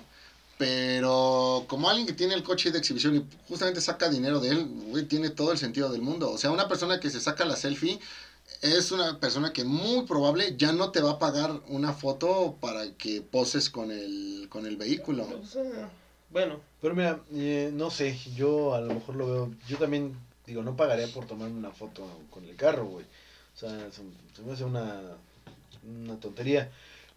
Pero 0.57 1.65
como 1.67 1.89
alguien 1.89 2.05
que 2.07 2.13
tiene 2.13 2.35
el 2.35 2.43
coche 2.43 2.71
de 2.71 2.77
exhibición 2.77 3.15
y 3.15 3.25
justamente 3.47 3.81
saca 3.81 4.09
dinero 4.09 4.39
de 4.39 4.49
él, 4.49 4.65
güey, 4.87 5.05
tiene 5.05 5.29
todo 5.29 5.51
el 5.51 5.57
sentido 5.57 5.91
del 5.91 6.01
mundo. 6.01 6.31
O 6.31 6.37
sea, 6.37 6.51
una 6.51 6.67
persona 6.67 6.99
que 6.99 7.09
se 7.09 7.19
saca 7.19 7.43
la 7.43 7.55
selfie 7.55 7.99
es 8.61 8.91
una 8.91 9.19
persona 9.19 9.51
que 9.51 9.63
muy 9.63 10.05
probable 10.05 10.55
ya 10.57 10.71
no 10.71 10.91
te 10.91 11.01
va 11.01 11.11
a 11.11 11.19
pagar 11.19 11.61
una 11.67 11.91
foto 11.93 12.55
para 12.61 12.93
que 12.93 13.21
poses 13.21 13.69
con 13.69 13.91
el, 13.91 14.47
con 14.49 14.65
el 14.65 14.77
vehículo. 14.77 15.27
bueno. 16.29 16.61
Pero 16.81 16.95
mira, 16.95 17.19
eh, 17.33 17.71
no 17.73 17.89
sé, 17.89 18.17
yo 18.35 18.75
a 18.75 18.81
lo 18.81 18.93
mejor 18.93 19.15
lo 19.15 19.27
veo, 19.27 19.51
yo 19.67 19.77
también 19.77 20.17
digo, 20.45 20.63
no 20.63 20.75
pagaría 20.75 21.07
por 21.07 21.25
tomar 21.25 21.49
una 21.49 21.71
foto 21.71 22.05
con 22.29 22.45
el 22.45 22.55
carro, 22.55 22.85
güey. 22.85 23.05
O 23.55 23.57
sea, 23.57 23.69
se, 23.91 24.01
se, 24.35 24.41
me 24.41 24.53
hace 24.53 24.63
una, 24.63 25.01
una 25.83 26.19
tontería. 26.19 26.71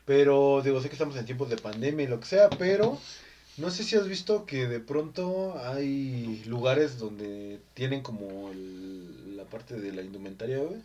Pero 0.05 0.62
digo, 0.62 0.81
sé 0.81 0.89
que 0.89 0.95
estamos 0.95 1.16
en 1.16 1.27
tiempos 1.27 1.51
de 1.51 1.57
pandemia 1.57 2.05
y 2.05 2.09
lo 2.09 2.20
que 2.20 2.27
sea, 2.27 2.49
pero 2.51 2.99
no 3.57 3.70
sé 3.70 3.83
si 3.83 3.97
has 3.97 4.07
visto 4.07 4.47
que 4.47 4.68
de 4.68 4.79
pronto 4.79 5.59
hay 5.64 6.45
lugares 6.47 6.99
donde 6.99 7.59
tienen 7.74 8.03
como 8.03 8.51
el, 8.51 9.37
la 9.37 9.45
parte 9.45 9.81
de 9.81 9.93
la 9.93 10.03
indumentaria, 10.03 10.59
güey 10.59 10.81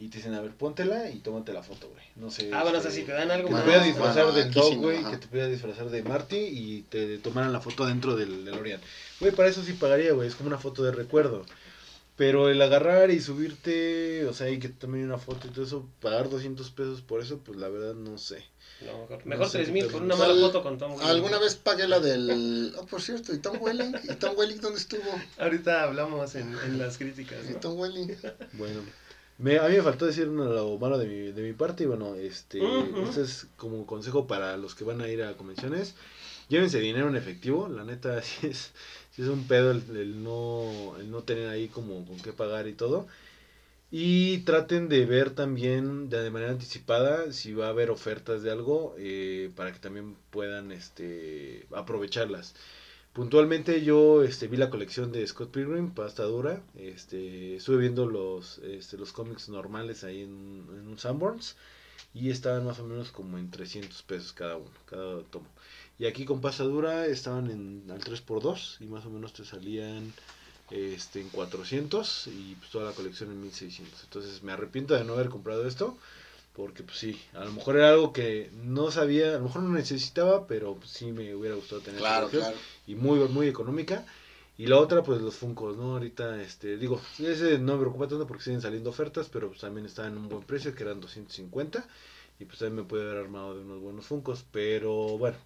y 0.00 0.08
te 0.08 0.16
dicen, 0.16 0.32
a 0.32 0.40
ver, 0.40 0.52
póntela 0.52 1.10
y 1.10 1.18
tómate 1.18 1.52
la 1.52 1.62
foto, 1.62 1.90
güey. 1.90 2.02
No 2.16 2.30
sé. 2.30 2.50
Ah, 2.54 2.62
bueno, 2.62 2.78
o 2.78 2.80
sea, 2.80 2.90
si 2.90 3.02
te 3.02 3.12
dan 3.12 3.30
algo 3.30 3.50
Que 3.50 3.54
te 3.54 3.60
puedas 3.60 3.84
disfrazar 3.84 4.24
bueno, 4.24 4.38
del 4.38 4.50
dog, 4.50 4.76
güey, 4.76 4.96
sí, 4.96 5.04
que 5.10 5.16
te 5.18 5.26
puedas 5.26 5.50
disfrazar 5.50 5.90
de 5.90 6.02
Marty 6.02 6.38
y 6.38 6.86
te 6.88 7.18
tomaran 7.18 7.52
la 7.52 7.60
foto 7.60 7.84
dentro 7.84 8.16
del, 8.16 8.46
del 8.46 8.54
Orion. 8.54 8.80
Güey, 9.20 9.32
para 9.32 9.50
eso 9.50 9.62
sí 9.62 9.74
pagaría, 9.74 10.14
güey, 10.14 10.26
es 10.26 10.36
como 10.36 10.46
una 10.46 10.56
foto 10.56 10.82
de 10.82 10.92
recuerdo. 10.92 11.44
Pero 12.20 12.50
el 12.50 12.60
agarrar 12.60 13.10
y 13.10 13.18
subirte, 13.18 14.26
o 14.26 14.34
sea, 14.34 14.50
y 14.50 14.58
que 14.58 14.68
te 14.68 14.74
tomen 14.74 15.06
una 15.06 15.16
foto 15.16 15.46
y 15.46 15.50
todo 15.52 15.64
eso, 15.64 15.88
pagar 16.02 16.28
200 16.28 16.70
pesos 16.72 17.00
por 17.00 17.22
eso, 17.22 17.38
pues 17.38 17.58
la 17.58 17.70
verdad 17.70 17.94
no 17.94 18.18
sé. 18.18 18.44
No, 18.84 19.06
mejor, 19.08 19.24
mejor 19.24 19.46
no 19.46 19.50
3000 19.50 19.86
por 19.86 20.02
una 20.02 20.16
mala 20.16 20.34
foto 20.34 20.62
con 20.62 20.76
Tom 20.76 20.92
Welling. 20.92 21.08
Alguna 21.08 21.38
vez 21.38 21.54
pagué 21.54 21.88
la 21.88 21.98
del. 21.98 22.74
Oh, 22.76 22.84
por 22.84 23.00
cierto, 23.00 23.32
¿y 23.32 23.38
Tom 23.38 23.56
Welling? 23.58 23.94
¿Y 24.04 24.14
Tom 24.16 24.34
Welling 24.36 24.60
dónde 24.60 24.80
estuvo? 24.80 25.00
Ahorita 25.38 25.84
hablamos 25.84 26.34
en, 26.34 26.54
en 26.66 26.78
las 26.78 26.98
críticas. 26.98 27.38
¿Y 27.50 27.54
Tom 27.54 27.78
Welling? 27.80 28.14
Bueno. 28.52 28.82
Me, 29.38 29.58
a 29.58 29.68
mí 29.68 29.76
me 29.76 29.82
faltó 29.82 30.04
decir 30.04 30.28
una, 30.28 30.44
lo 30.44 30.76
malo 30.76 30.98
de 30.98 31.06
mi, 31.06 31.32
de 31.32 31.40
mi 31.40 31.54
parte 31.54 31.84
y 31.84 31.86
bueno, 31.86 32.16
este, 32.16 32.60
uh 32.60 32.66
-huh. 32.66 33.08
este 33.08 33.22
es 33.22 33.46
como 33.56 33.86
consejo 33.86 34.26
para 34.26 34.58
los 34.58 34.74
que 34.74 34.84
van 34.84 35.00
a 35.00 35.08
ir 35.08 35.22
a 35.22 35.38
convenciones. 35.38 35.94
Llévense 36.50 36.80
dinero 36.80 37.08
en 37.08 37.16
efectivo, 37.16 37.68
la 37.68 37.84
neta 37.84 38.20
sí 38.22 38.48
es, 38.48 38.72
un 39.18 39.46
pedo 39.46 39.70
el, 39.70 39.82
el, 39.96 40.24
no, 40.24 40.96
el 40.98 41.10
no 41.10 41.22
tener 41.22 41.48
ahí 41.48 41.68
como 41.68 42.04
con 42.06 42.18
qué 42.18 42.32
pagar 42.32 42.66
y 42.68 42.74
todo. 42.74 43.06
Y 43.92 44.38
traten 44.38 44.88
de 44.88 45.06
ver 45.06 45.30
también 45.30 46.08
de, 46.10 46.22
de 46.22 46.30
manera 46.30 46.52
anticipada 46.52 47.32
si 47.32 47.54
va 47.54 47.66
a 47.66 47.70
haber 47.70 47.90
ofertas 47.90 48.42
de 48.42 48.50
algo 48.50 48.94
eh, 48.98 49.50
para 49.56 49.72
que 49.72 49.78
también 49.80 50.16
puedan 50.30 50.72
este, 50.72 51.66
aprovecharlas. 51.72 52.54
Puntualmente 53.12 53.82
yo 53.84 54.22
este, 54.24 54.48
vi 54.48 54.56
la 54.56 54.70
colección 54.70 55.12
de 55.12 55.26
Scott 55.26 55.52
Pilgrim, 55.52 55.90
pasta 55.92 56.24
dura. 56.24 56.62
Este, 56.76 57.56
estuve 57.56 57.78
viendo 57.78 58.06
los, 58.06 58.58
este, 58.58 58.96
los 58.98 59.12
cómics 59.12 59.48
normales 59.48 60.04
ahí 60.04 60.22
en, 60.22 60.66
en 60.78 60.88
un 60.88 60.98
Sanborns. 60.98 61.56
Y 62.14 62.30
estaban 62.30 62.64
más 62.64 62.80
o 62.80 62.84
menos 62.86 63.12
como 63.12 63.38
en 63.38 63.50
300 63.50 64.02
pesos 64.02 64.32
cada 64.32 64.56
uno, 64.56 64.70
cada 64.86 65.22
tomo. 65.24 65.46
Y 66.00 66.06
aquí 66.06 66.24
con 66.24 66.40
pasta 66.40 66.64
dura 66.64 67.04
estaban 67.04 67.50
en, 67.50 67.84
al 67.90 68.00
3x2 68.00 68.80
y 68.80 68.86
más 68.86 69.04
o 69.04 69.10
menos 69.10 69.34
te 69.34 69.44
salían 69.44 70.14
este, 70.70 71.20
en 71.20 71.28
400 71.28 72.26
y 72.28 72.54
pues 72.54 72.70
toda 72.70 72.86
la 72.86 72.92
colección 72.92 73.30
en 73.30 73.42
1600. 73.42 74.04
Entonces 74.04 74.42
me 74.42 74.50
arrepiento 74.50 74.94
de 74.94 75.04
no 75.04 75.12
haber 75.12 75.28
comprado 75.28 75.68
esto 75.68 75.98
porque 76.54 76.82
pues 76.82 76.96
sí, 76.96 77.20
a 77.34 77.44
lo 77.44 77.52
mejor 77.52 77.76
era 77.76 77.90
algo 77.90 78.14
que 78.14 78.50
no 78.64 78.90
sabía, 78.90 79.28
a 79.28 79.38
lo 79.38 79.44
mejor 79.44 79.62
no 79.62 79.74
necesitaba, 79.74 80.46
pero 80.46 80.76
pues, 80.76 80.90
sí 80.90 81.12
me 81.12 81.34
hubiera 81.34 81.54
gustado 81.54 81.82
tener 81.82 82.00
claro, 82.00 82.30
claro. 82.30 82.56
y 82.86 82.94
muy 82.94 83.18
muy 83.28 83.48
económica. 83.48 84.06
Y 84.56 84.68
la 84.68 84.78
otra 84.78 85.02
pues 85.02 85.20
los 85.20 85.34
Funkos, 85.34 85.76
¿no? 85.76 85.92
Ahorita 85.92 86.40
este 86.40 86.78
digo, 86.78 86.98
ese 87.18 87.58
no 87.58 87.74
me 87.74 87.80
preocupa 87.80 88.08
tanto 88.08 88.26
porque 88.26 88.44
siguen 88.44 88.62
saliendo 88.62 88.88
ofertas, 88.88 89.28
pero 89.30 89.48
pues 89.48 89.60
también 89.60 89.84
está 89.84 90.06
en 90.06 90.16
un 90.16 90.30
buen 90.30 90.44
precio, 90.44 90.74
que 90.74 90.82
eran 90.82 90.98
250 90.98 91.86
y 92.38 92.46
pues 92.46 92.58
también 92.58 92.76
me 92.76 92.84
puede 92.84 93.02
haber 93.02 93.18
armado 93.18 93.54
de 93.54 93.60
unos 93.60 93.80
buenos 93.82 94.06
Funkos, 94.06 94.46
pero 94.50 95.18
bueno, 95.18 95.36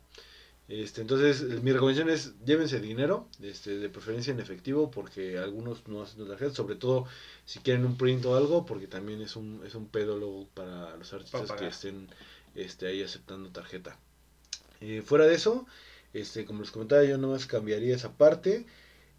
este, 0.68 1.02
entonces, 1.02 1.42
mi 1.62 1.72
recomendación 1.72 2.08
es 2.08 2.32
llévense 2.44 2.80
dinero, 2.80 3.28
este, 3.42 3.78
de 3.78 3.88
preferencia 3.90 4.32
en 4.32 4.40
efectivo, 4.40 4.90
porque 4.90 5.38
algunos 5.38 5.86
no 5.88 6.02
hacen 6.02 6.26
tarjetas, 6.26 6.54
sobre 6.54 6.76
todo 6.76 7.06
si 7.44 7.58
quieren 7.58 7.84
un 7.84 7.98
print 7.98 8.24
o 8.24 8.36
algo, 8.36 8.64
porque 8.64 8.86
también 8.86 9.20
es 9.20 9.36
un, 9.36 9.62
es 9.66 9.74
un 9.74 9.88
pedo 9.88 10.16
luego 10.18 10.48
para 10.54 10.96
los 10.96 11.12
artistas 11.12 11.48
para 11.48 11.60
que 11.60 11.66
estén 11.66 12.08
este, 12.54 12.86
ahí 12.86 13.02
aceptando 13.02 13.50
tarjeta. 13.50 13.98
Eh, 14.80 15.02
fuera 15.04 15.26
de 15.26 15.34
eso, 15.34 15.66
este, 16.14 16.46
como 16.46 16.62
les 16.62 16.70
comentaba, 16.70 17.04
yo 17.04 17.18
nomás 17.18 17.46
cambiaría 17.46 17.94
esa 17.94 18.16
parte. 18.16 18.64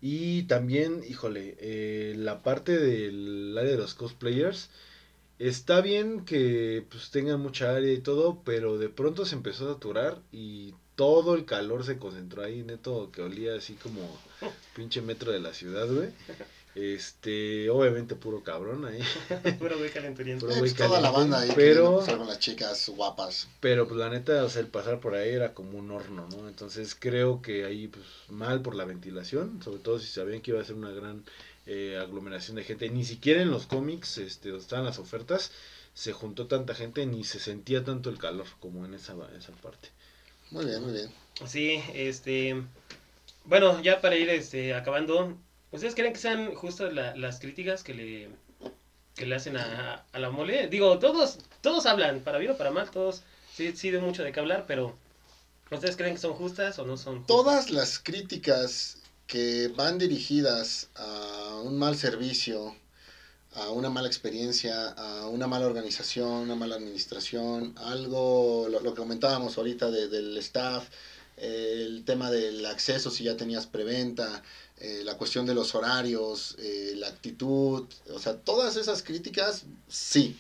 Y 0.01 0.43
también, 0.43 1.03
híjole, 1.07 1.57
eh, 1.59 2.13
la 2.17 2.43
parte 2.43 2.77
del 2.77 3.55
área 3.57 3.71
de 3.71 3.77
los 3.77 3.93
cosplayers. 3.93 4.69
Está 5.39 5.81
bien 5.81 6.25
que 6.25 6.85
pues 6.89 7.11
tengan 7.11 7.41
mucha 7.41 7.75
área 7.75 7.91
y 7.91 7.99
todo, 7.99 8.41
pero 8.45 8.77
de 8.77 8.89
pronto 8.89 9.25
se 9.25 9.35
empezó 9.35 9.69
a 9.69 9.73
saturar 9.73 10.21
y 10.31 10.73
todo 10.95 11.35
el 11.35 11.45
calor 11.45 11.83
se 11.85 11.97
concentró 11.97 12.43
ahí, 12.43 12.63
neto, 12.63 13.09
que 13.11 13.21
olía 13.21 13.55
así 13.55 13.73
como 13.73 13.99
pinche 14.75 15.01
metro 15.01 15.31
de 15.31 15.39
la 15.39 15.53
ciudad, 15.53 15.87
güey. 15.87 16.09
Este, 16.75 17.69
obviamente 17.69 18.15
puro 18.15 18.43
cabrón 18.43 18.85
ahí. 18.85 18.99
Puro 19.59 19.77
güey 19.77 19.89
calenturiento. 19.91 20.45
Puro 20.45 20.55
Eh, 20.57 20.59
güey 20.59 20.71
pues, 20.73 20.87
toda 20.87 20.99
la 20.99 21.09
banda 21.09 21.39
ahí 21.39 21.49
pero- 21.55 22.03
con 22.05 22.27
las 22.27 22.39
chicas 22.39 22.89
guapas. 22.89 23.47
Pero 23.61 23.87
pues 23.87 23.97
la 23.97 24.09
neta, 24.09 24.43
o 24.43 24.49
sea, 24.49 24.61
el 24.61 24.67
pasar 24.67 24.99
por 24.99 25.15
ahí 25.15 25.29
era 25.29 25.53
como 25.53 25.77
un 25.79 25.89
horno, 25.91 26.27
¿no? 26.29 26.49
Entonces 26.49 26.93
creo 26.99 27.41
que 27.41 27.63
ahí 27.63 27.87
pues 27.87 28.03
mal 28.29 28.61
por 28.61 28.75
la 28.75 28.83
ventilación, 28.83 29.61
sobre 29.63 29.79
todo 29.79 29.99
si 29.99 30.07
sabían 30.07 30.41
que 30.41 30.51
iba 30.51 30.59
a 30.61 30.65
ser 30.65 30.75
una 30.75 30.91
gran 30.91 31.23
eh, 31.65 31.97
aglomeración 31.97 32.57
de 32.57 32.65
gente. 32.65 32.89
Ni 32.89 33.05
siquiera 33.05 33.41
en 33.41 33.51
los 33.51 33.67
cómics, 33.67 34.17
este, 34.17 34.49
donde 34.49 34.63
estaban 34.63 34.83
las 34.85 34.99
ofertas, 34.99 35.51
se 35.93 36.11
juntó 36.11 36.47
tanta 36.47 36.75
gente 36.75 37.05
ni 37.05 37.23
se 37.23 37.39
sentía 37.39 37.85
tanto 37.85 38.09
el 38.09 38.17
calor 38.17 38.47
como 38.59 38.83
en 38.85 38.93
esa, 38.95 39.13
esa 39.37 39.53
parte. 39.53 39.87
Muy 40.55 40.65
bien, 40.65 40.81
muy 40.81 40.93
bien. 40.93 41.11
Sí, 41.45 41.81
este. 41.93 42.55
Bueno, 43.45 43.81
ya 43.81 44.01
para 44.01 44.15
ir 44.15 44.29
este, 44.29 44.73
acabando, 44.73 45.37
¿ustedes 45.71 45.95
creen 45.95 46.13
que 46.13 46.19
sean 46.19 46.55
justas 46.55 46.93
la- 46.93 47.15
las 47.15 47.39
críticas 47.39 47.83
que 47.83 47.93
le, 47.93 48.29
que 49.15 49.25
le 49.25 49.35
hacen 49.35 49.57
a, 49.57 50.05
a 50.11 50.19
la 50.19 50.29
mole? 50.31 50.67
Digo, 50.67 50.99
todos 50.99 51.39
todos 51.61 51.85
hablan, 51.85 52.21
para 52.21 52.39
bien 52.39 52.51
o 52.51 52.57
para 52.57 52.71
mal, 52.71 52.91
todos 52.91 53.23
sí, 53.53 53.73
sí 53.75 53.91
de 53.91 53.99
mucho 53.99 54.23
de 54.23 54.31
qué 54.31 54.39
hablar, 54.41 54.65
pero 54.67 54.97
¿ustedes 55.71 55.97
creen 55.97 56.15
que 56.15 56.21
son 56.21 56.33
justas 56.35 56.79
o 56.79 56.85
no 56.85 56.97
son 56.97 57.19
justas? 57.19 57.27
Todas 57.27 57.71
las 57.71 57.99
críticas 57.99 58.97
que 59.27 59.69
van 59.75 59.97
dirigidas 59.99 60.89
a 60.95 61.61
un 61.63 61.77
mal 61.77 61.97
servicio, 61.97 62.75
a 63.55 63.69
una 63.71 63.89
mala 63.89 64.07
experiencia, 64.07 64.89
a 64.89 65.27
una 65.27 65.47
mala 65.47 65.65
organización, 65.65 66.41
una 66.43 66.55
mala 66.55 66.75
administración, 66.75 67.71
algo, 67.75 68.67
lo, 68.69 68.81
que 68.81 68.99
comentábamos 68.99 69.57
ahorita 69.57 69.89
de- 69.91 70.07
del 70.07 70.37
staff, 70.37 70.85
el 71.37 72.03
tema 72.05 72.29
del 72.31 72.65
acceso 72.65 73.11
si 73.11 73.23
ya 73.25 73.35
tenías 73.35 73.65
preventa, 73.65 74.41
eh, 74.77 75.01
la 75.03 75.15
cuestión 75.15 75.45
de 75.45 75.53
los 75.53 75.73
horarios, 75.75 76.55
eh, 76.57 76.93
la 76.95 77.07
actitud, 77.07 77.83
o 78.09 78.19
sea, 78.19 78.33
todas 78.33 78.75
esas 78.75 79.01
críticas, 79.01 79.63
sí, 79.89 80.35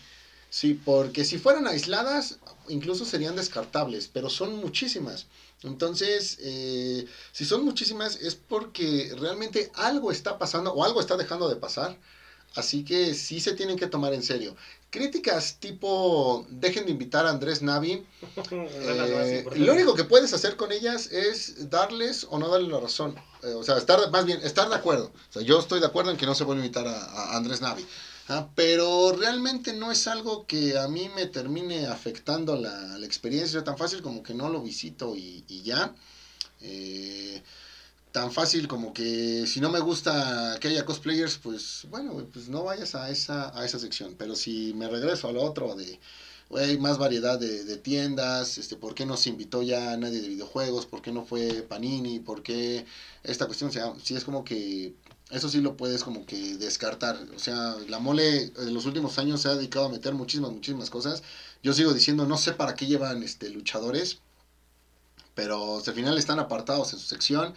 sí, 0.49 0.73
porque 0.73 1.23
si 1.23 1.37
fueran 1.37 1.67
aisladas, 1.67 2.35
incluso 2.67 3.05
serían 3.05 3.35
descartables, 3.35 4.09
pero 4.11 4.29
son 4.29 4.55
muchísimas. 4.57 5.25
Entonces, 5.63 6.37
eh, 6.39 7.05
si 7.31 7.45
son 7.45 7.63
muchísimas 7.63 8.15
es 8.17 8.35
porque 8.35 9.11
realmente 9.17 9.69
algo 9.73 10.11
está 10.11 10.37
pasando 10.37 10.71
o 10.71 10.83
algo 10.83 10.99
está 10.99 11.15
dejando 11.17 11.47
de 11.49 11.55
pasar. 11.55 11.97
Así 12.55 12.83
que 12.83 13.13
sí 13.13 13.39
se 13.39 13.53
tienen 13.53 13.77
que 13.77 13.87
tomar 13.87 14.13
en 14.13 14.23
serio. 14.23 14.55
Críticas 14.89 15.57
tipo, 15.59 16.45
dejen 16.49 16.85
de 16.85 16.91
invitar 16.91 17.25
a 17.25 17.31
Andrés 17.31 17.61
Navi. 17.61 18.05
Eh, 18.51 19.45
lo 19.57 19.73
único 19.73 19.95
que 19.95 20.03
puedes 20.03 20.31
hacer 20.33 20.55
con 20.55 20.71
ellas 20.71 21.07
es 21.11 21.69
darles 21.69 22.25
o 22.29 22.39
no 22.39 22.49
darles 22.49 22.71
la 22.71 22.79
razón. 22.79 23.15
Eh, 23.43 23.53
o 23.53 23.63
sea, 23.63 23.77
estar, 23.77 24.09
más 24.11 24.25
bien, 24.25 24.39
estar 24.43 24.69
de 24.69 24.75
acuerdo. 24.75 25.11
O 25.29 25.33
sea, 25.33 25.41
yo 25.41 25.59
estoy 25.59 25.79
de 25.79 25.87
acuerdo 25.87 26.11
en 26.11 26.17
que 26.17 26.25
no 26.25 26.35
se 26.35 26.43
a 26.43 26.47
invitar 26.47 26.87
a, 26.87 27.03
a 27.03 27.35
Andrés 27.35 27.61
Navi. 27.61 27.85
Ah, 28.27 28.49
pero 28.55 29.11
realmente 29.11 29.73
no 29.73 29.91
es 29.91 30.07
algo 30.07 30.47
que 30.47 30.77
a 30.77 30.87
mí 30.87 31.09
me 31.15 31.27
termine 31.27 31.85
afectando 31.87 32.55
la, 32.55 32.97
la 32.97 33.05
experiencia 33.05 33.63
tan 33.63 33.77
fácil 33.77 34.01
como 34.01 34.23
que 34.23 34.33
no 34.33 34.49
lo 34.49 34.61
visito 34.61 35.15
y, 35.15 35.43
y 35.47 35.61
ya. 35.61 35.93
Eh, 36.61 37.43
tan 38.15 38.31
fácil 38.31 38.69
como 38.69 38.93
que 38.93 39.45
si 39.45 39.59
no 39.59 39.69
me 39.69 39.81
gusta 39.81 40.57
que 40.61 40.69
haya 40.69 40.85
cosplayers, 40.85 41.37
pues 41.37 41.85
bueno, 41.89 42.13
pues 42.31 42.47
no 42.47 42.63
vayas 42.63 42.95
a 42.95 43.09
esa, 43.09 43.51
a 43.59 43.65
esa 43.65 43.77
sección. 43.77 44.15
Pero 44.17 44.37
si 44.37 44.73
me 44.73 44.87
regreso 44.87 45.27
a 45.27 45.33
lo 45.33 45.43
otro 45.43 45.75
de, 45.75 45.99
güey, 46.47 46.77
más 46.77 46.97
variedad 46.97 47.37
de, 47.37 47.65
de 47.65 47.75
tiendas, 47.75 48.57
este, 48.57 48.77
¿por 48.77 48.95
qué 48.95 49.05
no 49.05 49.17
se 49.17 49.31
invitó 49.31 49.63
ya 49.63 49.97
nadie 49.97 50.21
de 50.21 50.29
videojuegos? 50.29 50.85
¿Por 50.85 51.01
qué 51.01 51.11
no 51.11 51.25
fue 51.25 51.63
Panini? 51.63 52.21
¿Por 52.21 52.41
qué 52.41 52.85
esta 53.23 53.47
cuestión? 53.47 53.69
O 53.69 53.73
sea, 53.73 53.93
sí 54.01 54.15
es 54.15 54.23
como 54.23 54.45
que 54.45 54.95
eso 55.29 55.49
sí 55.49 55.59
lo 55.59 55.75
puedes 55.75 56.01
como 56.01 56.25
que 56.25 56.55
descartar. 56.55 57.17
O 57.35 57.39
sea, 57.39 57.75
la 57.89 57.99
mole 57.99 58.53
en 58.57 58.73
los 58.73 58.85
últimos 58.85 59.19
años 59.19 59.41
se 59.41 59.49
ha 59.49 59.55
dedicado 59.55 59.87
a 59.87 59.89
meter 59.89 60.13
muchísimas, 60.13 60.51
muchísimas 60.51 60.89
cosas. 60.89 61.21
Yo 61.63 61.73
sigo 61.73 61.93
diciendo, 61.93 62.25
no 62.25 62.37
sé 62.37 62.53
para 62.53 62.75
qué 62.75 62.85
llevan 62.85 63.23
este 63.23 63.49
luchadores, 63.49 64.19
pero 65.33 65.83
al 65.85 65.93
final 65.93 66.17
están 66.17 66.39
apartados 66.39 66.93
en 66.93 66.99
su 66.99 67.07
sección. 67.07 67.53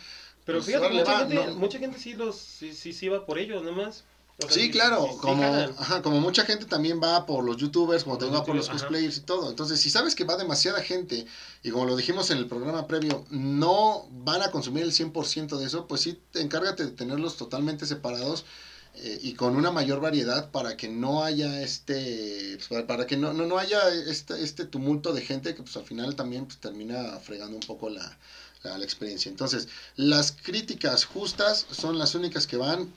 Pero 0.49 0.63
Pues, 0.63 0.67
fíjate, 0.67 0.89
mucha, 0.89 1.13
va, 1.13 1.19
gente, 1.21 1.35
no. 1.35 1.55
mucha 1.57 1.79
gente 1.79 1.99
sí 1.99 2.15
los 2.15 2.37
sí, 2.39 2.73
sí, 2.75 2.95
sí 2.95 3.07
va 3.09 3.27
por 3.27 3.39
ellos 3.39 3.63
nomás. 3.63 4.05
O 4.39 4.49
sea, 4.49 4.51
Sí, 4.51 4.71
claro, 4.71 5.07
como, 5.21 5.45
ajá, 5.77 6.01
como 6.01 6.21
mucha 6.21 6.45
gente 6.47 6.65
también 6.65 7.03
va 7.03 7.27
por 7.27 7.45
los 7.45 7.59
youtubers, 7.59 8.05
como 8.05 8.17
también 8.17 8.41
va 8.41 8.47
por 8.47 8.57
los 8.57 8.71
cosplayers 8.71 9.19
y 9.19 9.21
todo. 9.21 9.51
Entonces, 9.51 9.79
si 9.79 9.91
sabes 9.91 10.15
que 10.15 10.25
va 10.25 10.39
demasiada 10.39 10.81
gente, 10.83 11.27
y 11.63 11.71
como 11.71 11.85
lo 11.85 11.97
dijimos 11.97 12.31
en 12.31 12.39
el 12.39 12.47
programa 12.47 12.87
previo, 12.87 13.27
no 13.29 14.07
van 14.11 14.41
a 14.43 14.51
consumir 14.51 14.85
el 14.85 14.93
100% 14.93 15.59
de 15.59 15.67
eso, 15.67 15.87
pues 15.87 16.01
sí, 16.01 16.19
te 16.33 16.41
encárgate 16.41 16.85
de 16.87 16.93
tenerlos 16.93 17.37
totalmente 17.37 17.85
separados 17.85 18.47
eh, 18.95 19.19
y 19.23 19.35
con 19.35 19.55
una 19.57 19.71
mayor 19.71 20.01
variedad 20.01 20.51
para 20.51 20.77
que 20.79 20.89
no 20.89 21.23
haya 21.25 21.61
este, 21.63 22.59
pues, 22.69 22.85
para 22.85 23.07
que 23.07 23.17
no, 23.19 23.33
no, 23.35 23.45
no 23.47 23.59
haya 23.59 23.89
este, 23.91 24.43
este 24.43 24.65
tumulto 24.65 25.13
de 25.13 25.21
gente 25.23 25.55
que 25.55 25.63
pues 25.63 25.77
al 25.77 25.85
final 25.85 26.17
también 26.17 26.47
pues, 26.47 26.59
termina 26.59 27.19
fregando 27.21 27.57
un 27.57 27.63
poco 27.67 27.91
la, 27.91 28.19
la, 28.63 28.79
la 28.79 28.85
experiencia. 28.85 29.29
Entonces, 29.31 29.69
las 29.97 30.33
críticas 30.33 31.05
justas 31.05 31.67
son 31.71 31.99
las 31.99 32.15
únicas 32.15 32.47
que 32.47 32.57
van 32.57 32.93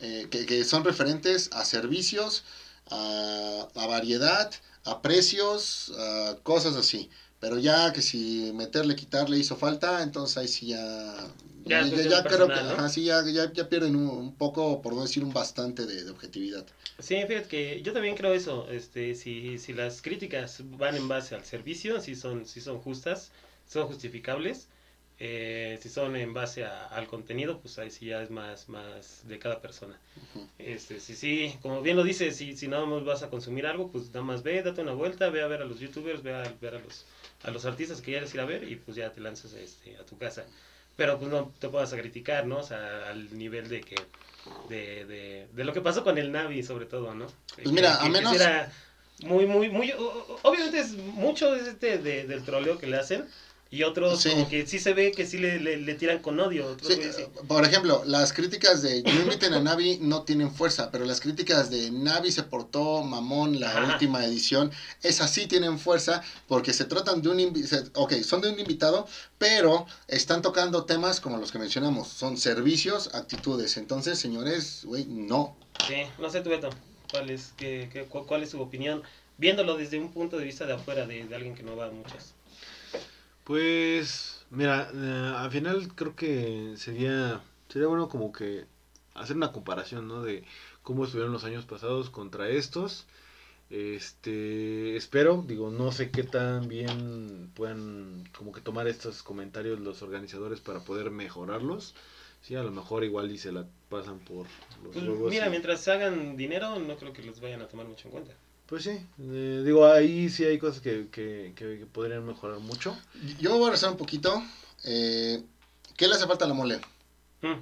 eh, 0.00 0.28
que, 0.30 0.46
que 0.46 0.64
son 0.64 0.84
referentes 0.84 1.48
a 1.52 1.64
servicios, 1.64 2.44
a, 2.90 3.68
a 3.74 3.86
variedad, 3.86 4.50
a 4.84 5.00
precios, 5.02 5.92
a 5.98 6.36
cosas 6.42 6.76
así. 6.76 7.08
Pero 7.40 7.58
ya 7.58 7.92
que 7.92 8.02
si 8.02 8.52
meterle, 8.54 8.96
quitarle 8.96 9.38
hizo 9.38 9.56
falta, 9.56 10.02
entonces 10.02 10.36
ahí 10.36 10.48
sí 10.48 10.66
ya... 10.68 11.34
Ya 11.66 11.80
Ya, 11.80 11.88
ya, 11.88 12.02
ya 12.02 12.26
creo 12.26 12.52
que 12.52 12.62
¿no? 12.62 12.76
ajá, 12.76 12.88
sí, 12.90 13.04
ya, 13.04 13.24
ya, 13.26 13.50
ya 13.52 13.68
pierden 13.70 13.96
un, 13.96 14.08
un 14.08 14.34
poco, 14.36 14.82
por 14.82 14.94
no 14.94 15.02
decir 15.02 15.24
un 15.24 15.32
bastante 15.32 15.86
de, 15.86 16.04
de 16.04 16.10
objetividad. 16.10 16.66
Sí, 16.98 17.16
fíjate 17.26 17.48
que 17.48 17.82
yo 17.82 17.92
también 17.92 18.14
creo 18.16 18.32
eso. 18.34 18.68
Este, 18.70 19.14
si, 19.14 19.58
si 19.58 19.72
las 19.72 20.00
críticas 20.02 20.60
van 20.64 20.96
en 20.96 21.08
base 21.08 21.34
al 21.34 21.44
servicio, 21.44 22.00
si 22.00 22.14
son, 22.14 22.46
si 22.46 22.60
son 22.60 22.80
justas, 22.80 23.32
son 23.66 23.86
justificables. 23.86 24.68
Eh, 25.20 25.78
si 25.80 25.88
son 25.88 26.16
en 26.16 26.34
base 26.34 26.64
a- 26.64 26.86
al 26.86 27.06
contenido, 27.06 27.60
pues 27.60 27.78
ahí 27.78 27.90
sí 27.90 28.06
ya 28.06 28.22
es 28.22 28.30
más, 28.30 28.68
más 28.68 29.26
de 29.28 29.38
cada 29.38 29.60
persona. 29.60 29.98
Ujú. 30.34 30.46
Este, 30.58 30.98
sí, 31.00 31.14
sí, 31.14 31.56
como 31.62 31.82
bien 31.82 31.96
lo 31.96 32.02
dices, 32.02 32.36
si, 32.36 32.56
si 32.56 32.66
nada 32.68 32.84
más 32.86 33.04
vas 33.04 33.22
a 33.22 33.30
consumir 33.30 33.66
algo, 33.66 33.90
pues 33.90 34.08
nada 34.08 34.22
más 34.22 34.42
ve, 34.42 34.62
date 34.62 34.80
una 34.80 34.92
vuelta, 34.92 35.30
ve 35.30 35.42
a 35.42 35.46
ver 35.46 35.62
a 35.62 35.64
los 35.66 35.78
youtubers, 35.80 36.22
ve 36.22 36.32
a 36.34 36.52
ver 36.60 36.74
a 36.76 36.78
los, 36.80 37.06
a 37.44 37.50
los 37.50 37.64
artistas 37.64 37.98
que 38.00 38.12
quieres 38.12 38.34
ir 38.34 38.40
a 38.40 38.44
ver 38.44 38.68
y 38.68 38.76
pues 38.76 38.96
ya 38.96 39.12
te 39.12 39.20
lanzas 39.20 39.52
este, 39.54 39.96
a 39.96 40.04
tu 40.04 40.18
casa. 40.18 40.44
Pero 40.96 41.18
pues 41.18 41.30
no 41.30 41.52
te 41.58 41.68
puedas 41.68 41.92
a 41.92 41.96
criticar, 41.98 42.46
¿no? 42.46 42.58
O 42.58 42.62
sea, 42.62 43.08
al 43.10 43.36
nivel 43.36 43.68
de 43.68 43.80
que, 43.80 43.96
de, 44.68 45.04
de, 45.06 45.48
de 45.52 45.64
lo 45.64 45.72
que 45.72 45.80
pasó 45.80 46.02
con 46.04 46.18
el 46.18 46.30
Navi 46.32 46.62
sobre 46.62 46.86
todo, 46.86 47.14
¿no? 47.14 47.26
Pues 47.54 47.70
mira, 47.72 47.98
Que- 48.00 48.06
a 48.06 48.08
menos- 48.08 48.34
era 48.34 48.72
muy, 49.22 49.46
muy, 49.46 49.68
muy, 49.70 49.92
obviamente 50.42 50.78
es 50.80 50.92
mucho 50.92 51.54
este 51.54 51.98
de, 51.98 52.26
del 52.26 52.44
troleo 52.44 52.78
que 52.78 52.86
le 52.86 52.96
hacen 52.96 53.26
y 53.74 53.82
otros 53.82 54.20
Sí. 54.20 54.28
como 54.30 54.48
que 54.48 54.64
sí 54.64 54.78
se 54.78 54.92
ve 54.92 55.10
que 55.10 55.24
sí 55.24 55.36
le, 55.36 55.58
le, 55.58 55.76
le 55.76 55.94
tiran 55.96 56.18
con 56.18 56.38
odio. 56.38 56.66
otros 56.68 56.86
Sí, 56.86 56.94
güeyes 56.94 57.16
sí. 57.16 57.26
por 57.48 57.64
ejemplo, 57.64 58.02
las 58.04 58.32
críticas 58.32 58.82
de 58.82 59.02
no 59.02 59.20
inviten 59.20 59.52
a 59.52 59.58
Navi 59.60 59.96
no 60.00 60.22
tienen 60.22 60.52
fuerza, 60.52 60.90
pero 60.92 61.04
las 61.04 61.18
críticas 61.18 61.70
de 61.70 61.90
Navi 61.90 62.30
se 62.30 62.44
portó 62.44 63.02
mamón 63.02 63.58
la 63.58 63.70
Ajá. 63.70 63.92
última 63.94 64.24
edición, 64.24 64.70
esas 65.02 65.30
sí 65.30 65.48
tienen 65.48 65.78
fuerza 65.78 66.22
porque 66.46 66.72
se 66.72 66.84
tratan 66.84 67.20
de 67.20 67.28
un 67.30 67.38
invi- 67.38 67.66
se- 67.66 67.82
ok, 67.94 68.12
son 68.22 68.42
de 68.42 68.50
un 68.50 68.60
invitado, 68.60 69.06
pero 69.38 69.86
están 70.06 70.40
tocando 70.40 70.84
temas 70.84 71.18
como 71.18 71.36
los 71.38 71.50
que 71.50 71.58
mencionamos, 71.58 72.06
son 72.06 72.36
servicios, 72.36 73.08
actitudes. 73.12 73.76
Entonces, 73.76 74.18
señores, 74.20 74.82
güey, 74.84 75.04
no. 75.04 75.52
Sí, 75.88 75.96
no 76.18 76.30
sé 76.30 76.40
tú, 76.42 76.50
Beto, 76.50 76.70
¿cuál 77.10 77.28
es, 77.30 77.52
qué, 77.56 77.88
qué- 77.92 78.04
cu- 78.04 78.24
cuál 78.24 78.44
es 78.44 78.50
su 78.50 78.60
opinión? 78.60 79.02
Viéndolo 79.36 79.74
desde 79.76 79.98
un 79.98 80.10
punto 80.12 80.38
de 80.38 80.44
vista 80.44 80.64
de 80.64 80.74
afuera, 80.74 81.06
de, 81.06 81.24
de 81.26 81.34
alguien 81.34 81.56
que 81.56 81.64
no 81.64 81.74
va 81.76 81.86
a 81.86 81.90
muchas. 81.90 82.34
Pues, 83.44 84.46
mira, 84.50 84.90
eh, 84.94 85.32
al 85.36 85.50
final 85.50 85.88
creo 85.94 86.16
que 86.16 86.74
sería, 86.76 87.42
sería 87.68 87.88
bueno 87.88 88.08
como 88.08 88.32
que 88.32 88.64
hacer 89.14 89.36
una 89.36 89.52
comparación, 89.52 90.08
¿no? 90.08 90.22
De 90.22 90.44
cómo 90.82 91.04
estuvieron 91.04 91.32
los 91.32 91.44
años 91.44 91.66
pasados 91.66 92.08
contra 92.10 92.48
estos. 92.48 93.06
Este, 93.70 94.96
espero, 94.96 95.44
digo, 95.46 95.70
no 95.70 95.92
sé 95.92 96.10
qué 96.10 96.22
tan 96.24 96.68
bien 96.68 97.50
puedan 97.54 98.24
como 98.36 98.52
que 98.52 98.60
tomar 98.60 98.88
estos 98.88 99.22
comentarios 99.22 99.80
los 99.80 100.02
organizadores 100.02 100.60
para 100.60 100.80
poder 100.80 101.10
mejorarlos. 101.10 101.94
Sí, 102.42 102.54
a 102.56 102.62
lo 102.62 102.70
mejor 102.70 103.04
igual 103.04 103.30
y 103.30 103.38
se 103.38 103.52
la 103.52 103.66
pasan 103.90 104.20
por 104.20 104.46
los 104.84 104.92
Pues, 104.94 105.06
huevos 105.06 105.30
mira, 105.30 105.46
y- 105.46 105.50
mientras 105.50 105.88
hagan 105.88 106.36
dinero, 106.36 106.78
no 106.78 106.96
creo 106.96 107.12
que 107.12 107.22
los 107.22 107.40
vayan 107.40 107.62
a 107.62 107.68
tomar 107.68 107.86
mucho 107.86 108.08
en 108.08 108.12
cuenta. 108.12 108.32
Pues 108.66 108.84
sí, 108.84 108.98
eh, 109.18 109.62
digo, 109.64 109.86
ahí 109.86 110.30
sí 110.30 110.44
hay 110.44 110.58
cosas 110.58 110.80
que, 110.80 111.08
que, 111.10 111.52
que, 111.54 111.86
podrían 111.92 112.24
mejorar 112.24 112.60
mucho. 112.60 112.96
Yo 113.38 113.50
me 113.50 113.58
voy 113.58 113.68
a 113.68 113.72
rezar 113.72 113.90
un 113.90 113.98
poquito. 113.98 114.42
Eh, 114.84 115.42
¿Qué 115.96 116.08
le 116.08 116.14
hace 116.14 116.26
falta 116.26 116.46
a 116.46 116.48
la 116.48 116.54
mole? 116.54 116.80
Mm. 117.42 117.60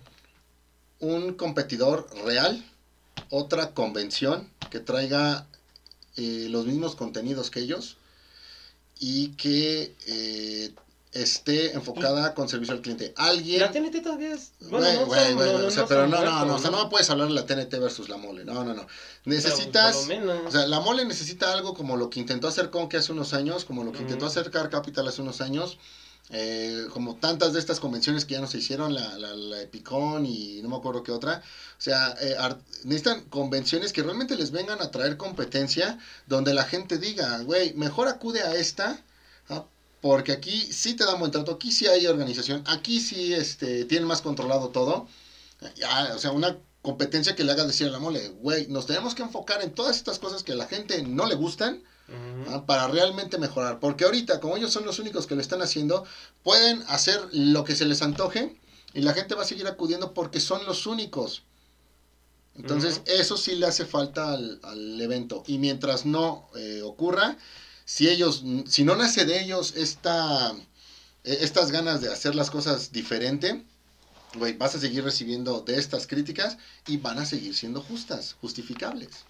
Un 1.01 1.35
competidor 1.35 2.09
real, 2.25 2.65
otra 3.31 3.75
convención 3.75 4.49
que 4.71 4.79
traiga 4.79 5.47
eh, 6.17 6.47
los 6.51 6.67
mismos 6.67 6.95
contenidos 6.95 7.51
que 7.51 7.61
ellos 7.61 7.97
y 9.01 9.31
que 9.31 9.97
eh, 10.07 10.73
esté 11.13 11.73
enfocada 11.75 12.35
con 12.35 12.49
servicio 12.49 12.75
al 12.75 12.81
cliente. 12.81 13.13
Alguien. 13.17 13.61
La 13.61 13.71
TNT 13.71 14.03
todavía 14.03 14.35
es. 14.35 14.53
Bueno, 14.61 14.87
no, 15.07 15.67
o 15.67 15.71
sea, 15.71 15.87
pero 15.87 16.07
no, 16.07 16.25
no, 16.25 16.45
no, 16.47 16.55
o 16.55 16.59
sea, 16.59 16.71
no 16.71 16.89
puedes 16.89 17.11
hablar 17.11 17.29
de 17.29 17.35
la 17.35 17.45
TNT 17.45 17.79
versus 17.79 18.09
la 18.09 18.17
mole. 18.17 18.45
No, 18.45 18.65
no, 18.65 18.75
no. 18.75 18.87
Necesitas. 19.25 20.09
O 20.47 20.51
sea, 20.51 20.67
la 20.67 20.81
mole 20.81 21.05
necesita 21.05 21.53
algo 21.53 21.75
como 21.75 21.97
lo 21.97 22.09
que 22.09 22.21
intentó 22.21 22.49
hacer 22.49 22.71
Conque 22.71 22.97
hace 22.97 23.13
unos 23.13 23.35
años, 23.35 23.65
como 23.65 23.85
lo 23.85 23.93
que 23.93 24.01
intentó 24.03 24.27
hacer 24.27 24.51
Car 24.51 24.71
Capital 24.71 25.07
hace 25.07 25.23
unos 25.23 25.41
años. 25.41 25.79
Eh, 26.31 26.87
como 26.93 27.17
tantas 27.17 27.53
de 27.53 27.59
estas 27.59 27.79
convenciones 27.79 28.25
que 28.25 28.35
ya 28.35 28.41
no 28.41 28.47
se 28.47 28.57
hicieron, 28.57 28.95
la, 28.95 29.19
la, 29.19 29.35
la 29.35 29.61
Epicon 29.61 30.25
y 30.25 30.63
no 30.63 30.71
me 30.71 30.77
acuerdo 30.77 31.03
qué 31.03 31.13
otra. 31.13 31.43
O 31.79 31.81
sea, 31.81 32.17
eh, 32.23 32.37
necesitan 32.85 33.23
convenciones 33.25 33.93
que 33.93 34.03
realmente 34.03 34.37
les 34.37 34.51
vengan 34.51 34.81
a 34.81 34.91
traer 34.91 35.19
competencia, 35.19 35.99
donde 36.27 36.55
la 36.55 36.65
gente 36.65 36.97
diga, 36.97 37.41
güey, 37.41 37.75
mejor 37.75 38.09
acude 38.09 38.41
a 38.41 38.55
esta. 38.55 38.99
Porque 40.03 40.33
aquí 40.33 40.61
sí 40.61 40.95
te 40.95 41.07
dan 41.07 41.21
buen 41.21 41.31
trato, 41.31 41.53
aquí 41.53 41.71
sí 41.71 41.87
hay 41.87 42.07
organización, 42.09 42.63
aquí 42.67 43.01
sí 43.01 43.33
este, 43.33 43.85
tienen 43.85 44.09
más 44.09 44.21
controlado 44.21 44.69
todo. 44.69 45.07
o 46.15 46.19
sea, 46.19 46.33
una 46.33 46.59
competencia 46.83 47.37
que 47.37 47.45
le 47.45 47.53
haga 47.53 47.65
decir 47.65 47.87
a 47.87 47.91
la 47.91 48.01
mole, 48.01 48.29
güey, 48.41 48.67
nos 48.67 48.87
tenemos 48.87 49.15
que 49.15 49.23
enfocar 49.23 49.63
en 49.63 49.71
todas 49.71 49.97
estas 49.97 50.19
cosas 50.19 50.43
que 50.43 50.53
a 50.53 50.57
la 50.57 50.67
gente 50.67 51.05
no 51.05 51.27
le 51.27 51.37
gustan 51.37 51.85
¿ah? 52.49 52.67
para 52.67 52.89
realmente 52.89 53.39
mejorar. 53.39 53.79
Porque 53.79 54.05
ahorita, 54.05 54.41
como 54.41 54.57
ellos 54.57 54.73
son 54.73 54.85
los 54.85 54.99
únicos 54.99 55.29
que 55.29 55.37
lo 55.37 55.41
están 55.41 55.63
haciendo, 55.63 56.05
pueden 56.43 56.83
hacer 56.89 57.21
lo 57.31 57.63
que 57.63 57.77
se 57.77 57.85
les 57.85 58.03
antoje 58.03 58.59
y 58.95 59.03
la 59.03 59.15
gente 59.15 59.37
va 59.37 59.43
a 59.43 59.47
seguir 59.47 59.69
acudiendo 59.69 60.15
porque 60.15 60.41
son 60.41 60.67
los 60.67 60.87
únicos. 60.87 61.45
Entonces, 62.57 63.03
eso 63.07 63.37
sí 63.37 63.55
le 63.55 63.67
hace 63.67 63.87
falta 63.87 64.33
al, 64.33 65.01
evento. 65.01 65.45
Y 65.47 65.59
mientras 65.59 66.05
no 66.05 66.49
eh, 66.57 66.83
ocurra, 66.83 67.39
si 67.93 68.09
ellos, 68.09 68.43
si 68.65 68.85
no 68.85 68.97
nace 68.97 69.27
de 69.27 69.39
ellos 69.43 69.75
esta, 69.77 70.53
e, 71.25 71.45
estas 71.45 71.71
ganas 71.71 72.01
de 72.01 72.11
hacer 72.11 72.35
las 72.35 72.51
cosas 72.51 72.91
diferente, 72.91 73.65
güey, 74.35 74.55
vas 74.55 74.75
a 74.75 74.81
seguir 74.81 75.05
recibiendo 75.05 75.61
de 75.61 75.77
estas 75.77 76.07
críticas 76.07 76.57
y 76.87 76.97
van 76.97 77.19
a 77.19 77.27
seguir 77.27 77.55
siendo 77.55 77.83
justas, 77.83 78.35
justificables. 78.41 79.27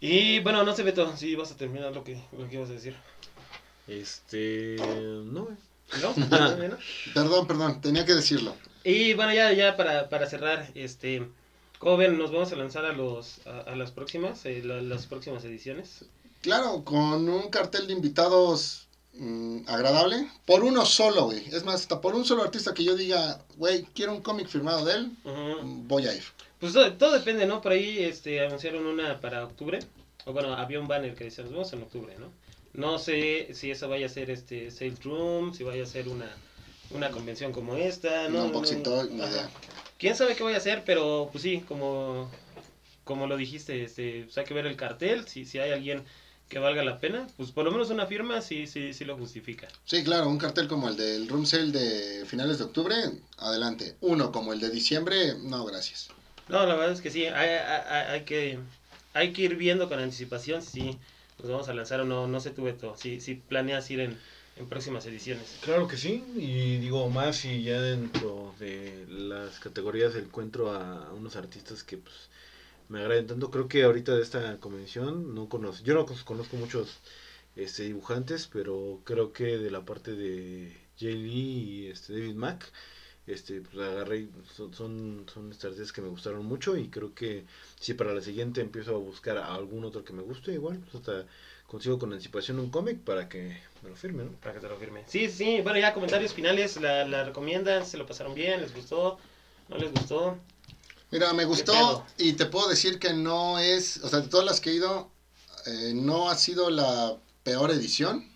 Y 0.00 0.40
bueno, 0.40 0.64
no 0.64 0.74
sé, 0.74 0.82
Beto, 0.82 1.16
si 1.16 1.36
vas 1.36 1.52
a 1.52 1.56
terminar 1.56 1.94
lo 1.94 2.02
que, 2.02 2.20
lo 2.36 2.48
que 2.48 2.56
ibas 2.56 2.70
a 2.70 2.72
decir. 2.72 2.96
Este. 3.86 4.76
No, 5.30 5.48
¿No? 6.02 6.14
perdón, 7.14 7.46
perdón, 7.46 7.80
tenía 7.80 8.04
que 8.04 8.14
decirlo. 8.14 8.56
Y 8.84 9.14
bueno, 9.14 9.32
ya, 9.32 9.52
ya 9.52 9.76
para, 9.76 10.08
para 10.08 10.28
cerrar, 10.28 10.70
este. 10.74 11.28
¿Cómo 11.78 11.96
ven? 11.96 12.18
¿Nos 12.18 12.32
vamos 12.32 12.52
a 12.52 12.56
lanzar 12.56 12.84
a, 12.84 12.92
los, 12.92 13.46
a, 13.46 13.74
las 13.74 13.90
próximas, 13.90 14.44
eh, 14.44 14.62
las 14.64 15.06
próximas 15.06 15.44
ediciones? 15.44 16.04
Claro, 16.40 16.84
con 16.84 17.28
un 17.28 17.50
cartel 17.50 17.86
de 17.86 17.92
invitados 17.92 18.88
mm, 19.14 19.62
agradable. 19.66 20.28
Por 20.46 20.64
uno 20.64 20.86
solo, 20.86 21.26
güey. 21.26 21.44
Es 21.48 21.64
más, 21.64 21.82
hasta 21.82 22.00
por 22.00 22.14
un 22.14 22.24
solo 22.24 22.42
artista 22.42 22.74
que 22.74 22.84
yo 22.84 22.96
diga, 22.96 23.44
güey, 23.56 23.84
quiero 23.94 24.12
un 24.12 24.22
cómic 24.22 24.48
firmado 24.48 24.84
de 24.84 24.94
él, 24.94 25.12
voy 25.24 26.06
a 26.06 26.14
ir. 26.14 26.24
Pues 26.58 26.72
todo, 26.72 27.12
depende, 27.12 27.46
¿no? 27.46 27.60
Por 27.60 27.72
ahí 27.72 28.00
este, 28.00 28.44
anunciaron 28.44 28.86
una 28.86 29.20
para 29.20 29.44
octubre. 29.44 29.78
O 30.26 30.32
bueno, 30.32 30.54
había 30.54 30.80
un 30.80 30.88
banner 30.88 31.14
que 31.14 31.24
decía, 31.24 31.44
nos 31.44 31.52
vemos 31.52 31.72
en 31.72 31.82
octubre, 31.82 32.16
¿no? 32.18 32.30
No 32.72 32.98
sé 32.98 33.48
si 33.54 33.70
eso 33.70 33.88
vaya 33.88 34.06
a 34.06 34.10
ser 34.10 34.30
este 34.30 34.70
Sales 34.70 35.02
Room, 35.02 35.54
si 35.54 35.64
vaya 35.64 35.82
a 35.82 35.86
ser 35.86 36.08
una, 36.08 36.30
una 36.90 37.10
convención 37.10 37.52
como 37.52 37.76
esta. 37.76 38.28
No, 38.28 38.46
no, 38.46 38.60
no, 38.60 38.60
no 38.60 39.50
quién 40.00 40.16
sabe 40.16 40.34
qué 40.34 40.42
voy 40.42 40.54
a 40.54 40.56
hacer, 40.56 40.82
pero 40.84 41.28
pues 41.30 41.42
sí, 41.42 41.62
como, 41.68 42.30
como 43.04 43.26
lo 43.26 43.36
dijiste, 43.36 43.84
este, 43.84 44.24
pues 44.24 44.38
hay 44.38 44.44
que 44.44 44.54
ver 44.54 44.66
el 44.66 44.76
cartel, 44.76 45.28
si, 45.28 45.44
si 45.44 45.58
hay 45.58 45.72
alguien 45.72 46.02
que 46.50 46.58
valga 46.58 46.82
la 46.82 46.98
pena, 46.98 47.28
pues 47.36 47.52
por 47.52 47.64
lo 47.64 47.70
menos 47.70 47.90
una 47.90 48.06
firma 48.06 48.42
sí, 48.42 48.66
sí, 48.66 48.92
sí 48.92 49.04
lo 49.04 49.16
justifica. 49.16 49.68
Sí, 49.84 50.02
claro, 50.02 50.28
un 50.28 50.36
cartel 50.36 50.66
como 50.66 50.88
el 50.88 50.96
del 50.96 51.28
Room 51.28 51.46
Sale 51.46 51.70
de 51.70 52.26
finales 52.26 52.58
de 52.58 52.64
octubre, 52.64 52.96
adelante. 53.38 53.96
Uno 54.00 54.32
como 54.32 54.52
el 54.52 54.60
de 54.60 54.68
diciembre, 54.68 55.36
no, 55.40 55.64
gracias. 55.64 56.08
No, 56.48 56.66
la 56.66 56.74
verdad 56.74 56.92
es 56.92 57.00
que 57.00 57.10
sí, 57.10 57.24
hay, 57.26 57.50
hay, 57.50 58.24
que, 58.24 58.58
hay 59.14 59.32
que 59.32 59.42
ir 59.42 59.54
viendo 59.54 59.88
con 59.88 60.00
anticipación 60.00 60.60
si 60.60 60.98
nos 61.38 61.50
vamos 61.50 61.68
a 61.68 61.74
lanzar 61.74 62.00
o 62.00 62.04
no, 62.04 62.26
no 62.26 62.40
sé 62.40 62.50
tú, 62.50 62.64
Beto, 62.64 62.96
si, 62.96 63.20
si 63.20 63.36
planeas 63.36 63.88
ir 63.92 64.00
en, 64.00 64.18
en 64.56 64.68
próximas 64.68 65.06
ediciones. 65.06 65.56
Claro 65.62 65.86
que 65.86 65.96
sí, 65.96 66.24
y 66.36 66.78
digo 66.78 67.08
más 67.10 67.44
y 67.44 67.62
ya 67.62 67.80
dentro 67.80 68.56
de 68.58 69.06
las 69.08 69.60
categorías 69.60 70.16
encuentro 70.16 70.72
a 70.72 71.12
unos 71.12 71.36
artistas 71.36 71.84
que 71.84 71.96
pues 71.98 72.16
me 72.90 73.00
agraden 73.00 73.26
tanto. 73.28 73.50
Creo 73.50 73.68
que 73.68 73.84
ahorita 73.84 74.14
de 74.14 74.22
esta 74.22 74.58
convención 74.58 75.34
no 75.34 75.48
conozco, 75.48 75.84
yo 75.84 75.94
no 75.94 76.04
conozco 76.24 76.56
muchos 76.56 76.98
este, 77.56 77.84
dibujantes, 77.84 78.48
pero 78.52 79.00
creo 79.04 79.32
que 79.32 79.58
de 79.58 79.70
la 79.70 79.84
parte 79.84 80.14
de 80.14 80.76
Jay 80.98 81.14
Lee 81.14 81.86
y 81.86 81.86
este, 81.86 82.12
David 82.12 82.34
Mack, 82.34 82.70
este, 83.26 83.60
pues 83.60 83.78
agarré, 83.78 84.28
son, 84.56 84.74
son, 84.74 85.26
son 85.32 85.52
artistas 85.52 85.92
que 85.92 86.02
me 86.02 86.08
gustaron 86.08 86.44
mucho 86.44 86.76
y 86.76 86.88
creo 86.88 87.14
que 87.14 87.44
si 87.78 87.94
para 87.94 88.12
la 88.12 88.20
siguiente 88.22 88.60
empiezo 88.60 88.96
a 88.96 88.98
buscar 88.98 89.38
a 89.38 89.54
algún 89.54 89.84
otro 89.84 90.04
que 90.04 90.12
me 90.12 90.22
guste, 90.22 90.52
igual, 90.52 90.78
pues 90.80 90.96
hasta 90.96 91.26
consigo 91.68 92.00
con 92.00 92.12
anticipación 92.12 92.58
un 92.58 92.70
cómic 92.70 92.98
para 92.98 93.28
que 93.28 93.56
me 93.82 93.90
lo 93.90 93.94
firme, 93.94 94.24
¿no? 94.24 94.32
Para 94.32 94.54
que 94.54 94.60
te 94.60 94.68
lo 94.68 94.76
firme. 94.76 95.04
Sí, 95.06 95.28
sí, 95.28 95.60
bueno, 95.62 95.78
ya 95.78 95.94
comentarios 95.94 96.34
finales, 96.34 96.80
la, 96.80 97.06
la 97.06 97.22
recomiendan, 97.22 97.86
se 97.86 97.98
lo 97.98 98.06
pasaron 98.06 98.34
bien, 98.34 98.60
les 98.60 98.74
gustó, 98.74 99.18
no 99.68 99.76
les 99.76 99.92
gustó. 99.92 100.36
Mira, 101.10 101.32
me 101.32 101.44
gustó 101.44 102.04
y 102.16 102.34
te 102.34 102.46
puedo 102.46 102.68
decir 102.68 102.98
que 102.98 103.12
no 103.12 103.58
es, 103.58 103.98
o 103.98 104.08
sea, 104.08 104.20
de 104.20 104.28
todas 104.28 104.46
las 104.46 104.60
que 104.60 104.70
he 104.70 104.74
ido, 104.74 105.10
eh, 105.66 105.92
no 105.94 106.30
ha 106.30 106.36
sido 106.36 106.70
la 106.70 107.16
peor 107.42 107.70
edición, 107.70 108.30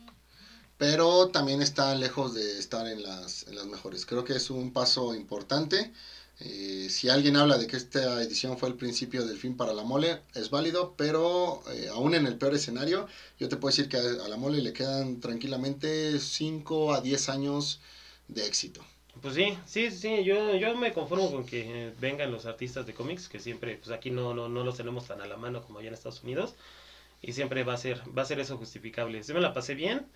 pero 0.76 1.28
también 1.28 1.62
está 1.62 1.94
lejos 1.94 2.34
de 2.34 2.58
estar 2.58 2.86
en 2.86 3.02
las, 3.02 3.46
en 3.46 3.56
las 3.56 3.66
mejores. 3.66 4.04
Creo 4.04 4.24
que 4.24 4.34
es 4.34 4.50
un 4.50 4.72
paso 4.72 5.14
importante 5.14 5.92
eh, 6.40 6.88
si 6.90 7.08
alguien 7.08 7.36
habla 7.36 7.58
de 7.58 7.66
que 7.66 7.76
esta 7.76 8.20
edición 8.22 8.58
fue 8.58 8.68
el 8.68 8.74
principio 8.74 9.24
del 9.24 9.38
fin 9.38 9.56
para 9.56 9.72
la 9.72 9.84
mole, 9.84 10.20
es 10.34 10.50
válido, 10.50 10.94
pero 10.96 11.62
eh, 11.70 11.88
aún 11.92 12.14
en 12.14 12.26
el 12.26 12.36
peor 12.36 12.54
escenario, 12.54 13.06
yo 13.38 13.48
te 13.48 13.56
puedo 13.56 13.70
decir 13.70 13.88
que 13.88 13.98
a, 13.98 14.28
la 14.28 14.36
mole 14.36 14.60
le 14.60 14.72
quedan 14.72 15.20
tranquilamente 15.20 16.18
5 16.18 16.92
a 16.92 17.00
10 17.00 17.28
años 17.28 17.80
de 18.26 18.46
éxito. 18.46 18.84
Pues 19.20 19.34
sí, 19.34 19.56
sí, 19.66 19.90
sí, 19.90 20.24
yo, 20.24 20.54
yo 20.56 20.76
me 20.76 20.92
conformo 20.92 21.30
con 21.30 21.46
que 21.46 21.92
vengan 22.00 22.32
los 22.32 22.46
artistas 22.46 22.86
de 22.86 22.94
cómics, 22.94 23.28
que 23.28 23.38
siempre, 23.38 23.76
pues 23.76 23.90
aquí 23.90 24.10
no, 24.10 24.34
no, 24.34 24.48
no 24.48 24.64
los 24.64 24.76
tenemos 24.76 25.06
tan 25.06 25.20
a 25.20 25.26
la 25.26 25.36
mano 25.36 25.62
como 25.62 25.78
allá 25.78 25.88
en 25.88 25.94
Estados 25.94 26.22
Unidos, 26.22 26.54
y 27.22 27.32
siempre 27.32 27.64
va 27.64 27.74
a 27.74 27.78
ser, 27.78 28.02
va 28.16 28.22
a 28.22 28.26
ser 28.26 28.40
eso 28.40 28.58
justificable. 28.58 29.22
Se 29.22 29.32
me 29.32 29.40
la 29.40 29.54
pasé 29.54 29.74
bien, 29.74 30.06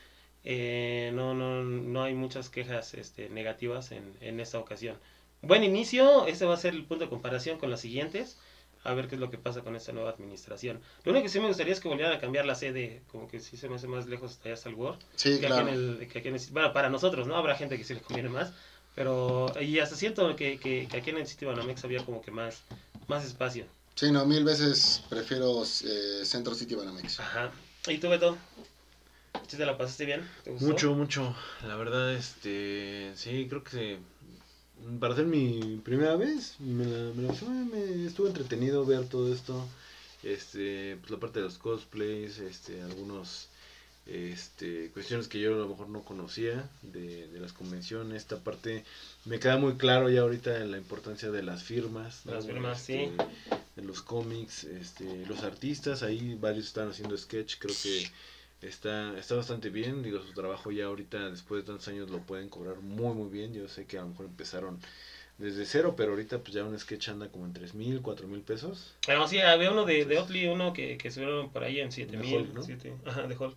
eh, 0.45 1.11
no, 1.15 1.35
no, 1.35 1.63
no 1.63 2.03
hay 2.03 2.15
muchas 2.15 2.51
quejas 2.51 2.95
este, 2.95 3.29
negativas 3.29 3.93
en, 3.93 4.15
en 4.21 4.41
esta 4.41 4.59
ocasión 4.59 4.97
buen 5.43 5.65
inicio. 5.65 6.27
Este 6.27 6.45
va 6.45 6.55
a 6.55 6.59
ser 6.59 6.75
el 6.75 6.85
punto 6.85 7.05
de 7.05 7.11
comparación 7.11 7.59
con 7.59 7.71
las 7.71 7.81
siguientes. 7.81 8.39
A 8.85 8.95
ver 8.95 9.09
qué 9.09 9.17
es 9.17 9.21
lo 9.21 9.31
que 9.31 9.39
pasa 9.39 9.63
con 9.63 9.75
esta 9.75 9.93
nueva 9.93 10.11
administración. 10.11 10.81
Lo 11.05 11.11
único 11.11 11.25
que 11.25 11.29
sí 11.29 11.41
me 11.41 11.49
gustaría 11.49 11.73
es 11.73 11.81
que 11.81 11.89
volvieran 11.89 12.15
a 12.15 12.21
cambiar 12.21 12.47
la 12.47 12.55
sede. 12.55 13.03
Como 13.11 13.29
que 13.29 13.41
sí 13.41 13.57
se 13.57 13.69
me 13.69 13.75
hace 13.75 13.89
más 13.89 14.07
lejos 14.07 14.33
hasta 14.33 14.45
allá 14.49 14.55
hasta 14.55 14.69
el 14.69 14.77
Word. 14.77 14.99
Sí, 15.17 15.39
claro. 15.41 15.67
bueno, 16.53 16.73
para 16.73 16.89
nosotros, 16.89 17.27
¿no? 17.27 17.37
Habrá 17.37 17.57
gente 17.57 17.77
que 17.77 17.85
sí 17.85 17.95
le 17.95 18.01
conviene 18.01 18.29
más. 18.29 18.53
Pero, 18.99 19.53
y 19.61 19.79
hasta 19.79 19.95
siento 19.95 20.35
que, 20.35 20.59
que, 20.59 20.89
aquí 20.93 21.11
en 21.11 21.19
el 21.19 21.27
sitio 21.29 21.47
Banamex 21.47 21.85
había 21.85 22.05
como 22.05 22.21
que 22.21 22.33
más, 22.33 22.63
más 23.07 23.25
espacio. 23.25 23.65
Sí, 23.95 24.11
no, 24.11 24.27
mil 24.27 24.43
veces 24.43 25.05
prefiero 25.09 25.63
eh, 25.63 26.25
Centro 26.25 26.53
City 26.53 26.75
Banamex. 26.75 27.21
Ajá. 27.21 27.53
¿Y 27.87 27.99
tú, 27.99 28.09
Beto? 28.09 28.37
te 29.49 29.65
la 29.65 29.79
pasaste 29.79 30.05
bien? 30.05 30.29
Mucho, 30.59 30.97
mucho. 30.97 31.33
La 31.65 31.77
verdad, 31.77 32.13
este, 32.13 33.13
sí, 33.15 33.47
creo 33.49 33.63
que 33.63 33.99
para 34.99 35.13
hacer 35.13 35.27
mi 35.27 35.81
primera 35.85 36.17
vez, 36.17 36.57
me, 36.59 36.85
la, 36.85 37.13
me, 37.15 38.05
estuvo 38.05 38.27
entretenido 38.27 38.85
ver 38.85 39.09
todo 39.09 39.33
esto. 39.33 39.65
Este, 40.25 40.97
pues 40.97 41.13
la 41.13 41.19
parte 41.19 41.39
de 41.39 41.45
los 41.45 41.59
cosplays, 41.59 42.39
este, 42.39 42.83
algunos 42.83 43.47
este, 44.09 44.91
cuestiones 44.93 45.29
que 45.29 45.39
yo 45.39 45.55
a 45.55 45.59
lo 45.59 45.69
mejor 45.69 45.89
no 45.91 46.03
conocía 46.03 46.69
de, 46.83 47.29
las 47.39 47.53
convenciones. 47.53 48.17
Esta 48.17 48.39
parte 48.39 48.85
me 49.27 49.39
queda 49.39 49.59
muy 49.59 49.75
claro 49.75 50.09
ya 50.11 50.23
ahorita 50.23 50.59
la 50.61 50.79
importancia 50.79 51.31
de 51.31 51.43
las 51.43 51.63
firmas. 51.63 52.25
Las 52.25 52.47
firmas, 52.47 52.81
sí. 52.81 52.95
Este, 52.95 53.25
de 53.77 53.83
los 53.83 54.03
cómics, 54.03 54.65
este, 54.65 55.25
los 55.27 55.43
artistas, 55.45 56.03
ahí 56.03 56.35
varios 56.35 56.67
están 56.67 56.89
haciendo 56.89 57.17
sketch, 57.17 57.57
creo 57.59 57.77
que 57.81 58.11
está, 58.67 59.17
está 59.17 59.37
bastante 59.37 59.71
bien, 59.71 60.03
digo, 60.03 60.21
su 60.21 60.33
trabajo 60.33 60.73
ya 60.73 60.87
ahorita, 60.87 61.31
después 61.31 61.63
de 61.63 61.67
tantos 61.67 61.87
años, 61.87 62.11
lo 62.11 62.19
pueden 62.19 62.49
cobrar 62.49 62.79
muy, 62.79 63.15
muy 63.15 63.29
bien. 63.31 63.55
Yo 63.55 63.69
sé 63.69 63.87
que 63.87 63.99
a 63.99 64.03
lo 64.03 64.09
mejor 64.09 64.27
empezaron 64.27 64.81
desde 65.37 65.65
cero, 65.67 65.95
pero 65.97 66.11
ahorita 66.11 66.39
pues 66.39 66.53
ya 66.55 66.65
un 66.65 66.77
sketch 66.77 67.11
anda 67.11 67.29
como 67.29 67.47
en 67.47 67.53
tres 67.53 67.75
mil, 67.75 68.01
cuatro 68.03 68.27
mil 68.27 68.41
pesos. 68.41 68.95
Pero 69.07 69.29
sí, 69.29 69.39
había 69.39 69.71
uno 69.71 69.85
de, 69.85 70.05
de 70.05 70.19
Otley, 70.19 70.47
uno 70.49 70.73
que, 70.73 70.99
que 70.99 71.11
subieron 71.13 71.51
por 71.51 71.63
ahí 71.63 71.79
en 71.79 71.93
7000, 71.93 72.35
Hulk, 72.35 72.55
¿no? 72.55 72.63
siete- 72.63 72.97
ajá, 73.05 73.29
de 73.29 73.37
Hulk. 73.37 73.57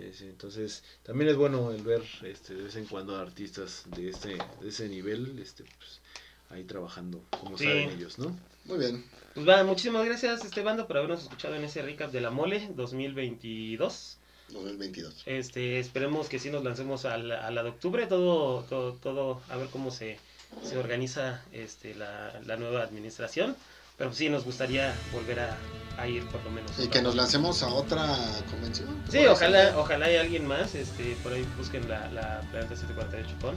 Sí, 0.00 0.12
sí, 0.14 0.24
entonces 0.24 0.82
también 1.02 1.30
es 1.30 1.36
bueno 1.36 1.72
el 1.72 1.82
ver 1.82 2.02
este, 2.22 2.54
de 2.54 2.62
vez 2.64 2.76
en 2.76 2.86
cuando 2.86 3.16
artistas 3.16 3.82
de 3.94 4.08
este 4.08 4.38
de 4.60 4.68
ese 4.68 4.88
nivel 4.88 5.38
este, 5.38 5.64
pues, 5.64 6.00
ahí 6.48 6.64
trabajando, 6.64 7.22
como 7.38 7.58
Sí. 7.58 7.64
saben 7.64 7.90
ellos, 7.90 8.18
¿no? 8.18 8.34
Muy 8.64 8.78
bien. 8.78 9.04
Pues 9.34 9.46
va, 9.46 9.62
muchísimas 9.62 10.06
gracias, 10.06 10.42
este 10.44 10.62
bando, 10.62 10.86
por 10.86 10.96
habernos 10.96 11.22
escuchado 11.22 11.54
en 11.54 11.64
ese 11.64 11.82
recap 11.82 12.10
de 12.12 12.22
la 12.22 12.30
Mole 12.30 12.70
2022. 12.74 14.16
2022. 14.48 15.22
Este, 15.26 15.78
esperemos 15.78 16.28
que 16.28 16.38
sí 16.38 16.48
nos 16.50 16.64
lancemos 16.64 17.04
a 17.04 17.18
la, 17.18 17.46
a 17.46 17.50
la 17.50 17.62
de 17.62 17.68
octubre, 17.68 18.06
todo, 18.06 18.62
todo, 18.64 18.94
todo, 18.94 19.42
a 19.50 19.56
ver 19.56 19.68
cómo 19.68 19.90
se, 19.90 20.18
se 20.64 20.78
organiza 20.78 21.44
este, 21.52 21.94
la, 21.94 22.40
la 22.46 22.56
nueva 22.56 22.82
administración. 22.82 23.54
Pero 24.00 24.14
sí 24.14 24.30
nos 24.30 24.44
gustaría 24.44 24.94
volver 25.12 25.40
a, 25.40 25.58
a 25.98 26.08
ir 26.08 26.24
por 26.28 26.42
lo 26.42 26.50
menos. 26.50 26.72
Y 26.78 26.88
que 26.88 27.02
nos 27.02 27.14
lancemos 27.14 27.62
a 27.62 27.68
otra 27.68 28.16
convención. 28.50 28.88
Sí, 29.10 29.26
ojalá, 29.26 29.74
ojalá 29.76 30.06
haya 30.06 30.22
alguien 30.22 30.46
más, 30.46 30.74
este, 30.74 31.18
por 31.22 31.34
ahí 31.34 31.46
busquen 31.58 31.86
la, 31.86 32.08
la 32.08 32.40
Planeta 32.50 32.76
748 32.76 33.36
con 33.42 33.56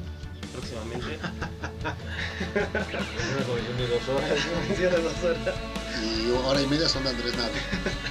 próximamente. 0.52 1.18
Una 2.52 3.46
comisión 3.48 3.78
de 3.78 3.88
dos 3.88 4.10
horas. 4.10 4.38
Sí, 4.76 4.84
a 4.84 4.92
las 4.92 5.02
dos 5.02 5.24
horas. 5.24 5.56
Y 6.04 6.30
hora 6.46 6.62
y 6.62 6.68
media 6.68 6.90
son 6.90 7.06
de 7.06 7.12
Andrés 7.12 7.38
Nave. 7.38 7.60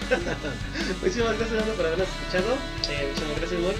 Muchísimas 1.03 1.37
gracias 1.37 1.59
Nando, 1.59 1.75
por 1.75 1.85
habernos 1.85 2.09
escuchado. 2.09 2.55
Eh, 2.89 3.09
muchísimas 3.13 3.37
gracias 3.41 3.61
Moy. 3.61 3.75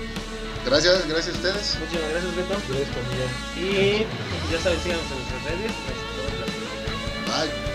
Gracias, 0.67 1.09
gracias 1.09 1.35
a 1.35 1.39
ustedes. 1.39 1.79
Muchísimas 1.81 2.11
gracias 2.11 2.37
Beto. 2.37 2.55
Familia. 2.61 3.29
Y 3.57 4.53
ya 4.53 4.61
saben, 4.61 4.79
síganos 4.81 5.09
en 5.09 5.17
nuestras 5.17 5.43
redes. 5.49 5.73
Bye. 7.33 7.72